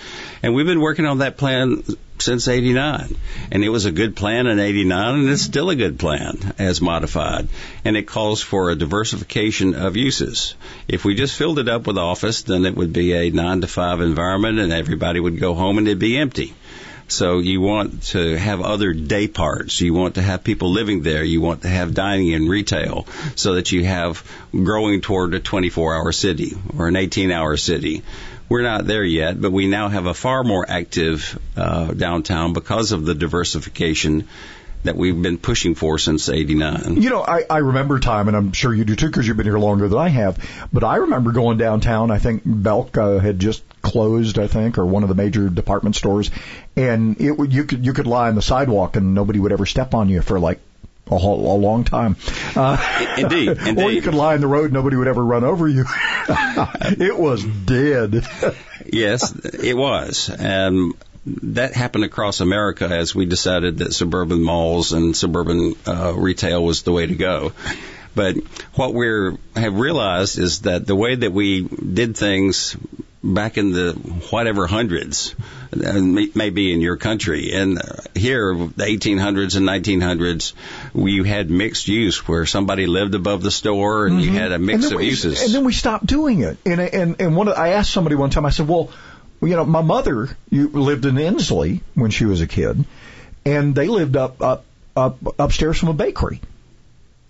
And 0.44 0.54
we've 0.54 0.66
been 0.66 0.80
working 0.80 1.04
on 1.04 1.18
that 1.18 1.36
plan 1.36 1.82
since 2.18 2.46
89. 2.46 3.16
And 3.50 3.64
it 3.64 3.68
was 3.70 3.86
a 3.86 3.92
good 3.92 4.14
plan 4.14 4.46
in 4.46 4.60
89, 4.60 5.14
and 5.14 5.28
it's 5.28 5.42
still 5.42 5.70
a 5.70 5.76
good 5.76 5.98
plan 5.98 6.54
as 6.58 6.80
modified. 6.80 7.48
And 7.84 7.96
it 7.96 8.06
calls 8.06 8.40
for 8.40 8.70
a 8.70 8.76
diversification 8.76 9.74
of 9.74 9.96
uses. 9.96 10.54
If 10.86 11.04
we 11.04 11.16
just 11.16 11.36
filled 11.36 11.58
it 11.58 11.68
up 11.68 11.88
with 11.88 11.98
office, 11.98 12.42
then 12.42 12.66
it 12.66 12.76
would 12.76 12.92
be 12.92 13.14
a 13.14 13.30
9 13.30 13.62
to 13.62 13.66
5 13.66 14.00
environment, 14.00 14.60
and 14.60 14.72
everybody 14.72 15.18
would 15.18 15.40
go 15.40 15.54
home 15.54 15.78
and 15.78 15.88
it'd 15.88 15.98
be 15.98 16.16
empty. 16.16 16.54
So 17.08 17.38
you 17.38 17.60
want 17.60 18.04
to 18.04 18.36
have 18.36 18.60
other 18.60 18.92
day 18.92 19.28
parts. 19.28 19.80
You 19.80 19.94
want 19.94 20.14
to 20.14 20.22
have 20.22 20.42
people 20.42 20.70
living 20.70 21.02
there. 21.02 21.22
You 21.22 21.40
want 21.40 21.62
to 21.62 21.68
have 21.68 21.94
dining 21.94 22.34
and 22.34 22.48
retail 22.48 23.06
so 23.36 23.54
that 23.54 23.72
you 23.72 23.84
have 23.84 24.22
growing 24.50 25.00
toward 25.00 25.34
a 25.34 25.40
24 25.40 25.94
hour 25.94 26.12
city 26.12 26.52
or 26.76 26.88
an 26.88 26.96
18 26.96 27.30
hour 27.30 27.56
city. 27.56 28.02
We're 28.48 28.62
not 28.62 28.86
there 28.86 29.04
yet, 29.04 29.40
but 29.40 29.52
we 29.52 29.66
now 29.66 29.88
have 29.88 30.06
a 30.06 30.14
far 30.14 30.44
more 30.44 30.66
active 30.68 31.38
uh, 31.56 31.92
downtown 31.92 32.52
because 32.52 32.92
of 32.92 33.04
the 33.04 33.14
diversification 33.14 34.28
that 34.84 34.96
we've 34.96 35.20
been 35.20 35.38
pushing 35.38 35.74
for 35.74 35.98
since 35.98 36.28
89. 36.28 37.02
You 37.02 37.10
know, 37.10 37.22
I, 37.22 37.44
I 37.50 37.58
remember 37.58 37.98
time, 37.98 38.28
and 38.28 38.36
I'm 38.36 38.52
sure 38.52 38.72
you 38.72 38.84
do 38.84 38.94
too 38.94 39.06
because 39.06 39.26
you've 39.26 39.36
been 39.36 39.46
here 39.46 39.58
longer 39.58 39.88
than 39.88 39.98
I 39.98 40.08
have, 40.08 40.38
but 40.72 40.84
I 40.84 40.96
remember 40.96 41.32
going 41.32 41.58
downtown. 41.58 42.10
I 42.10 42.18
think 42.18 42.42
Belk 42.44 42.96
uh, 42.96 43.18
had 43.18 43.38
just 43.38 43.62
closed, 43.82 44.38
I 44.38 44.46
think, 44.46 44.78
or 44.78 44.86
one 44.86 45.02
of 45.02 45.08
the 45.08 45.14
major 45.14 45.48
department 45.48 45.96
stores, 45.96 46.30
and 46.76 47.20
it 47.20 47.32
would 47.32 47.52
you 47.52 47.64
could 47.64 47.84
you 47.84 47.92
could 47.92 48.06
lie 48.06 48.28
on 48.28 48.34
the 48.34 48.42
sidewalk 48.42 48.96
and 48.96 49.14
nobody 49.14 49.38
would 49.38 49.52
ever 49.52 49.66
step 49.66 49.94
on 49.94 50.08
you 50.08 50.22
for 50.22 50.38
like 50.38 50.60
a, 51.10 51.18
whole, 51.18 51.54
a 51.54 51.58
long 51.58 51.84
time. 51.84 52.16
Uh, 52.54 52.76
indeed, 53.18 53.58
or 53.78 53.90
you 53.90 54.02
could 54.02 54.14
lie 54.14 54.34
in 54.34 54.40
the 54.40 54.46
road, 54.46 54.72
nobody 54.72 54.96
would 54.96 55.08
ever 55.08 55.24
run 55.24 55.44
over 55.44 55.68
you. 55.68 55.84
it 56.28 57.16
was 57.18 57.44
dead. 57.44 58.26
yes, 58.86 59.34
it 59.44 59.76
was. 59.76 60.30
And 60.30 60.94
that 61.26 61.72
happened 61.74 62.04
across 62.04 62.40
America 62.40 62.86
as 62.86 63.14
we 63.14 63.24
decided 63.26 63.78
that 63.78 63.94
suburban 63.94 64.42
malls 64.42 64.92
and 64.92 65.16
suburban 65.16 65.74
uh, 65.86 66.12
retail 66.14 66.62
was 66.64 66.82
the 66.82 66.92
way 66.92 67.06
to 67.06 67.14
go. 67.14 67.52
But 68.14 68.36
what 68.74 68.94
we 68.94 69.36
have 69.56 69.74
realized 69.78 70.38
is 70.38 70.60
that 70.62 70.86
the 70.86 70.94
way 70.94 71.14
that 71.16 71.32
we 71.32 71.62
did 71.62 72.16
things 72.16 72.76
back 73.24 73.56
in 73.56 73.72
the 73.72 73.92
whatever 74.30 74.66
hundreds, 74.66 75.34
maybe 75.74 76.72
in 76.72 76.80
your 76.80 76.96
country, 76.96 77.52
and 77.54 77.80
here 78.14 78.54
the 78.54 78.84
1800s 78.84 79.56
and 79.56 79.66
1900s, 79.66 80.52
we 80.92 81.26
had 81.26 81.50
mixed 81.50 81.88
use 81.88 82.28
where 82.28 82.46
somebody 82.46 82.86
lived 82.86 83.14
above 83.14 83.42
the 83.42 83.50
store 83.50 84.06
and 84.06 84.22
you 84.22 84.30
had 84.30 84.52
a 84.52 84.58
mix 84.58 84.84
Mm-hmm. 84.84 84.92
of 84.94 84.98
we, 85.00 85.06
uses. 85.06 85.42
And 85.42 85.54
then 85.54 85.64
we 85.64 85.72
stopped 85.72 86.06
doing 86.06 86.42
it. 86.42 86.58
And 86.66 86.80
and 86.80 87.16
and 87.20 87.36
one 87.36 87.48
of, 87.48 87.56
I 87.56 87.70
asked 87.70 87.92
somebody 87.92 88.14
one 88.16 88.30
time. 88.30 88.44
I 88.46 88.50
said, 88.50 88.68
"Well, 88.68 88.90
well, 89.44 89.50
you 89.50 89.56
know, 89.56 89.66
my 89.66 89.82
mother 89.82 90.34
lived 90.50 91.04
in 91.04 91.18
Ensley 91.18 91.82
when 91.92 92.10
she 92.10 92.24
was 92.24 92.40
a 92.40 92.46
kid, 92.46 92.82
and 93.44 93.74
they 93.74 93.88
lived 93.88 94.16
up 94.16 94.40
up 94.40 94.64
up 94.96 95.18
upstairs 95.38 95.78
from 95.78 95.90
a 95.90 95.92
bakery." 95.92 96.40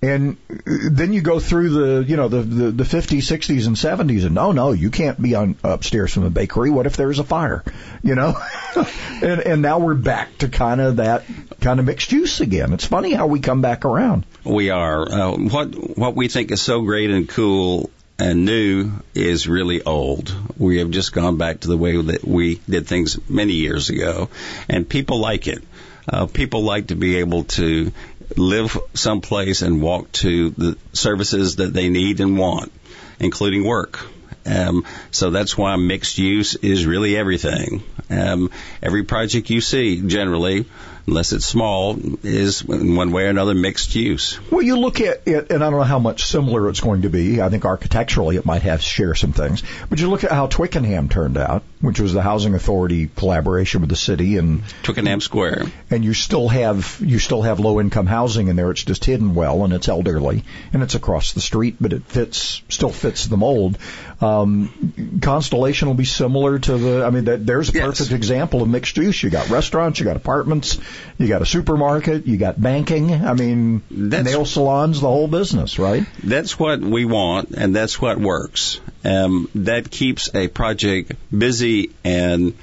And 0.01 0.37
then 0.67 1.13
you 1.15 1.23
go 1.23 1.41
through 1.41 1.71
the, 1.71 2.05
you 2.07 2.17
know, 2.17 2.29
the, 2.29 2.43
the, 2.43 2.71
the 2.73 2.85
50s, 2.85 3.23
60s, 3.23 3.67
and 3.67 3.75
70s, 3.75 4.27
and 4.27 4.35
no, 4.35 4.53
no, 4.53 4.73
you 4.73 4.91
can't 4.91 5.21
be 5.21 5.35
on 5.35 5.57
upstairs 5.65 6.13
from 6.13 6.25
a 6.25 6.31
bakery. 6.31 6.69
What 6.71 6.85
if 6.85 6.99
there's 6.99 7.19
a 7.19 7.25
fire? 7.25 7.65
You 8.03 8.15
know? 8.15 8.37
and, 9.23 9.41
and 9.41 9.63
now 9.63 9.79
we're 9.79 9.95
back 9.95 10.37
to 10.39 10.49
kind 10.51 10.83
of 10.83 10.97
that 10.97 11.25
kind 11.63 11.81
of 11.81 11.87
mixed 11.87 12.13
use 12.13 12.43
again. 12.43 12.75
It's 12.75 12.85
funny 12.85 13.15
how 13.15 13.29
we 13.29 13.41
come 13.41 13.63
back 13.63 13.87
around. 13.87 14.27
We 14.45 14.69
are. 14.69 15.11
Uh, 15.11 15.37
what 15.39 15.69
what 15.97 16.15
we 16.15 16.29
think 16.29 16.51
is 16.51 16.61
so 16.61 16.83
great 16.83 17.09
and 17.09 17.27
cool 17.27 17.89
and 18.19 18.45
new 18.45 18.93
is 19.15 19.49
really 19.49 19.83
old. 19.83 20.35
We 20.57 20.79
have 20.79 20.91
just 20.91 21.13
gone 21.13 21.37
back 21.37 21.61
to 21.61 21.69
the 21.69 21.77
way 21.77 22.01
that 22.01 22.25
we 22.25 22.61
did 22.69 22.87
things 22.87 23.19
many 23.29 23.55
years 23.55 23.91
ago, 23.91 24.29
and 24.69 24.89
people 24.89 25.19
like 25.19 25.47
it. 25.49 25.63
Uh, 26.09 26.27
people 26.27 26.63
like 26.63 26.89
to 26.89 26.95
be 26.95 27.17
able 27.17 27.45
to 27.45 27.91
live 28.37 28.79
someplace 28.95 29.63
and 29.63 29.83
walk 29.83 30.13
to 30.13 30.51
the 30.51 30.79
services 30.93 31.57
that 31.57 31.73
they 31.73 31.89
need 31.89 32.21
and 32.21 32.39
want, 32.39 32.73
including 33.19 33.65
work. 33.65 34.01
Um, 34.47 34.85
so 35.11 35.31
that's 35.31 35.57
why 35.57 35.75
mixed 35.77 36.19
use 36.19 36.55
is 36.57 36.87
really 36.87 37.17
everything. 37.17 37.83
Um, 38.11 38.51
every 38.83 39.05
project 39.05 39.49
you 39.49 39.63
see, 39.63 40.03
generally, 40.03 40.67
unless 41.07 41.33
it's 41.33 41.47
small, 41.47 41.99
is 42.23 42.63
in 42.63 42.97
one 42.97 43.11
way 43.13 43.25
or 43.25 43.29
another 43.29 43.55
mixed 43.55 43.95
use. 43.95 44.39
Well, 44.51 44.63
you 44.63 44.79
look 44.79 45.01
at 45.01 45.23
it, 45.27 45.51
and 45.51 45.63
I 45.63 45.71
don't 45.71 45.79
know 45.79 45.85
how 45.85 45.99
much 45.99 46.25
similar 46.25 46.69
it's 46.69 46.81
going 46.81 47.03
to 47.03 47.11
be. 47.11 47.41
I 47.41 47.49
think 47.49 47.65
architecturally 47.65 48.37
it 48.37 48.47
might 48.47 48.63
have 48.63 48.83
share 48.83 49.15
some 49.15 49.33
things, 49.33 49.63
but 49.89 50.01
you 50.01 50.09
look 50.09 50.25
at 50.25 50.33
how 50.33 50.47
Twickenham 50.47 51.09
turned 51.09 51.37
out, 51.37 51.63
which 51.85 52.01
was 52.01 52.15
the 52.15 52.23
housing 52.23 52.55
authority 52.55 53.11
collaboration 53.15 53.83
with 53.83 53.91
the 53.91 53.97
city 53.97 54.39
and 54.39 54.63
Twickenham 54.83 55.21
Square, 55.21 55.67
and 55.91 56.03
you 56.05 56.15
still 56.15 56.49
have 56.49 56.99
you 57.01 57.19
still 57.19 57.43
have 57.43 57.61
low 57.61 57.79
income 57.81 58.07
housing 58.07 58.49
in 58.49 58.57
there. 58.57 58.71
It's 58.71 58.85
just 58.85 59.05
hidden 59.05 59.35
well, 59.35 59.65
and 59.65 59.73
it's 59.73 59.89
elderly, 59.89 60.45
and 60.73 60.83
it's 60.83 60.95
across 60.95 61.33
the 61.35 61.41
street, 61.41 61.77
but 61.81 61.93
it 61.93 62.05
fits 62.05 62.63
still 62.69 62.91
fits 62.91 63.27
the 63.27 63.37
mold. 63.37 63.79
Um, 64.21 65.21
Constellation 65.21 65.89
will 65.89 65.95
be 65.95 66.07
similar 66.07 66.59
to 66.59 66.79
the. 66.79 67.05
I 67.05 67.11
mean, 67.11 67.25
that, 67.27 67.45
there's 67.45 67.69
a 67.69 67.73
perfect 67.73 68.13
example 68.13 68.63
of 68.63 68.69
mixed 68.69 68.97
use. 68.97 69.23
You 69.23 69.29
got 69.29 69.51
restaurants, 69.51 70.01
you 70.01 70.07
got 70.07 70.17
apartments, 70.17 70.79
you 71.19 71.29
got 71.29 71.43
a 71.43 71.47
supermarket, 71.47 72.27
you 72.27 72.39
got 72.39 72.61
banking. 72.61 73.13
I 73.13 73.35
mean, 73.35 73.83
That's- 73.91 74.25
nail 74.25 74.47
salons, 74.47 75.01
the 75.01 75.09
whole 75.09 75.29
business, 75.29 75.79
right? 75.79 76.07
That's 76.23 76.59
what 76.59 76.81
we 76.81 77.05
want, 77.05 77.51
and 77.51 77.77
that's 77.77 78.01
what 78.01 78.19
works. 78.19 78.81
Um, 79.05 79.51
that 79.57 79.91
keeps 79.91 80.35
a 80.35 80.49
project 80.49 81.13
busy 81.37 81.91
and 82.05 82.55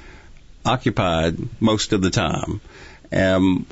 occupied 0.64 1.38
most 1.60 1.92
of 1.92 2.02
the 2.02 2.10
time. 2.10 2.60
Um, 3.12 3.66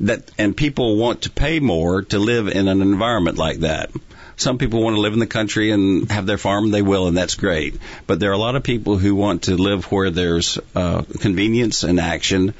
that 0.00 0.30
and 0.38 0.56
people 0.56 0.96
want 0.96 1.22
to 1.22 1.30
pay 1.30 1.60
more 1.60 2.02
to 2.02 2.18
live 2.18 2.48
in 2.48 2.68
an 2.68 2.80
environment 2.80 3.38
like 3.38 3.60
that. 3.60 3.90
Some 4.40 4.56
people 4.56 4.82
want 4.82 4.96
to 4.96 5.00
live 5.00 5.12
in 5.12 5.18
the 5.18 5.26
country 5.26 5.70
and 5.70 6.10
have 6.10 6.24
their 6.24 6.38
farm, 6.38 6.70
they 6.70 6.80
will, 6.80 7.08
and 7.08 7.16
that's 7.16 7.34
great. 7.34 7.78
But 8.06 8.20
there 8.20 8.30
are 8.30 8.34
a 8.34 8.38
lot 8.38 8.56
of 8.56 8.62
people 8.62 8.96
who 8.96 9.14
want 9.14 9.42
to 9.44 9.56
live 9.56 9.84
where 9.92 10.08
there's 10.08 10.58
uh, 10.74 11.02
convenience 11.20 11.82
and 11.82 12.00
action 12.00 12.54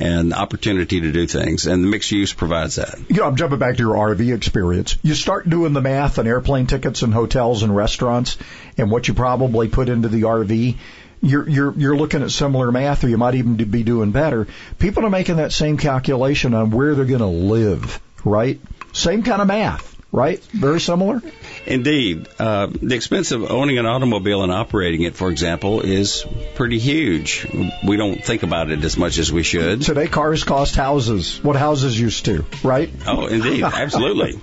and 0.00 0.32
opportunity 0.32 1.02
to 1.02 1.12
do 1.12 1.26
things, 1.26 1.66
and 1.66 1.84
the 1.84 1.88
mixed 1.88 2.10
use 2.10 2.32
provides 2.32 2.76
that. 2.76 2.98
You 3.08 3.16
know, 3.16 3.24
I'm 3.24 3.36
jumping 3.36 3.58
back 3.58 3.76
to 3.76 3.82
your 3.82 3.94
RV 3.94 4.34
experience. 4.34 4.96
You 5.02 5.14
start 5.14 5.48
doing 5.48 5.74
the 5.74 5.82
math 5.82 6.18
on 6.18 6.26
airplane 6.26 6.66
tickets 6.66 7.02
and 7.02 7.12
hotels 7.12 7.62
and 7.62 7.74
restaurants 7.74 8.38
and 8.78 8.90
what 8.90 9.08
you 9.08 9.14
probably 9.14 9.68
put 9.68 9.88
into 9.88 10.08
the 10.08 10.22
RV. 10.22 10.76
You're, 11.22 11.48
you're, 11.48 11.72
you're 11.76 11.96
looking 11.96 12.22
at 12.22 12.30
similar 12.30 12.70
math 12.70 13.04
or 13.04 13.08
you 13.08 13.18
might 13.18 13.34
even 13.34 13.56
be 13.56 13.82
doing 13.82 14.10
better. 14.10 14.46
People 14.78 15.04
are 15.06 15.10
making 15.10 15.36
that 15.36 15.52
same 15.52 15.76
calculation 15.76 16.54
on 16.54 16.70
where 16.70 16.94
they're 16.94 17.04
going 17.04 17.20
to 17.20 17.26
live, 17.26 18.00
right? 18.24 18.60
Same 18.92 19.22
kind 19.22 19.40
of 19.40 19.48
math, 19.48 19.95
right? 20.16 20.42
Very 20.44 20.80
similar. 20.80 21.20
Indeed. 21.66 22.26
Uh, 22.38 22.68
the 22.68 22.94
expense 22.94 23.32
of 23.32 23.50
owning 23.50 23.76
an 23.76 23.84
automobile 23.84 24.42
and 24.42 24.50
operating 24.50 25.02
it, 25.02 25.14
for 25.14 25.30
example, 25.30 25.82
is 25.82 26.24
pretty 26.54 26.78
huge. 26.78 27.46
We 27.84 27.98
don't 27.98 28.24
think 28.24 28.42
about 28.42 28.70
it 28.70 28.82
as 28.82 28.96
much 28.96 29.18
as 29.18 29.30
we 29.30 29.42
should. 29.42 29.82
Today 29.82 30.08
cars 30.08 30.42
cost 30.42 30.74
houses. 30.74 31.38
What 31.44 31.56
houses 31.56 32.00
used 32.00 32.24
to, 32.24 32.46
right? 32.64 32.88
Oh, 33.06 33.26
indeed. 33.26 33.62
Absolutely. 33.64 34.40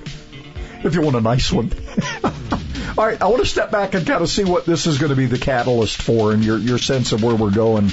if 0.84 0.94
you 0.94 1.02
want 1.02 1.16
a 1.16 1.22
nice 1.22 1.52
one. 1.52 1.72
All 2.96 3.08
right, 3.08 3.20
I 3.20 3.26
want 3.26 3.42
to 3.42 3.50
step 3.50 3.72
back 3.72 3.96
and 3.96 4.06
kind 4.06 4.22
of 4.22 4.30
see 4.30 4.44
what 4.44 4.68
this 4.68 4.86
is 4.86 5.00
going 5.00 5.10
to 5.10 5.16
be 5.16 5.26
the 5.26 5.40
catalyst 5.40 6.00
for 6.00 6.32
and 6.32 6.46
your, 6.46 6.60
your 6.60 6.78
sense 6.78 7.14
of 7.14 7.24
where 7.24 7.34
we're 7.34 7.50
going. 7.50 7.90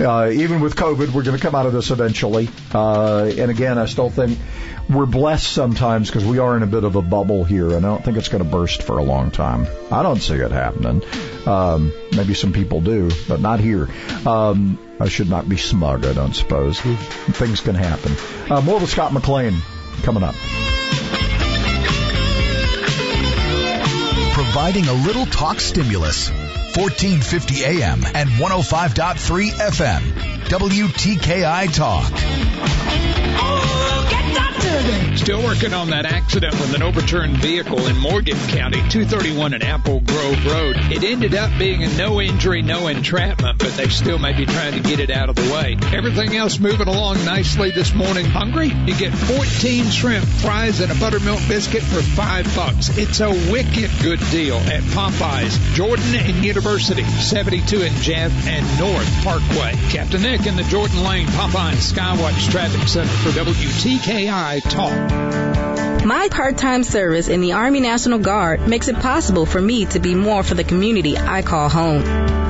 Uh, 0.00 0.28
even 0.32 0.60
with 0.60 0.74
COVID, 0.74 1.12
we're 1.12 1.22
going 1.22 1.36
to 1.36 1.42
come 1.42 1.54
out 1.54 1.66
of 1.66 1.72
this 1.72 1.90
eventually. 1.90 2.48
Uh, 2.72 3.26
and 3.26 3.50
again, 3.50 3.78
I 3.78 3.86
still 3.86 4.10
think 4.10 4.38
we're 4.90 5.06
blessed 5.06 5.50
sometimes 5.50 6.08
because 6.08 6.24
we 6.24 6.38
are 6.38 6.56
in 6.56 6.62
a 6.62 6.66
bit 6.66 6.84
of 6.84 6.96
a 6.96 7.02
bubble 7.02 7.44
here, 7.44 7.68
and 7.68 7.86
I 7.86 7.88
don't 7.88 8.04
think 8.04 8.16
it's 8.16 8.28
going 8.28 8.42
to 8.42 8.50
burst 8.50 8.82
for 8.82 8.98
a 8.98 9.04
long 9.04 9.30
time. 9.30 9.66
I 9.90 10.02
don't 10.02 10.20
see 10.20 10.34
it 10.34 10.50
happening. 10.50 11.02
Um, 11.46 11.92
maybe 12.12 12.34
some 12.34 12.52
people 12.52 12.80
do, 12.80 13.10
but 13.28 13.40
not 13.40 13.60
here. 13.60 13.88
Um, 14.26 14.78
I 14.98 15.08
should 15.08 15.30
not 15.30 15.48
be 15.48 15.56
smug, 15.56 16.04
I 16.04 16.12
don't 16.12 16.34
suppose. 16.34 16.80
Things 16.80 17.60
can 17.60 17.74
happen. 17.74 18.16
Uh, 18.50 18.60
more 18.60 18.80
with 18.80 18.90
Scott 18.90 19.12
McLean 19.12 19.54
coming 20.02 20.22
up. 20.22 20.34
Providing 24.34 24.88
a 24.88 24.92
little 24.92 25.26
talk 25.26 25.60
stimulus. 25.60 26.30
1450 26.76 27.64
AM 27.64 28.04
and 28.14 28.28
105.3 28.30 29.50
FM. 29.50 30.00
WTKI 30.48 31.72
Talk. 31.72 32.10
Still 35.16 35.42
working 35.42 35.72
on 35.72 35.90
that 35.90 36.04
accident 36.04 36.52
with 36.54 36.74
an 36.74 36.82
overturned 36.82 37.38
vehicle 37.38 37.86
in 37.86 37.96
Morgan 37.96 38.36
County, 38.48 38.78
231 38.90 39.54
and 39.54 39.62
Apple 39.62 40.00
Grove 40.00 40.44
Road. 40.44 40.76
It 40.92 41.02
ended 41.04 41.34
up 41.34 41.56
being 41.58 41.82
a 41.82 41.88
no 41.96 42.20
injury, 42.20 42.60
no 42.60 42.88
entrapment, 42.88 43.58
but 43.58 43.72
they 43.74 43.88
still 43.88 44.18
may 44.18 44.32
be 44.34 44.44
trying 44.44 44.74
to 44.74 44.80
get 44.80 45.00
it 45.00 45.10
out 45.10 45.30
of 45.30 45.36
the 45.36 45.50
way. 45.52 45.78
Everything 45.94 46.36
else 46.36 46.58
moving 46.58 46.88
along 46.88 47.24
nicely 47.24 47.70
this 47.70 47.94
morning. 47.94 48.26
Hungry? 48.26 48.68
You 48.68 48.94
get 48.98 49.14
14 49.14 49.86
shrimp, 49.86 50.26
fries, 50.26 50.80
and 50.80 50.92
a 50.92 50.94
buttermilk 50.96 51.40
biscuit 51.48 51.82
for 51.82 52.02
five 52.02 52.44
bucks. 52.54 52.90
It's 52.98 53.20
a 53.20 53.30
wicked 53.30 53.90
good 54.02 54.20
deal 54.30 54.56
at 54.56 54.82
Popeyes, 54.82 55.74
Jordan 55.74 56.14
and 56.16 56.44
University, 56.44 57.04
72 57.04 57.82
and 57.82 57.96
Jeff 58.02 58.46
and 58.46 58.78
North 58.78 59.24
Parkway. 59.24 59.72
Captain 59.90 60.20
Nick 60.20 60.46
in 60.46 60.56
the 60.56 60.64
Jordan 60.64 61.02
Lane 61.02 61.28
Popeyes 61.28 61.92
Skywatch 61.92 62.50
Traffic 62.50 62.88
Center 62.88 63.08
for 63.08 63.30
WTKI 63.30 64.73
Talk. 64.74 66.04
My 66.04 66.28
part-time 66.28 66.82
service 66.82 67.28
in 67.28 67.40
the 67.40 67.52
Army 67.52 67.78
National 67.78 68.18
Guard 68.18 68.66
makes 68.66 68.88
it 68.88 68.96
possible 68.96 69.46
for 69.46 69.60
me 69.60 69.86
to 69.86 70.00
be 70.00 70.16
more 70.16 70.42
for 70.42 70.54
the 70.54 70.64
community 70.64 71.16
I 71.16 71.42
call 71.42 71.68
home. 71.68 72.02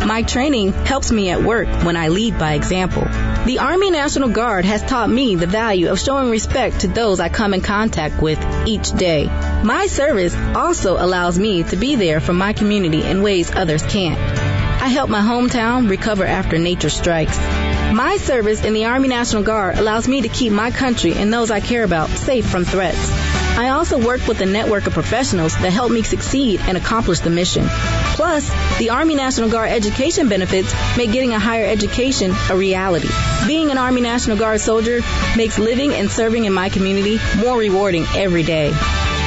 My 0.07 0.23
training 0.23 0.73
helps 0.73 1.13
me 1.13 1.29
at 1.31 1.43
work 1.43 1.69
when 1.85 1.97
I 1.97 2.09
lead 2.09 2.39
by 2.39 2.55
example. 2.55 3.03
The 3.03 3.59
Army 3.61 3.91
National 3.91 4.31
Guard 4.31 4.65
has 4.65 4.83
taught 4.83 5.11
me 5.11 5.37
the 5.37 5.47
value 5.47 5.91
of 5.91 6.01
showing 6.01 6.31
respect 6.31 6.81
to 6.81 6.89
those 6.89 7.21
I 7.21 7.29
come 7.29 7.53
in 7.53 7.61
contact 7.61 8.23
with 8.23 8.43
each 8.67 8.91
day. 8.93 9.27
My 9.63 9.87
service 9.87 10.35
also 10.35 10.97
allows 10.97 11.39
me 11.39 11.63
to 11.65 11.77
be 11.77 11.97
there 11.97 12.21
for 12.21 12.33
my 12.33 12.55
community 12.55 13.03
in 13.03 13.23
ways 13.23 13.55
others 13.55 13.83
can't. 13.83 14.44
I 14.85 14.89
help 14.89 15.09
my 15.09 15.23
hometown 15.23 15.89
recover 15.89 16.27
after 16.27 16.59
nature 16.59 16.91
strikes. 16.91 17.39
My 17.39 18.19
service 18.19 18.63
in 18.63 18.75
the 18.75 18.85
Army 18.85 19.09
National 19.09 19.43
Guard 19.43 19.79
allows 19.79 20.07
me 20.07 20.21
to 20.21 20.29
keep 20.29 20.53
my 20.53 20.71
country 20.71 21.15
and 21.15 21.33
those 21.33 21.51
I 21.51 21.61
care 21.61 21.85
about 21.85 22.11
safe 22.11 22.47
from 22.47 22.67
threats. 22.67 23.11
I 23.57 23.71
also 23.71 23.99
work 23.99 24.29
with 24.29 24.43
a 24.43 24.45
network 24.45 24.87
of 24.87 24.93
professionals 24.93 25.57
that 25.57 25.73
help 25.73 25.91
me 25.91 26.03
succeed 26.03 26.61
and 26.61 26.77
accomplish 26.77 27.21
the 27.21 27.31
mission. 27.31 27.65
Plus, 27.67 28.47
the 28.79 28.91
Army 28.91 29.15
National 29.15 29.49
Guard 29.49 29.71
education 29.71 30.29
benefits 30.29 30.75
make 30.99 31.13
getting 31.13 31.33
a 31.33 31.39
higher 31.39 31.65
education 31.65 32.35
a 32.51 32.55
reality. 32.55 33.09
Being 33.47 33.71
an 33.71 33.79
Army 33.79 34.03
National 34.03 34.37
Guard 34.37 34.61
soldier 34.61 35.01
makes 35.35 35.59
living 35.59 35.95
and 35.95 36.11
serving 36.11 36.45
in 36.45 36.53
my 36.53 36.69
community 36.69 37.19
more 37.39 37.57
rewarding 37.57 38.05
every 38.15 38.43
day. 38.43 38.71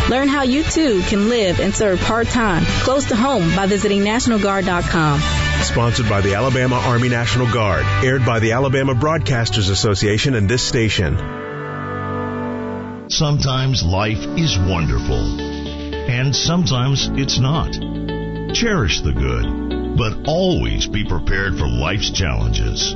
Learn 0.08 0.28
how 0.28 0.44
you 0.44 0.64
too 0.64 1.02
can 1.02 1.30
live 1.30 1.60
and 1.60 1.76
serve 1.76 2.00
part-time 2.02 2.64
close 2.84 3.06
to 3.06 3.16
home 3.16 3.56
by 3.56 3.66
visiting 3.66 4.04
nationalguard.com. 4.04 5.47
Sponsored 5.64 6.08
by 6.08 6.22
the 6.22 6.36
Alabama 6.36 6.76
Army 6.76 7.10
National 7.10 7.52
Guard. 7.52 7.84
Aired 8.04 8.26
by 8.26 8.40
the 8.40 8.54
Alabama 8.54 8.94
Broadcasters 8.94 9.70
Association 9.70 10.36
and 10.36 10.48
this 10.48 10.62
station. 10.62 11.18
Sometimes 13.10 13.84
life 13.84 14.24
is 14.38 14.58
wonderful, 14.58 15.40
and 16.10 16.36
sometimes 16.36 17.10
it's 17.14 17.40
not. 17.40 17.72
Cherish 18.54 19.02
the 19.02 19.14
good, 19.14 19.98
but 19.98 20.28
always 20.28 20.88
be 20.88 21.04
prepared 21.04 21.58
for 21.58 21.68
life's 21.68 22.12
challenges. 22.12 22.96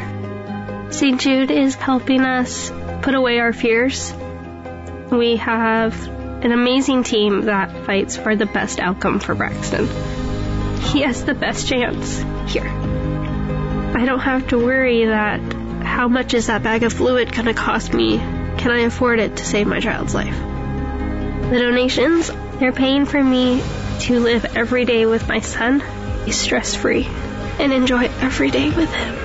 St. 0.91 1.21
Jude 1.21 1.51
is 1.51 1.75
helping 1.75 2.21
us 2.21 2.71
put 3.01 3.15
away 3.15 3.39
our 3.39 3.53
fears. 3.53 4.13
We 5.11 5.37
have 5.37 6.07
an 6.43 6.51
amazing 6.51 7.03
team 7.03 7.45
that 7.45 7.85
fights 7.85 8.15
for 8.15 8.35
the 8.35 8.45
best 8.45 8.79
outcome 8.79 9.19
for 9.19 9.35
Braxton. 9.35 9.87
He 10.81 11.01
has 11.01 11.23
the 11.25 11.33
best 11.33 11.67
chance 11.67 12.17
here. 12.51 12.67
I 12.67 14.05
don't 14.05 14.19
have 14.19 14.47
to 14.49 14.57
worry 14.57 15.05
that 15.05 15.39
how 15.83 16.07
much 16.07 16.33
is 16.33 16.47
that 16.47 16.63
bag 16.63 16.83
of 16.83 16.93
fluid 16.93 17.31
going 17.33 17.45
to 17.45 17.53
cost 17.53 17.93
me? 17.93 18.17
Can 18.17 18.71
I 18.71 18.79
afford 18.81 19.19
it 19.19 19.37
to 19.37 19.45
save 19.45 19.67
my 19.67 19.79
child's 19.79 20.13
life? 20.13 20.37
The 20.37 21.59
donations, 21.59 22.31
they're 22.59 22.71
paying 22.71 23.05
for 23.05 23.21
me 23.21 23.61
to 24.01 24.19
live 24.19 24.45
every 24.55 24.85
day 24.85 25.05
with 25.05 25.27
my 25.27 25.39
son, 25.39 25.83
be 26.25 26.31
stress 26.31 26.75
free, 26.75 27.05
and 27.59 27.73
enjoy 27.73 28.05
every 28.21 28.51
day 28.51 28.69
with 28.69 28.93
him. 28.93 29.15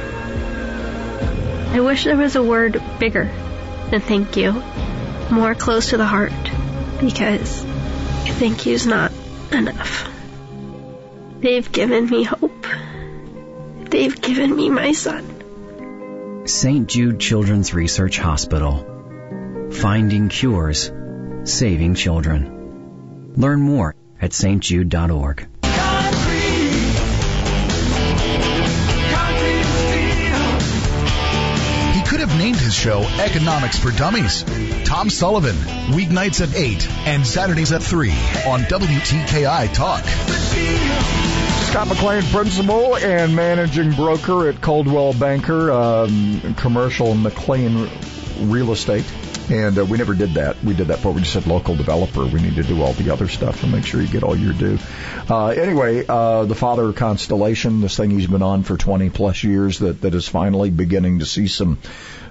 I 1.74 1.80
wish 1.80 2.04
there 2.04 2.16
was 2.16 2.36
a 2.36 2.42
word 2.42 2.82
bigger 2.98 3.30
than 3.94 4.00
thank 4.00 4.36
you, 4.36 4.52
more 5.30 5.54
close 5.54 5.90
to 5.90 5.96
the 5.96 6.04
heart, 6.04 6.32
because 7.00 7.62
thank 8.40 8.66
you's 8.66 8.86
not 8.86 9.12
enough. 9.52 10.10
They've 11.38 11.70
given 11.70 12.10
me 12.10 12.24
hope. 12.24 12.66
They've 13.90 14.20
given 14.20 14.56
me 14.56 14.68
my 14.70 14.92
son. 14.92 16.42
St. 16.46 16.88
Jude 16.88 17.20
Children's 17.20 17.72
Research 17.72 18.18
Hospital. 18.18 19.70
Finding 19.70 20.28
cures, 20.28 20.90
saving 21.44 21.94
children. 21.94 23.32
Learn 23.36 23.60
more 23.60 23.94
at 24.20 24.32
stjude.org. 24.32 25.46
could 32.14 32.28
have 32.28 32.38
named 32.38 32.58
his 32.58 32.72
show 32.72 33.00
Economics 33.18 33.76
for 33.76 33.90
Dummies. 33.90 34.44
Tom 34.84 35.10
Sullivan, 35.10 35.56
weeknights 35.96 36.40
at 36.40 36.54
8 36.54 36.88
and 37.08 37.26
Saturdays 37.26 37.72
at 37.72 37.82
3 37.82 38.10
on 38.46 38.60
WTKI 38.60 39.74
Talk. 39.74 40.04
Scott 41.64 41.88
McLean, 41.88 42.22
principal 42.30 42.94
and 42.98 43.34
managing 43.34 43.90
broker 43.94 44.48
at 44.48 44.60
Coldwell 44.60 45.12
Banker, 45.14 45.72
um, 45.72 46.54
commercial 46.56 47.16
McLean 47.16 47.90
Real 48.42 48.70
Estate. 48.70 49.04
And 49.50 49.78
uh, 49.78 49.84
we 49.84 49.98
never 49.98 50.14
did 50.14 50.34
that. 50.34 50.62
We 50.64 50.74
did 50.74 50.88
that 50.88 50.96
before. 50.96 51.12
We 51.12 51.20
just 51.20 51.34
said 51.34 51.46
local 51.46 51.76
developer. 51.76 52.24
We 52.24 52.40
need 52.40 52.54
to 52.56 52.62
do 52.62 52.82
all 52.82 52.92
the 52.94 53.10
other 53.10 53.28
stuff 53.28 53.62
and 53.62 53.72
make 53.72 53.84
sure 53.84 54.00
you 54.00 54.08
get 54.08 54.22
all 54.22 54.36
your 54.36 54.52
due. 54.52 54.78
Uh, 55.28 55.48
anyway, 55.48 56.04
uh, 56.06 56.44
the 56.44 56.54
father 56.54 56.92
Constellation, 56.92 57.80
this 57.80 57.96
thing 57.96 58.10
he's 58.10 58.26
been 58.26 58.42
on 58.42 58.62
for 58.62 58.76
20 58.76 59.10
plus 59.10 59.44
years 59.44 59.80
that, 59.80 60.00
that 60.00 60.14
is 60.14 60.26
finally 60.26 60.70
beginning 60.70 61.18
to 61.18 61.26
see 61.26 61.46
some, 61.46 61.78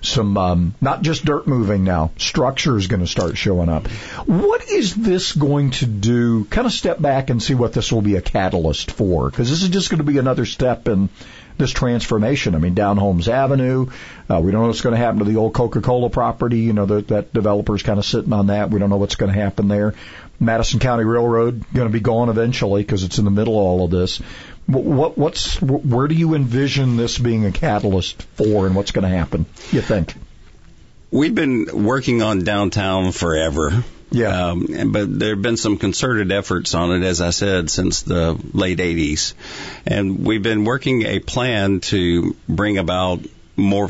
some, 0.01 0.37
um, 0.37 0.75
not 0.81 1.01
just 1.01 1.23
dirt 1.23 1.47
moving 1.47 1.83
now, 1.83 2.11
structure 2.17 2.77
is 2.77 2.87
going 2.87 3.01
to 3.01 3.07
start 3.07 3.37
showing 3.37 3.69
up. 3.69 3.87
What 4.25 4.67
is 4.69 4.95
this 4.95 5.33
going 5.33 5.71
to 5.71 5.85
do? 5.85 6.45
Kind 6.45 6.65
of 6.65 6.73
step 6.73 6.99
back 6.99 7.29
and 7.29 7.41
see 7.41 7.53
what 7.53 7.73
this 7.73 7.91
will 7.91 8.01
be 8.01 8.15
a 8.15 8.21
catalyst 8.21 8.91
for, 8.91 9.29
because 9.29 9.49
this 9.49 9.61
is 9.61 9.69
just 9.69 9.89
going 9.89 9.99
to 9.99 10.11
be 10.11 10.17
another 10.17 10.45
step 10.45 10.87
in 10.87 11.09
this 11.57 11.71
transformation. 11.71 12.55
I 12.55 12.59
mean, 12.59 12.73
down 12.73 12.97
Holmes 12.97 13.27
Avenue, 13.27 13.87
uh, 14.29 14.39
we 14.41 14.51
don't 14.51 14.61
know 14.61 14.67
what's 14.67 14.81
going 14.81 14.95
to 14.95 15.01
happen 15.01 15.19
to 15.19 15.25
the 15.25 15.37
old 15.37 15.53
Coca-Cola 15.53 16.09
property. 16.09 16.59
You 16.59 16.73
know, 16.73 16.85
that, 16.85 17.07
that 17.09 17.33
developer's 17.33 17.83
kind 17.83 17.99
of 17.99 18.05
sitting 18.05 18.33
on 18.33 18.47
that. 18.47 18.69
We 18.69 18.79
don't 18.79 18.89
know 18.89 18.97
what's 18.97 19.15
going 19.15 19.33
to 19.33 19.39
happen 19.39 19.67
there. 19.67 19.93
Madison 20.39 20.79
County 20.79 21.03
Railroad 21.03 21.63
going 21.73 21.87
to 21.87 21.93
be 21.93 21.99
gone 21.99 22.29
eventually 22.29 22.81
because 22.81 23.03
it's 23.03 23.17
in 23.17 23.25
the 23.25 23.31
middle 23.31 23.53
of 23.53 23.65
all 23.65 23.85
of 23.85 23.91
this. 23.91 24.17
What, 24.65 25.17
what's, 25.17 25.61
where 25.61 26.07
do 26.07 26.15
you 26.15 26.35
envision 26.35 26.97
this 26.97 27.17
being 27.17 27.45
a 27.45 27.51
catalyst 27.51 28.23
for 28.23 28.65
and 28.65 28.75
what's 28.75 28.91
going 28.91 29.03
to 29.03 29.15
happen, 29.15 29.45
you 29.71 29.81
think? 29.81 30.15
We've 31.11 31.35
been 31.35 31.85
working 31.85 32.23
on 32.23 32.43
downtown 32.43 33.11
forever. 33.11 33.83
Yeah. 34.13 34.51
Um, 34.51 34.91
but 34.91 35.19
there 35.19 35.31
have 35.31 35.41
been 35.41 35.57
some 35.57 35.77
concerted 35.77 36.31
efforts 36.31 36.75
on 36.75 36.91
it, 36.91 37.05
as 37.05 37.19
I 37.19 37.31
said, 37.31 37.69
since 37.69 38.03
the 38.03 38.39
late 38.53 38.77
80s. 38.77 39.33
And 39.85 40.25
we've 40.25 40.43
been 40.43 40.65
working 40.65 41.01
a 41.03 41.19
plan 41.19 41.79
to 41.81 42.35
bring 42.47 42.77
about 42.77 43.21
more 43.55 43.89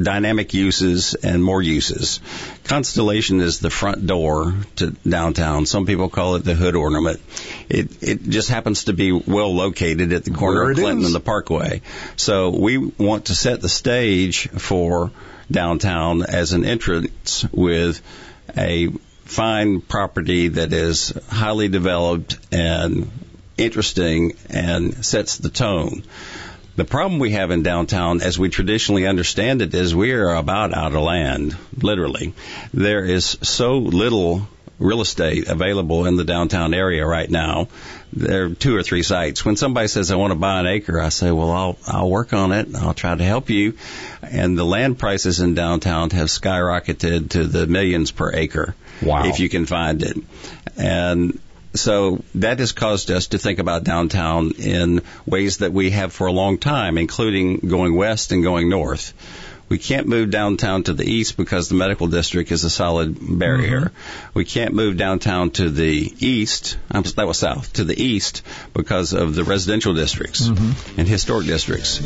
dynamic 0.00 0.54
uses 0.54 1.14
and 1.14 1.42
more 1.42 1.60
uses. 1.60 2.20
Constellation 2.64 3.40
is 3.40 3.58
the 3.58 3.70
front 3.70 4.06
door 4.06 4.54
to 4.76 4.90
downtown. 5.08 5.66
Some 5.66 5.86
people 5.86 6.08
call 6.08 6.36
it 6.36 6.44
the 6.44 6.54
hood 6.54 6.76
ornament. 6.76 7.20
It 7.68 8.02
it 8.02 8.22
just 8.22 8.48
happens 8.48 8.84
to 8.84 8.92
be 8.92 9.12
well 9.12 9.54
located 9.54 10.12
at 10.12 10.24
the 10.24 10.30
corner 10.30 10.70
of 10.70 10.76
Clinton 10.76 11.00
is. 11.00 11.06
and 11.06 11.14
the 11.14 11.20
Parkway. 11.20 11.82
So 12.16 12.50
we 12.50 12.78
want 12.78 13.26
to 13.26 13.34
set 13.34 13.60
the 13.60 13.68
stage 13.68 14.48
for 14.48 15.10
downtown 15.50 16.22
as 16.22 16.52
an 16.52 16.64
entrance 16.64 17.44
with 17.52 18.02
a 18.56 18.90
fine 19.26 19.80
property 19.80 20.48
that 20.48 20.72
is 20.72 21.12
highly 21.28 21.68
developed 21.68 22.38
and 22.52 23.10
interesting 23.56 24.36
and 24.50 25.04
sets 25.04 25.38
the 25.38 25.50
tone. 25.50 26.02
The 26.76 26.84
problem 26.84 27.18
we 27.20 27.30
have 27.30 27.50
in 27.50 27.62
downtown, 27.62 28.20
as 28.20 28.38
we 28.38 28.50
traditionally 28.50 29.06
understand 29.06 29.62
it, 29.62 29.74
is 29.74 29.94
we 29.94 30.12
are 30.12 30.34
about 30.34 30.74
out 30.74 30.94
of 30.94 31.02
land, 31.02 31.56
literally. 31.80 32.34
There 32.74 33.02
is 33.04 33.38
so 33.42 33.78
little 33.78 34.46
real 34.78 35.00
estate 35.00 35.48
available 35.48 36.04
in 36.04 36.16
the 36.16 36.24
downtown 36.24 36.74
area 36.74 37.06
right 37.06 37.30
now. 37.30 37.68
There 38.12 38.44
are 38.44 38.50
two 38.50 38.76
or 38.76 38.82
three 38.82 39.02
sites. 39.02 39.42
When 39.42 39.56
somebody 39.56 39.88
says 39.88 40.10
I 40.10 40.16
want 40.16 40.32
to 40.32 40.38
buy 40.38 40.60
an 40.60 40.66
acre, 40.66 41.00
I 41.00 41.08
say, 41.08 41.30
well, 41.30 41.50
I'll 41.50 41.78
I'll 41.86 42.10
work 42.10 42.34
on 42.34 42.52
it. 42.52 42.74
I'll 42.74 42.94
try 42.94 43.14
to 43.14 43.24
help 43.24 43.48
you. 43.48 43.74
And 44.22 44.58
the 44.58 44.64
land 44.64 44.98
prices 44.98 45.40
in 45.40 45.54
downtown 45.54 46.10
have 46.10 46.28
skyrocketed 46.28 47.30
to 47.30 47.44
the 47.44 47.66
millions 47.66 48.10
per 48.10 48.32
acre. 48.32 48.74
Wow. 49.02 49.26
If 49.26 49.40
you 49.40 49.48
can 49.48 49.66
find 49.66 50.02
it. 50.02 50.16
And 50.76 51.38
so 51.74 52.22
that 52.36 52.58
has 52.58 52.72
caused 52.72 53.10
us 53.10 53.28
to 53.28 53.38
think 53.38 53.58
about 53.58 53.84
downtown 53.84 54.52
in 54.58 55.02
ways 55.26 55.58
that 55.58 55.72
we 55.72 55.90
have 55.90 56.12
for 56.12 56.26
a 56.26 56.32
long 56.32 56.58
time, 56.58 56.98
including 56.98 57.58
going 57.58 57.94
west 57.94 58.32
and 58.32 58.42
going 58.42 58.68
north. 58.68 59.12
We 59.68 59.78
can't 59.78 60.06
move 60.06 60.30
downtown 60.30 60.84
to 60.84 60.92
the 60.92 61.04
east 61.04 61.36
because 61.36 61.68
the 61.68 61.74
medical 61.74 62.06
district 62.06 62.52
is 62.52 62.62
a 62.62 62.70
solid 62.70 63.18
barrier. 63.20 63.90
We 64.32 64.44
can't 64.44 64.74
move 64.74 64.96
downtown 64.96 65.50
to 65.52 65.68
the 65.68 66.14
east, 66.20 66.78
um, 66.92 67.02
that 67.16 67.26
was 67.26 67.38
south, 67.38 67.72
to 67.72 67.82
the 67.82 68.00
east 68.00 68.42
because 68.74 69.12
of 69.12 69.34
the 69.34 69.42
residential 69.42 69.92
districts 69.92 70.46
and 70.46 71.08
historic 71.08 71.48
districts. 71.48 72.00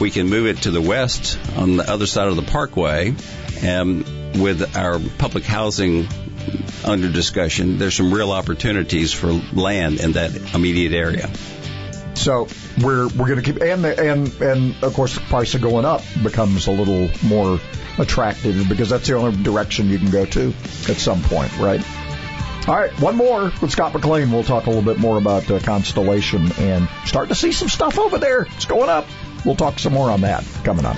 We 0.00 0.10
can 0.10 0.30
move 0.30 0.46
it 0.46 0.62
to 0.62 0.70
the 0.70 0.80
west 0.80 1.38
on 1.56 1.76
the 1.76 1.90
other 1.90 2.06
side 2.06 2.28
of 2.28 2.36
the 2.36 2.42
parkway 2.42 3.14
and 3.60 4.23
with 4.34 4.76
our 4.76 4.98
public 5.18 5.44
housing 5.44 6.08
under 6.84 7.10
discussion, 7.10 7.78
there's 7.78 7.94
some 7.94 8.12
real 8.12 8.32
opportunities 8.32 9.12
for 9.12 9.32
land 9.52 10.00
in 10.00 10.12
that 10.12 10.54
immediate 10.54 10.92
area. 10.92 11.30
So 12.14 12.48
we're 12.80 13.08
we're 13.08 13.26
going 13.26 13.42
to 13.42 13.42
keep 13.42 13.60
and 13.60 13.84
the, 13.84 14.12
and 14.12 14.32
and 14.40 14.82
of 14.82 14.94
course 14.94 15.14
the 15.14 15.20
price 15.20 15.54
of 15.54 15.62
going 15.62 15.84
up 15.84 16.02
becomes 16.22 16.68
a 16.68 16.70
little 16.70 17.10
more 17.26 17.60
attractive 17.98 18.68
because 18.68 18.88
that's 18.90 19.06
the 19.06 19.14
only 19.14 19.42
direction 19.42 19.88
you 19.90 19.98
can 19.98 20.10
go 20.10 20.24
to 20.24 20.54
at 20.88 20.96
some 20.96 21.22
point, 21.22 21.56
right? 21.58 21.84
All 22.66 22.76
right, 22.76 22.90
one 22.98 23.16
more 23.16 23.52
with 23.60 23.70
Scott 23.72 23.92
McLean. 23.92 24.30
We'll 24.30 24.42
talk 24.42 24.64
a 24.66 24.70
little 24.70 24.82
bit 24.82 24.98
more 24.98 25.18
about 25.18 25.50
uh, 25.50 25.60
Constellation 25.60 26.50
and 26.52 26.88
start 27.04 27.28
to 27.28 27.34
see 27.34 27.52
some 27.52 27.68
stuff 27.68 27.98
over 27.98 28.16
there. 28.16 28.46
It's 28.56 28.64
going 28.64 28.88
up. 28.88 29.06
We'll 29.44 29.56
talk 29.56 29.78
some 29.78 29.92
more 29.92 30.10
on 30.10 30.22
that 30.22 30.44
coming 30.64 30.86
up. 30.86 30.96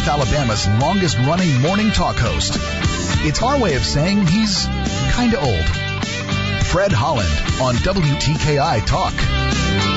North 0.00 0.08
Alabama's 0.08 0.66
longest 0.80 1.18
running 1.18 1.60
morning 1.60 1.90
talk 1.90 2.16
host. 2.16 2.56
It's 3.22 3.42
our 3.42 3.58
way 3.58 3.74
of 3.74 3.84
saying 3.84 4.26
he's 4.26 4.64
kinda 5.14 5.38
old. 5.38 5.66
Fred 6.64 6.90
Holland 6.90 7.28
on 7.60 7.74
WTKI 7.74 8.80
Talk. 8.86 9.89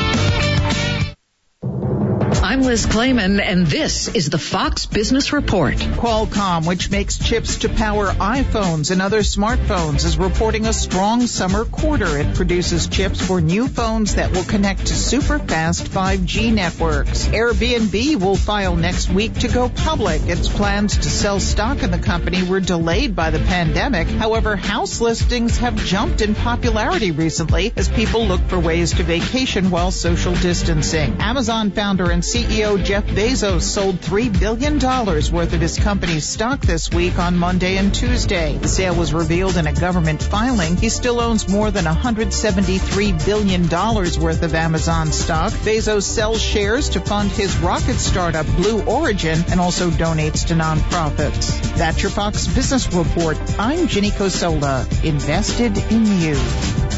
I'm 2.43 2.61
Liz 2.61 2.85
Claman, 2.85 3.39
and 3.39 3.65
this 3.65 4.09
is 4.09 4.29
the 4.29 4.37
Fox 4.37 4.85
Business 4.85 5.31
Report. 5.31 5.75
Qualcomm, 5.75 6.67
which 6.67 6.91
makes 6.91 7.17
chips 7.17 7.59
to 7.59 7.69
power 7.69 8.07
iPhones 8.07 8.91
and 8.91 9.01
other 9.01 9.21
smartphones, 9.21 10.03
is 10.03 10.17
reporting 10.17 10.65
a 10.65 10.73
strong 10.73 11.25
summer 11.25 11.63
quarter. 11.63 12.17
It 12.17 12.35
produces 12.35 12.87
chips 12.87 13.25
for 13.25 13.39
new 13.39 13.69
phones 13.69 14.15
that 14.15 14.33
will 14.33 14.43
connect 14.43 14.87
to 14.87 14.93
super 14.93 15.39
fast 15.39 15.85
5G 15.85 16.53
networks. 16.53 17.27
Airbnb 17.27 18.19
will 18.19 18.35
file 18.35 18.75
next 18.75 19.09
week 19.09 19.35
to 19.35 19.47
go 19.47 19.69
public. 19.69 20.21
Its 20.23 20.49
plans 20.49 20.97
to 20.97 21.09
sell 21.09 21.39
stock 21.39 21.81
in 21.81 21.91
the 21.91 21.97
company 21.97 22.43
were 22.43 22.59
delayed 22.59 23.15
by 23.15 23.29
the 23.29 23.39
pandemic. 23.39 24.09
However, 24.09 24.57
house 24.57 24.99
listings 24.99 25.59
have 25.59 25.77
jumped 25.77 26.19
in 26.19 26.35
popularity 26.35 27.11
recently 27.11 27.71
as 27.77 27.87
people 27.87 28.25
look 28.25 28.41
for 28.41 28.59
ways 28.59 28.91
to 28.95 29.03
vacation 29.03 29.71
while 29.71 29.91
social 29.91 30.33
distancing. 30.35 31.21
Amazon 31.21 31.71
founder 31.71 32.11
and 32.11 32.32
CEO 32.33 32.83
Jeff 32.83 33.05
Bezos 33.05 33.61
sold 33.61 33.97
$3 33.97 34.39
billion 34.39 34.79
worth 34.79 35.53
of 35.53 35.61
his 35.61 35.77
company's 35.77 36.27
stock 36.27 36.61
this 36.61 36.89
week 36.89 37.19
on 37.19 37.37
Monday 37.37 37.77
and 37.77 37.93
Tuesday. 37.93 38.57
The 38.57 38.67
sale 38.67 38.95
was 38.95 39.13
revealed 39.13 39.55
in 39.55 39.67
a 39.67 39.73
government 39.73 40.23
filing. 40.23 40.75
He 40.75 40.89
still 40.89 41.19
owns 41.19 41.47
more 41.47 41.69
than 41.69 41.85
$173 41.85 43.23
billion 43.23 43.69
worth 43.69 44.41
of 44.41 44.55
Amazon 44.55 45.11
stock. 45.11 45.51
Bezos 45.51 46.05
sells 46.05 46.41
shares 46.41 46.89
to 46.89 47.01
fund 47.01 47.29
his 47.29 47.55
rocket 47.57 47.99
startup 47.99 48.47
Blue 48.55 48.81
Origin 48.81 49.37
and 49.51 49.59
also 49.59 49.91
donates 49.91 50.47
to 50.47 50.55
nonprofits. 50.55 51.61
That's 51.75 52.01
your 52.01 52.09
Fox 52.09 52.47
Business 52.47 52.91
Report. 52.91 53.37
I'm 53.59 53.85
Ginny 53.87 54.09
Cosola, 54.09 54.87
invested 55.03 55.77
in 55.77 56.07
you. 56.19 56.92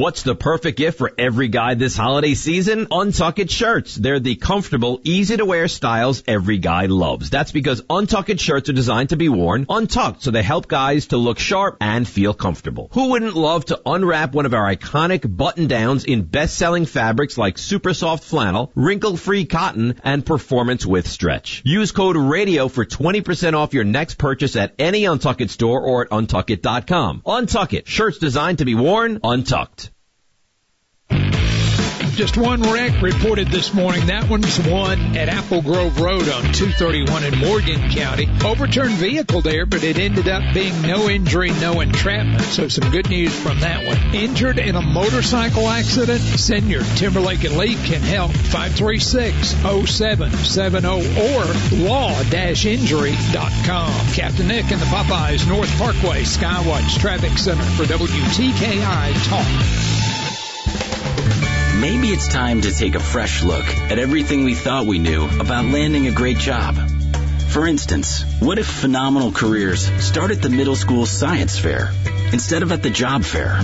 What's 0.00 0.22
the 0.22 0.34
perfect 0.34 0.78
gift 0.78 0.96
for 0.96 1.12
every 1.18 1.48
guy 1.48 1.74
this 1.74 1.94
holiday 1.94 2.32
season? 2.32 2.86
Untucked 2.90 3.50
shirts. 3.50 3.94
They're 3.94 4.18
the 4.18 4.34
comfortable, 4.34 4.98
easy 5.04 5.36
to 5.36 5.44
wear 5.44 5.68
styles 5.68 6.22
every 6.26 6.56
guy 6.56 6.86
loves. 6.86 7.28
That's 7.28 7.52
because 7.52 7.82
untucked 7.90 8.40
shirts 8.40 8.70
are 8.70 8.72
designed 8.72 9.10
to 9.10 9.18
be 9.18 9.28
worn 9.28 9.66
untucked, 9.68 10.22
so 10.22 10.30
they 10.30 10.42
help 10.42 10.68
guys 10.68 11.08
to 11.08 11.18
look 11.18 11.38
sharp 11.38 11.76
and 11.82 12.08
feel 12.08 12.32
comfortable. 12.32 12.88
Who 12.92 13.10
wouldn't 13.10 13.36
love 13.36 13.66
to 13.66 13.82
unwrap 13.84 14.32
one 14.32 14.46
of 14.46 14.54
our 14.54 14.74
iconic 14.74 15.36
button 15.36 15.66
downs 15.66 16.04
in 16.04 16.22
best 16.22 16.56
selling 16.56 16.86
fabrics 16.86 17.36
like 17.36 17.58
super 17.58 17.92
soft 17.92 18.24
flannel, 18.24 18.72
wrinkle 18.74 19.18
free 19.18 19.44
cotton, 19.44 20.00
and 20.02 20.24
performance 20.24 20.86
with 20.86 21.08
stretch? 21.08 21.60
Use 21.66 21.92
code 21.92 22.16
radio 22.16 22.68
for 22.68 22.86
20% 22.86 23.52
off 23.52 23.74
your 23.74 23.84
next 23.84 24.16
purchase 24.16 24.56
at 24.56 24.72
any 24.78 25.04
Untucked 25.04 25.50
store 25.50 25.82
or 25.82 26.04
at 26.04 26.08
untuckit.com. 26.08 27.20
Untuckit, 27.26 27.86
shirts 27.86 28.16
designed 28.16 28.56
to 28.56 28.64
be 28.64 28.74
worn 28.74 29.20
untucked. 29.22 29.89
Just 32.20 32.36
one 32.36 32.60
wreck 32.60 33.00
reported 33.00 33.48
this 33.48 33.72
morning. 33.72 34.08
That 34.08 34.28
one's 34.28 34.58
one 34.68 35.16
at 35.16 35.30
Apple 35.30 35.62
Grove 35.62 35.98
Road 35.98 36.28
on 36.28 36.42
231 36.52 37.24
in 37.24 37.38
Morgan 37.38 37.88
County. 37.88 38.28
Overturned 38.44 38.96
vehicle 38.96 39.40
there, 39.40 39.64
but 39.64 39.82
it 39.82 39.96
ended 39.96 40.28
up 40.28 40.52
being 40.52 40.82
no 40.82 41.08
injury, 41.08 41.50
no 41.62 41.80
entrapment. 41.80 42.42
So 42.42 42.68
some 42.68 42.90
good 42.90 43.08
news 43.08 43.34
from 43.34 43.60
that 43.60 43.86
one. 43.86 44.14
Injured 44.14 44.58
in 44.58 44.76
a 44.76 44.82
motorcycle 44.82 45.66
accident? 45.66 46.20
Send 46.20 46.68
your 46.68 46.82
Timberlake 46.96 47.44
Lee 47.44 47.76
can 47.76 48.02
help. 48.02 48.32
536-0770 48.32 51.16
or 51.16 51.46
law-injury.com. 51.88 53.92
Captain 54.12 54.46
Nick 54.46 54.70
and 54.70 54.78
the 54.78 54.84
Popeyes 54.84 55.48
North 55.48 55.74
Parkway 55.78 56.24
Skywatch 56.24 56.98
Traffic 56.98 57.38
Center 57.38 57.62
for 57.62 57.84
WTKI 57.84 59.26
Talk. 59.26 59.46
Maybe 61.80 62.08
it's 62.08 62.28
time 62.28 62.60
to 62.60 62.72
take 62.72 62.94
a 62.94 63.00
fresh 63.00 63.42
look 63.42 63.64
at 63.64 63.98
everything 63.98 64.44
we 64.44 64.54
thought 64.54 64.84
we 64.84 64.98
knew 64.98 65.24
about 65.24 65.64
landing 65.64 66.06
a 66.06 66.12
great 66.12 66.36
job. 66.36 66.76
For 67.48 67.66
instance, 67.66 68.22
what 68.38 68.58
if 68.58 68.66
phenomenal 68.66 69.32
careers 69.32 69.90
start 70.04 70.30
at 70.30 70.42
the 70.42 70.50
middle 70.50 70.76
school 70.76 71.06
science 71.06 71.58
fair 71.58 71.90
instead 72.34 72.62
of 72.62 72.70
at 72.72 72.82
the 72.82 72.90
job 72.90 73.24
fair? 73.24 73.56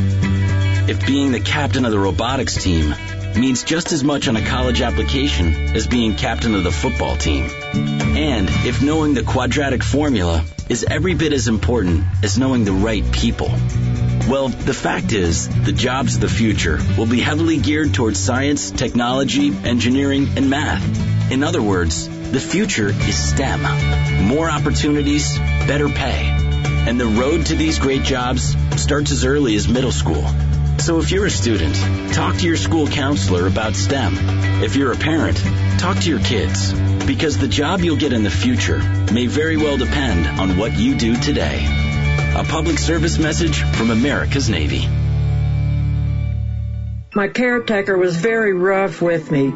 If 0.88 1.06
being 1.06 1.30
the 1.30 1.40
captain 1.40 1.84
of 1.84 1.90
the 1.90 1.98
robotics 1.98 2.54
team 2.54 2.94
means 3.36 3.64
just 3.64 3.92
as 3.92 4.02
much 4.02 4.28
on 4.28 4.36
a 4.36 4.46
college 4.46 4.80
application 4.80 5.76
as 5.76 5.86
being 5.86 6.16
captain 6.16 6.54
of 6.54 6.64
the 6.64 6.72
football 6.72 7.18
team. 7.18 7.50
And 7.74 8.48
if 8.64 8.82
knowing 8.82 9.12
the 9.12 9.24
quadratic 9.24 9.82
formula 9.82 10.42
is 10.70 10.86
every 10.88 11.14
bit 11.14 11.34
as 11.34 11.48
important 11.48 12.02
as 12.22 12.38
knowing 12.38 12.64
the 12.64 12.72
right 12.72 13.04
people. 13.12 13.50
Well, 14.29 14.49
the 14.49 14.74
fact 14.74 15.12
is, 15.12 15.49
the 15.64 15.70
jobs 15.70 16.16
of 16.16 16.20
the 16.20 16.29
future 16.29 16.81
will 16.99 17.07
be 17.07 17.20
heavily 17.20 17.59
geared 17.59 17.95
towards 17.95 18.18
science, 18.18 18.72
technology, 18.72 19.53
engineering, 19.64 20.31
and 20.37 20.51
math. 20.51 21.31
In 21.31 21.45
other 21.45 21.62
words, 21.62 22.09
the 22.33 22.41
future 22.41 22.89
is 22.89 23.16
STEM. 23.16 23.62
More 24.27 24.51
opportunities, 24.51 25.39
better 25.39 25.89
pay. 25.89 26.27
And 26.89 26.99
the 26.99 27.07
road 27.07 27.47
to 27.47 27.55
these 27.55 27.79
great 27.79 28.03
jobs 28.03 28.57
starts 28.83 29.12
as 29.12 29.24
early 29.24 29.55
as 29.55 29.68
middle 29.68 29.93
school. 29.93 30.24
So 30.79 30.99
if 30.99 31.12
you're 31.12 31.27
a 31.27 31.31
student, 31.31 31.77
talk 32.12 32.37
to 32.39 32.47
your 32.49 32.57
school 32.57 32.89
counselor 32.89 33.47
about 33.47 33.77
STEM. 33.77 34.16
If 34.61 34.74
you're 34.74 34.93
a 34.93 34.97
parent, 34.97 35.37
talk 35.79 35.99
to 35.99 36.11
your 36.11 36.20
kids. 36.20 36.72
Because 37.07 37.39
the 37.39 37.47
job 37.47 37.81
you'll 37.81 37.97
get 37.97 38.12
in 38.12 38.24
the 38.24 38.31
future 38.31 38.79
may 39.12 39.29
very 39.29 39.57
well 39.57 39.77
depend 39.77 40.41
on 40.41 40.59
what 40.59 40.77
you 40.77 40.97
do 40.97 41.16
today. 41.16 41.95
A 42.37 42.45
public 42.45 42.78
service 42.78 43.18
message 43.18 43.62
from 43.62 43.91
America's 43.91 44.51
Navy. 44.51 44.87
My 47.14 47.28
caretaker 47.28 47.97
was 47.97 48.14
very 48.14 48.53
rough 48.53 49.01
with 49.01 49.30
me. 49.30 49.55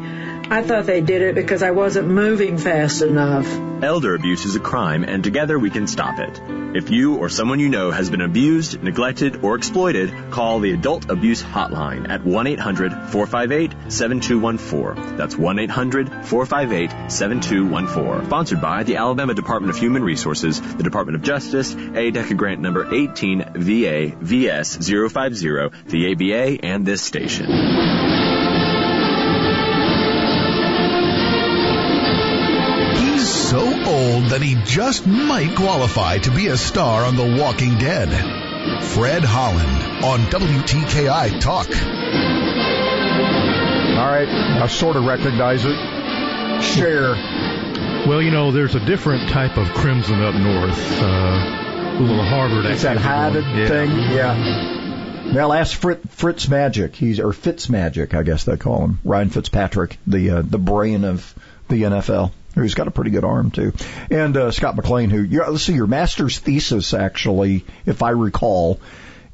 I 0.51 0.61
thought 0.63 0.85
they 0.85 0.99
did 0.99 1.21
it 1.21 1.33
because 1.33 1.63
I 1.63 1.71
wasn't 1.71 2.09
moving 2.09 2.57
fast 2.57 3.01
enough. 3.01 3.47
Elder 3.81 4.15
abuse 4.15 4.43
is 4.43 4.57
a 4.57 4.59
crime, 4.59 5.05
and 5.05 5.23
together 5.23 5.57
we 5.57 5.69
can 5.69 5.87
stop 5.87 6.19
it. 6.19 6.41
If 6.75 6.89
you 6.89 7.15
or 7.15 7.29
someone 7.29 7.61
you 7.61 7.69
know 7.69 7.89
has 7.89 8.09
been 8.09 8.19
abused, 8.19 8.83
neglected, 8.83 9.45
or 9.45 9.55
exploited, 9.55 10.13
call 10.29 10.59
the 10.59 10.73
Adult 10.73 11.09
Abuse 11.09 11.41
Hotline 11.41 12.09
at 12.09 12.23
1-800-458-7214. 12.23 15.15
That's 15.15 15.35
1-800-458-7214. 15.35 18.25
Sponsored 18.25 18.59
by 18.59 18.83
the 18.83 18.97
Alabama 18.97 19.33
Department 19.33 19.73
of 19.73 19.79
Human 19.79 20.03
Resources, 20.03 20.59
the 20.59 20.83
Department 20.83 21.15
of 21.15 21.23
Justice, 21.23 21.73
ADECA 21.73 22.35
grant 22.35 22.59
number 22.59 22.93
18 22.93 23.53
VA 23.55 24.11
VS 24.19 24.85
050, 24.85 25.69
the 25.87 26.11
ABA, 26.11 26.65
and 26.65 26.85
this 26.85 27.01
station. 27.01 27.80
Old 34.21 34.31
that 34.31 34.41
he 34.41 34.55
just 34.65 35.05
might 35.05 35.55
qualify 35.55 36.17
to 36.19 36.31
be 36.31 36.47
a 36.47 36.57
star 36.57 37.05
on 37.05 37.15
The 37.15 37.37
Walking 37.39 37.77
Dead. 37.77 38.09
Fred 38.83 39.23
Holland 39.23 40.03
on 40.03 40.19
WTKI 40.29 41.39
Talk. 41.39 41.67
All 43.97 44.07
right, 44.07 44.27
I 44.27 44.67
sort 44.67 44.95
of 44.95 45.05
recognize 45.05 45.65
it. 45.65 45.77
Share. 46.61 47.15
Well, 48.07 48.21
you 48.21 48.31
know, 48.31 48.51
there's 48.51 48.75
a 48.75 48.85
different 48.85 49.29
type 49.29 49.57
of 49.57 49.67
crimson 49.73 50.21
up 50.21 50.35
north. 50.35 51.01
Uh, 51.01 51.97
a 51.97 52.01
little 52.01 52.23
Harvard. 52.23 52.65
It's 52.65 52.83
that 52.83 52.97
hatted 52.97 53.45
yeah. 53.45 53.67
thing. 53.67 53.89
Yeah. 53.91 55.33
Well, 55.33 55.53
ask 55.53 55.77
Fritz, 55.77 56.01
Fritz 56.15 56.47
Magic. 56.49 56.95
He's 56.95 57.19
or 57.19 57.31
Fitz 57.31 57.69
Magic, 57.69 58.13
I 58.13 58.23
guess 58.23 58.43
they 58.43 58.57
call 58.57 58.85
him. 58.85 58.99
Ryan 59.03 59.29
Fitzpatrick, 59.29 59.97
the 60.05 60.29
uh, 60.31 60.41
the 60.43 60.57
brain 60.57 61.03
of 61.05 61.33
the 61.69 61.83
NFL 61.83 62.31
who's 62.55 62.73
got 62.73 62.87
a 62.87 62.91
pretty 62.91 63.11
good 63.11 63.23
arm 63.23 63.51
too, 63.51 63.73
and 64.09 64.35
uh, 64.35 64.51
Scott 64.51 64.75
McLean, 64.75 65.09
who 65.09 65.21
yeah, 65.21 65.47
let's 65.47 65.63
see, 65.63 65.73
your 65.73 65.87
master's 65.87 66.39
thesis 66.39 66.93
actually, 66.93 67.65
if 67.85 68.03
I 68.03 68.11
recall, 68.11 68.79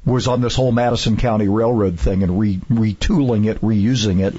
was 0.06 0.28
on 0.28 0.42
this 0.42 0.56
whole 0.56 0.72
Madison 0.72 1.18
County 1.18 1.48
Railroad 1.48 2.00
thing 2.00 2.24
and 2.24 2.40
re- 2.40 2.62
retooling 2.70 3.48
it, 3.48 3.62
reusing 3.62 4.26
it, 4.26 4.34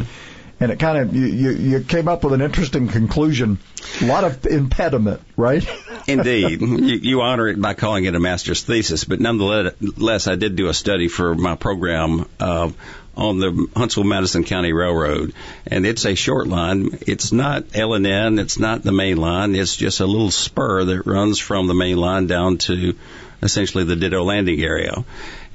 and 0.61 0.73
it 0.73 0.79
kind 0.79 0.99
of 0.99 1.15
you, 1.15 1.27
you 1.27 1.51
you 1.51 1.81
came 1.81 2.09
up 2.09 2.25
with 2.25 2.33
an 2.33 2.41
interesting 2.41 2.89
conclusion. 2.89 3.59
A 4.01 4.07
lot 4.07 4.25
of 4.25 4.45
impediment, 4.47 5.21
right? 5.37 5.67
Indeed, 6.09 6.61
you, 6.61 6.97
you 6.97 7.21
honor 7.21 7.49
it 7.49 7.61
by 7.61 7.75
calling 7.75 8.07
it 8.07 8.15
a 8.15 8.21
master's 8.21 8.63
thesis, 8.63 9.05
but 9.05 9.21
nonetheless, 9.21 10.27
I 10.27 10.37
did 10.37 10.57
do 10.57 10.69
a 10.69 10.75
study 10.75 11.09
for 11.09 11.35
my 11.35 11.55
program. 11.55 12.29
Uh, 12.41 12.71
on 13.19 13.39
the 13.41 13.69
Huntsville 13.77 14.05
Madison 14.05 14.45
County 14.45 14.73
Railroad, 14.73 15.35
and 15.67 15.85
it's 15.85 16.07
a 16.07 16.15
short 16.15 16.47
line. 16.47 16.99
It's 17.07 17.33
not 17.33 17.65
L 17.75 17.95
and 17.95 18.07
N. 18.07 18.39
It's 18.39 18.59
not 18.59 18.83
the 18.83 18.93
main 18.93 19.17
line. 19.17 19.55
It's 19.55 19.77
just 19.77 20.01
a 20.01 20.07
little 20.07 20.31
spur 20.31 20.85
that 20.85 21.07
runs 21.07 21.39
from 21.39 21.67
the 21.67 21.75
main 21.75 21.97
line 21.97 22.29
down 22.29 22.59
to 22.59 22.95
essentially 23.43 23.85
the 23.85 23.97
Ditto 23.97 24.23
Landing 24.23 24.61
area. 24.63 25.05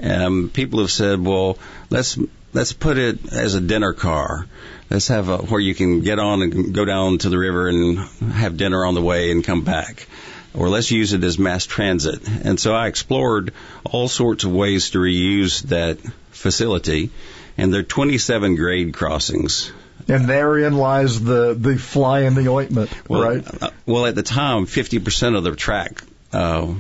Um, 0.02 0.50
people 0.50 0.80
have 0.80 0.92
said, 0.92 1.26
well, 1.26 1.58
let's 1.90 2.20
let's 2.54 2.74
put 2.74 2.98
it 2.98 3.34
as 3.34 3.56
a 3.56 3.62
dinner 3.62 3.94
car. 3.94 4.46
Let's 4.90 5.08
have 5.08 5.30
a, 5.30 5.38
where 5.38 5.62
you 5.62 5.74
can 5.74 6.02
get 6.02 6.20
on 6.20 6.42
and 6.42 6.74
go 6.76 6.86
down 6.86 7.18
to 7.20 7.30
the 7.30 7.38
river 7.38 7.70
and 7.70 7.98
have 8.34 8.58
dinner 8.58 8.86
on 8.86 8.94
the 8.94 9.02
way 9.02 9.32
and 9.32 9.44
come 9.44 9.64
back. 9.64 10.08
or 10.54 10.70
let's 10.70 10.92
use 10.92 11.14
it 11.14 11.24
as 11.24 11.40
mass 11.40 11.66
transit. 11.66 12.28
And 12.28 12.60
so 12.60 12.74
I 12.74 12.88
explored 12.88 13.54
all 13.84 14.08
sorts 14.08 14.44
of 14.44 14.52
ways 14.52 14.92
to 14.92 15.00
reuse 15.00 15.64
that 15.64 15.98
facility, 16.32 17.10
and 17.58 17.74
there 17.74 17.82
are 17.82 17.84
27 17.84 18.56
grade 18.56 18.94
crossings. 18.94 19.72
And 20.08 20.28
therein 20.28 20.76
lies 20.76 21.22
the, 21.22 21.54
the 21.54 21.78
fly 21.78 22.22
in 22.22 22.36
the 22.36 22.50
ointment, 22.50 22.92
well, 23.08 23.22
right? 23.22 23.64
Uh, 23.64 23.70
well, 23.86 24.06
at 24.06 24.16
the 24.16 24.24
time, 24.24 24.66
50% 24.66 25.38
of 25.38 25.44
the 25.44 25.56
track 25.56 26.04
uh, 26.34 26.74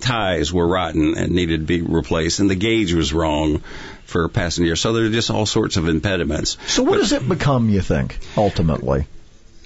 ties 0.00 0.52
were 0.52 0.66
rotten 0.66 1.16
and 1.16 1.32
needed 1.32 1.60
to 1.60 1.66
be 1.66 1.80
replaced, 1.80 2.40
and 2.40 2.50
the 2.50 2.56
gauge 2.56 2.92
was 2.92 3.12
wrong 3.12 3.62
for 4.04 4.28
passengers. 4.28 4.80
So 4.80 4.92
there 4.92 5.04
are 5.04 5.10
just 5.10 5.30
all 5.30 5.46
sorts 5.46 5.76
of 5.76 5.88
impediments. 5.88 6.58
So 6.66 6.82
what 6.82 6.92
but, 6.92 6.98
does 6.98 7.12
it 7.12 7.28
become, 7.28 7.70
you 7.70 7.80
think, 7.80 8.18
ultimately? 8.36 9.06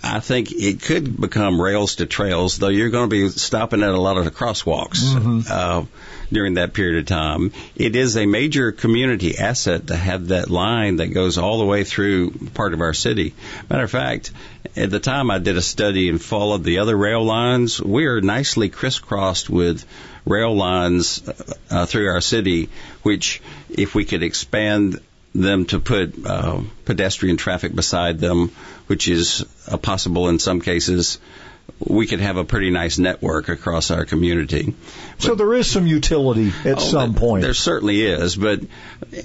I 0.02 0.20
think 0.20 0.50
it 0.50 0.82
could 0.82 1.20
become 1.20 1.60
rails 1.60 1.96
to 1.96 2.06
trails, 2.06 2.58
though 2.58 2.68
you're 2.68 2.90
going 2.90 3.08
to 3.08 3.14
be 3.14 3.28
stopping 3.28 3.82
at 3.82 3.90
a 3.90 4.00
lot 4.00 4.16
of 4.16 4.24
the 4.24 4.32
crosswalks 4.32 4.98
mm-hmm. 4.98 5.40
uh, 5.48 5.84
during 6.32 6.54
that 6.54 6.72
period 6.72 6.98
of 6.98 7.06
time. 7.06 7.52
It 7.76 7.94
is 7.94 8.16
a 8.16 8.26
major 8.26 8.72
community 8.72 9.38
asset 9.38 9.86
to 9.88 9.96
have 9.96 10.28
that 10.28 10.50
line 10.50 10.96
that 10.96 11.08
goes 11.08 11.38
all 11.38 11.58
the 11.58 11.66
way 11.66 11.84
through 11.84 12.32
part 12.54 12.74
of 12.74 12.80
our 12.80 12.94
city. 12.94 13.34
Matter 13.70 13.84
of 13.84 13.90
fact, 13.90 14.32
at 14.76 14.90
the 14.90 15.00
time 15.00 15.30
I 15.30 15.38
did 15.38 15.56
a 15.56 15.62
study 15.62 16.08
and 16.08 16.20
followed 16.20 16.64
the 16.64 16.78
other 16.78 16.96
rail 16.96 17.22
lines, 17.22 17.80
we 17.80 18.06
are 18.06 18.20
nicely 18.20 18.70
crisscrossed 18.70 19.48
with 19.48 19.84
rail 20.24 20.54
lines 20.54 21.22
uh, 21.70 21.86
through 21.86 22.08
our 22.08 22.20
city, 22.20 22.70
which 23.02 23.40
if 23.70 23.94
we 23.94 24.04
could 24.04 24.22
expand 24.22 25.00
them 25.34 25.64
to 25.66 25.80
put 25.80 26.26
uh, 26.26 26.60
pedestrian 26.84 27.36
traffic 27.36 27.74
beside 27.74 28.18
them, 28.18 28.50
which 28.92 29.08
is 29.08 29.46
possible 29.80 30.28
in 30.28 30.38
some 30.38 30.60
cases. 30.60 31.18
We 31.78 32.06
could 32.06 32.20
have 32.20 32.36
a 32.36 32.44
pretty 32.44 32.68
nice 32.68 32.98
network 32.98 33.48
across 33.48 33.90
our 33.90 34.04
community. 34.04 34.74
But, 35.16 35.22
so 35.22 35.34
there 35.34 35.54
is 35.54 35.66
some 35.66 35.86
utility 35.86 36.52
at 36.66 36.76
oh, 36.76 36.80
some 36.80 37.14
point. 37.14 37.40
There 37.42 37.54
certainly 37.54 38.02
is, 38.02 38.36
but 38.36 38.60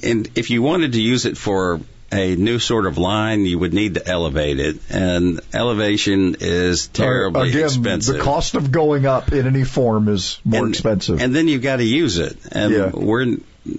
and 0.03 0.29
if 0.35 0.51
you 0.51 0.61
wanted 0.61 0.93
to 0.93 1.01
use 1.01 1.25
it 1.25 1.37
for 1.37 1.81
a 2.13 2.37
new 2.37 2.59
sort 2.59 2.85
of 2.85 2.97
line, 2.97 3.45
you 3.45 3.59
would 3.59 3.73
need 3.73 3.95
to 3.95 4.07
elevate 4.07 4.61
it, 4.61 4.79
and 4.89 5.41
elevation 5.53 6.37
is 6.39 6.87
terribly 6.87 7.49
Again, 7.49 7.65
expensive. 7.65 8.15
The 8.15 8.21
cost 8.21 8.55
of 8.55 8.71
going 8.71 9.05
up 9.05 9.33
in 9.33 9.47
any 9.47 9.65
form 9.65 10.07
is 10.07 10.39
more 10.45 10.63
and, 10.63 10.73
expensive, 10.73 11.21
and 11.21 11.35
then 11.35 11.49
you've 11.49 11.61
got 11.61 11.77
to 11.77 11.83
use 11.83 12.19
it. 12.19 12.37
And 12.53 12.71
yeah. 12.73 12.91
we're 12.93 13.35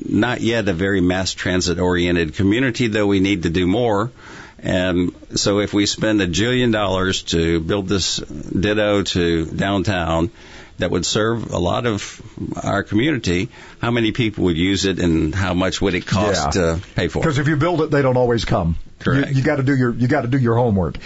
not 0.06 0.42
yet 0.42 0.68
a 0.68 0.74
very 0.74 1.00
mass 1.00 1.32
transit 1.32 1.78
oriented 1.78 2.34
community, 2.34 2.88
though 2.88 3.06
we 3.06 3.20
need 3.20 3.44
to 3.44 3.48
do 3.48 3.66
more. 3.66 4.12
And 4.60 5.14
so 5.34 5.60
if 5.60 5.72
we 5.72 5.86
spend 5.86 6.20
a 6.20 6.26
jillion 6.26 6.72
dollars 6.72 7.22
to 7.24 7.60
build 7.60 7.88
this 7.88 8.16
ditto 8.16 9.02
to 9.02 9.46
downtown 9.46 10.30
that 10.78 10.90
would 10.90 11.04
serve 11.04 11.52
a 11.52 11.58
lot 11.58 11.86
of 11.86 12.20
our 12.62 12.82
community, 12.82 13.48
how 13.80 13.90
many 13.90 14.12
people 14.12 14.44
would 14.44 14.56
use 14.56 14.84
it 14.84 14.98
and 14.98 15.34
how 15.34 15.54
much 15.54 15.80
would 15.80 15.94
it 15.94 16.06
cost 16.06 16.56
yeah. 16.56 16.74
to 16.76 16.80
pay 16.94 17.08
for 17.08 17.18
it? 17.18 17.22
Because 17.22 17.38
if 17.38 17.48
you 17.48 17.56
build 17.56 17.82
it, 17.82 17.90
they 17.90 18.02
don't 18.02 18.16
always 18.16 18.44
come. 18.44 18.76
Correct. 18.98 19.30
You, 19.30 19.36
you 19.36 19.42
got 19.42 19.56
to 19.56 19.62
do 19.62 19.76
your 19.76 19.94
you 19.94 20.08
got 20.08 20.22
to 20.22 20.28
do 20.28 20.38
your 20.38 20.56
homework. 20.56 20.98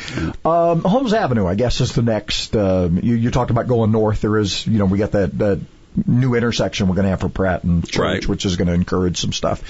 Um, 0.46 0.82
Holmes 0.82 1.12
Avenue, 1.12 1.46
I 1.46 1.54
guess, 1.54 1.80
is 1.80 1.94
the 1.94 2.02
next. 2.02 2.56
Uh, 2.56 2.88
you, 2.90 3.14
you 3.16 3.30
talked 3.30 3.50
about 3.50 3.68
going 3.68 3.92
north. 3.92 4.22
There 4.22 4.38
is, 4.38 4.66
you 4.66 4.78
know, 4.78 4.86
we 4.86 4.96
got 4.96 5.12
that 5.12 5.36
that 5.38 5.60
new 6.06 6.34
intersection 6.34 6.88
we're 6.88 6.94
going 6.94 7.04
to 7.04 7.10
have 7.10 7.20
for 7.20 7.28
Pratt 7.28 7.64
and 7.64 7.86
Church, 7.86 7.98
right. 7.98 8.26
which 8.26 8.46
is 8.46 8.56
going 8.56 8.68
to 8.68 8.74
encourage 8.74 9.20
some 9.20 9.32
stuff. 9.32 9.62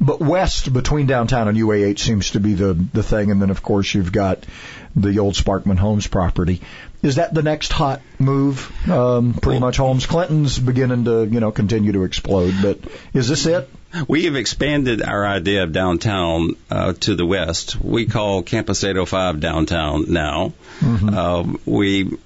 But 0.00 0.20
west 0.20 0.72
between 0.72 1.06
downtown 1.06 1.48
and 1.48 1.56
UAH 1.56 1.98
seems 1.98 2.32
to 2.32 2.40
be 2.40 2.54
the 2.54 2.74
the 2.74 3.02
thing, 3.02 3.30
and 3.30 3.40
then 3.40 3.50
of 3.50 3.62
course 3.62 3.92
you've 3.94 4.12
got 4.12 4.44
the 4.96 5.18
old 5.18 5.34
Sparkman 5.34 5.78
Homes 5.78 6.06
property. 6.06 6.60
Is 7.02 7.16
that 7.16 7.32
the 7.32 7.42
next 7.42 7.72
hot 7.72 8.00
move? 8.18 8.72
Um, 8.88 9.34
pretty 9.34 9.60
much 9.60 9.76
Holmes 9.76 10.06
Clinton's 10.06 10.58
beginning 10.58 11.04
to 11.04 11.24
you 11.24 11.40
know 11.40 11.52
continue 11.52 11.92
to 11.92 12.04
explode, 12.04 12.54
but 12.60 12.78
is 13.12 13.28
this 13.28 13.46
it? 13.46 13.68
We 14.06 14.24
have 14.24 14.36
expanded 14.36 15.00
our 15.00 15.26
idea 15.26 15.62
of 15.62 15.72
downtown 15.72 16.56
uh, 16.70 16.92
to 16.92 17.14
the 17.14 17.24
west. 17.24 17.80
We 17.80 18.06
call 18.06 18.42
Campus 18.42 18.84
805 18.84 19.40
downtown 19.40 20.12
now. 20.12 20.52
Mm-hmm. 20.80 21.08
Uh, 21.08 21.56
we 21.64 22.18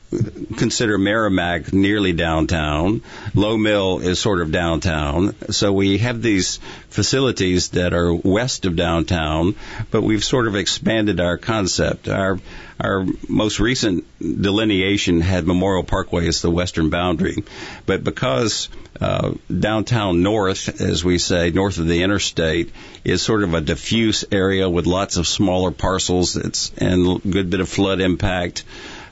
consider 0.56 0.98
Merrimack 0.98 1.72
nearly 1.72 2.12
downtown. 2.12 3.02
Lowe 3.34 3.56
Mill 3.56 4.00
is 4.00 4.18
sort 4.18 4.40
of 4.40 4.52
downtown. 4.52 5.34
So 5.50 5.72
we 5.72 5.98
have 5.98 6.20
these 6.22 6.58
facilities 6.90 7.70
that 7.70 7.94
are 7.94 8.12
west 8.12 8.64
of 8.64 8.76
downtown, 8.76 9.54
but 9.90 10.02
we've 10.02 10.24
sort 10.24 10.46
of 10.46 10.56
expanded 10.56 11.20
our 11.20 11.38
concept. 11.38 12.08
Our 12.08 12.38
our 12.80 13.06
most 13.28 13.60
recent 13.60 14.04
delineation 14.18 15.20
had 15.20 15.46
Memorial 15.46 15.84
Parkway 15.84 16.26
as 16.26 16.42
the 16.42 16.50
western 16.50 16.90
boundary, 16.90 17.44
but 17.86 18.02
because 18.02 18.68
uh, 19.00 19.32
downtown 19.56 20.22
north, 20.22 20.80
as 20.80 21.04
we 21.04 21.18
say, 21.18 21.50
north 21.50 21.78
of 21.78 21.86
the 21.86 22.02
interstate, 22.02 22.72
is 23.04 23.22
sort 23.22 23.44
of 23.44 23.54
a 23.54 23.60
diffuse 23.60 24.24
area 24.32 24.68
with 24.68 24.86
lots 24.86 25.16
of 25.16 25.26
smaller 25.26 25.70
parcels. 25.70 26.36
It's 26.36 26.72
and 26.76 27.22
good 27.22 27.50
bit 27.50 27.60
of 27.60 27.68
flood 27.68 28.00
impact. 28.00 28.64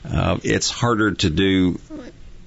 Uh, 0.03 0.39
it's 0.43 0.69
harder 0.69 1.11
to 1.11 1.29
do 1.29 1.79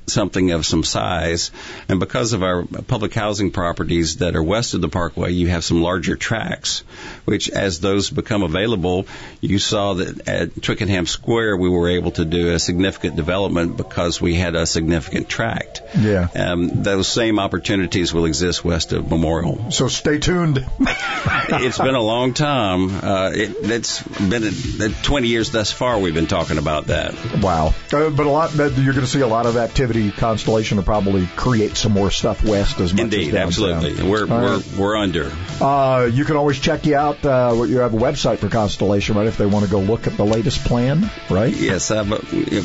something 0.06 0.50
of 0.50 0.66
some 0.66 0.84
size. 0.84 1.50
And 1.88 2.00
because 2.00 2.32
of 2.32 2.42
our 2.42 2.64
public 2.86 3.14
housing 3.14 3.50
properties 3.50 4.16
that 4.16 4.36
are 4.36 4.42
west 4.42 4.74
of 4.74 4.80
the 4.80 4.88
parkway, 4.88 5.32
you 5.32 5.48
have 5.48 5.64
some 5.64 5.82
larger 5.82 6.16
tracks, 6.16 6.84
which 7.24 7.50
as 7.50 7.80
those 7.80 8.10
become 8.10 8.42
available, 8.42 9.06
you 9.40 9.58
saw 9.58 9.94
that 9.94 10.28
at 10.28 10.62
Twickenham 10.62 11.06
Square 11.06 11.56
we 11.56 11.68
were 11.68 11.90
able 11.90 12.10
to 12.12 12.24
do 12.24 12.52
a 12.52 12.58
significant 12.58 13.16
development 13.16 13.76
because 13.76 14.20
we 14.20 14.34
had 14.34 14.54
a 14.54 14.66
significant 14.66 15.28
tract. 15.28 15.82
Yeah. 15.98 16.28
Um, 16.34 16.82
those 16.82 17.08
same 17.08 17.38
opportunities 17.38 18.12
will 18.12 18.26
exist 18.26 18.64
west 18.64 18.92
of 18.92 19.08
Memorial. 19.08 19.70
So 19.70 19.88
stay 19.88 20.18
tuned. 20.18 20.64
it's 20.80 21.78
been 21.78 21.94
a 21.94 22.02
long 22.02 22.34
time. 22.34 22.90
Uh, 22.90 23.30
it, 23.34 23.64
has 23.64 24.02
been 24.02 24.44
a, 24.44 24.88
20 25.02 25.28
years 25.28 25.50
thus 25.50 25.72
far 25.72 25.98
we've 25.98 26.14
been 26.14 26.26
talking 26.26 26.58
about 26.58 26.86
that. 26.86 27.14
Wow. 27.40 27.74
Uh, 27.92 28.10
but 28.10 28.26
a 28.26 28.30
lot, 28.30 28.54
you're 28.54 28.92
going 28.92 29.00
to 29.00 29.06
see 29.06 29.20
a 29.20 29.26
lot 29.26 29.46
of 29.46 29.56
activity 29.56 29.93
activity, 29.94 30.10
Constellation 30.20 30.76
will 30.76 30.84
probably 30.84 31.26
create 31.36 31.76
some 31.76 31.92
more 31.92 32.10
stuff 32.10 32.44
west 32.44 32.80
as 32.80 32.92
much 32.92 33.02
Indeed, 33.02 33.34
as 33.34 33.56
downtown. 33.56 33.74
absolutely. 33.74 34.08
We're 34.10 34.26
we're 34.26 34.56
right. 34.56 34.72
we're 34.76 34.96
under. 34.96 35.32
Uh, 35.60 36.10
you 36.12 36.24
can 36.24 36.36
always 36.36 36.58
check 36.58 36.86
you 36.86 36.96
out. 36.96 37.24
Uh, 37.24 37.64
you 37.66 37.78
have 37.78 37.94
a 37.94 37.96
website 37.96 38.38
for 38.38 38.48
Constellation, 38.48 39.16
right? 39.16 39.26
If 39.26 39.36
they 39.36 39.46
want 39.46 39.64
to 39.64 39.70
go 39.70 39.80
look 39.80 40.06
at 40.06 40.16
the 40.16 40.24
latest 40.24 40.64
plan, 40.64 41.10
right? 41.30 41.54
Yes, 41.54 41.90
uh, 41.90 42.04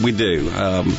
we 0.03 0.11
do. 0.11 0.49
Um, 0.51 0.95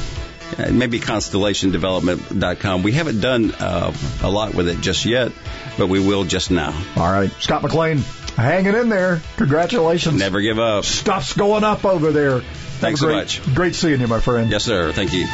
maybe 0.73 1.01
constellationdevelopment.com. 1.01 2.83
We 2.83 2.93
haven't 2.93 3.21
done 3.21 3.53
uh, 3.53 3.93
a 4.23 4.31
lot 4.31 4.55
with 4.55 4.69
it 4.69 4.81
just 4.81 5.05
yet, 5.05 5.33
but 5.79 5.89
we 5.89 6.01
will 6.01 6.25
just 6.25 6.51
now. 6.51 6.73
All 6.97 7.11
right. 7.11 7.31
Scott 7.41 7.63
McLean, 7.63 7.99
hanging 8.37 8.75
in 8.75 8.89
there. 8.89 9.21
Congratulations. 9.37 10.19
Never 10.19 10.41
give 10.41 10.59
up. 10.59 10.85
Stuff's 10.85 11.35
going 11.35 11.65
up 11.65 11.85
over 11.85 12.13
there. 12.13 12.41
Thanks 12.81 13.01
great, 13.01 13.29
so 13.29 13.43
much. 13.43 13.55
Great 13.55 13.75
seeing 13.75 14.01
you, 14.01 14.07
my 14.07 14.21
friend. 14.21 14.51
Yes, 14.51 14.65
sir. 14.65 14.91
Thank 14.93 15.13
you. 15.13 15.27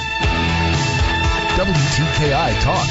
WTKI 1.57 2.61
Talk. 2.61 2.87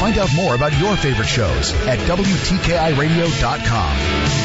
Find 0.00 0.18
out 0.18 0.34
more 0.34 0.56
about 0.56 0.76
your 0.78 0.96
favorite 0.96 1.28
shows 1.28 1.72
at 1.86 2.00
WTKIRadio.com. 2.00 4.41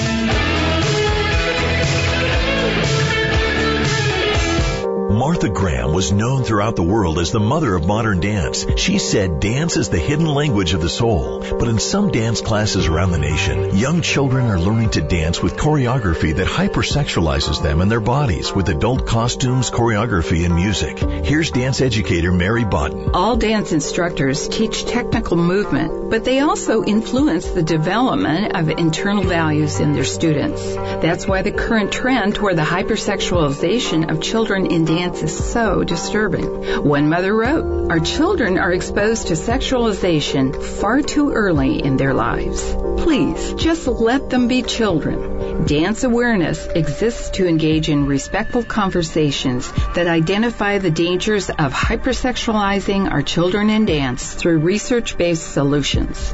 Martha 5.17 5.49
Graham 5.49 5.93
was 5.93 6.11
known 6.11 6.43
throughout 6.43 6.75
the 6.75 6.83
world 6.83 7.17
as 7.17 7.31
the 7.31 7.39
mother 7.39 7.73
of 7.73 7.87
modern 7.87 8.19
dance. 8.19 8.67
She 8.77 8.99
said 8.99 9.39
dance 9.39 9.75
is 9.75 9.89
the 9.89 9.97
hidden 9.97 10.27
language 10.27 10.73
of 10.73 10.81
the 10.81 10.89
soul. 10.89 11.39
But 11.57 11.67
in 11.67 11.79
some 11.79 12.11
dance 12.11 12.39
classes 12.39 12.85
around 12.85 13.09
the 13.09 13.17
nation, 13.17 13.75
young 13.75 14.03
children 14.03 14.45
are 14.45 14.59
learning 14.59 14.91
to 14.91 15.01
dance 15.01 15.41
with 15.41 15.57
choreography 15.57 16.35
that 16.35 16.45
hypersexualizes 16.45 17.63
them 17.63 17.81
and 17.81 17.89
their 17.89 17.99
bodies 17.99 18.53
with 18.53 18.69
adult 18.69 19.07
costumes, 19.07 19.71
choreography, 19.71 20.45
and 20.45 20.53
music. 20.53 20.99
Here's 20.99 21.49
dance 21.49 21.81
educator 21.81 22.31
Mary 22.31 22.63
Bodden. 22.63 23.09
All 23.15 23.37
dance 23.37 23.71
instructors 23.71 24.47
teach 24.47 24.85
technical 24.85 25.35
movement, 25.35 26.11
but 26.11 26.25
they 26.25 26.41
also 26.41 26.83
influence 26.83 27.49
the 27.49 27.63
development 27.63 28.55
of 28.55 28.69
internal 28.69 29.23
values 29.23 29.79
in 29.79 29.93
their 29.93 30.03
students. 30.03 30.75
That's 30.75 31.27
why 31.27 31.41
the 31.41 31.51
current 31.51 31.91
trend 31.91 32.35
toward 32.35 32.55
the 32.55 32.61
hypersexualization 32.61 34.11
of 34.11 34.21
children 34.21 34.67
in 34.67 34.85
dance 34.85 35.06
is 35.15 35.51
so 35.51 35.83
disturbing. 35.83 36.83
One 36.83 37.09
mother 37.09 37.33
wrote, 37.33 37.91
Our 37.91 37.99
children 37.99 38.57
are 38.57 38.71
exposed 38.71 39.27
to 39.27 39.33
sexualization 39.33 40.61
far 40.61 41.01
too 41.01 41.31
early 41.31 41.83
in 41.83 41.97
their 41.97 42.13
lives. 42.13 42.61
Please, 42.97 43.53
just 43.53 43.87
let 43.87 44.29
them 44.29 44.47
be 44.47 44.61
children. 44.61 45.65
Dance 45.65 46.03
awareness 46.03 46.67
exists 46.67 47.31
to 47.31 47.47
engage 47.47 47.89
in 47.89 48.05
respectful 48.05 48.63
conversations 48.63 49.71
that 49.95 50.07
identify 50.07 50.77
the 50.77 50.91
dangers 50.91 51.49
of 51.49 51.73
hypersexualizing 51.73 53.11
our 53.11 53.21
children 53.21 53.69
in 53.69 53.85
dance 53.85 54.33
through 54.33 54.59
research-based 54.59 55.51
solutions. 55.51 56.33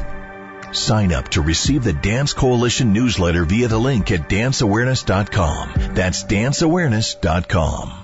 Sign 0.71 1.13
up 1.13 1.30
to 1.30 1.41
receive 1.41 1.84
the 1.84 1.93
Dance 1.93 2.34
Coalition 2.34 2.93
newsletter 2.93 3.45
via 3.45 3.67
the 3.67 3.78
link 3.78 4.11
at 4.11 4.28
danceawareness.com. 4.28 5.93
That's 5.93 6.24
danceawareness.com. 6.24 8.03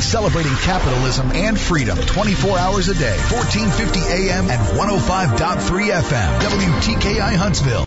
celebrating 0.00 0.54
capitalism 0.56 1.30
and 1.32 1.58
freedom 1.58 1.96
24 1.96 2.58
hours 2.58 2.88
a 2.88 2.94
day, 2.94 3.16
1450 3.30 4.00
AM 4.00 4.50
and 4.50 4.60
105.3 4.78 5.92
FM. 5.92 6.40
WTKI 6.40 7.34
Huntsville. 7.36 7.78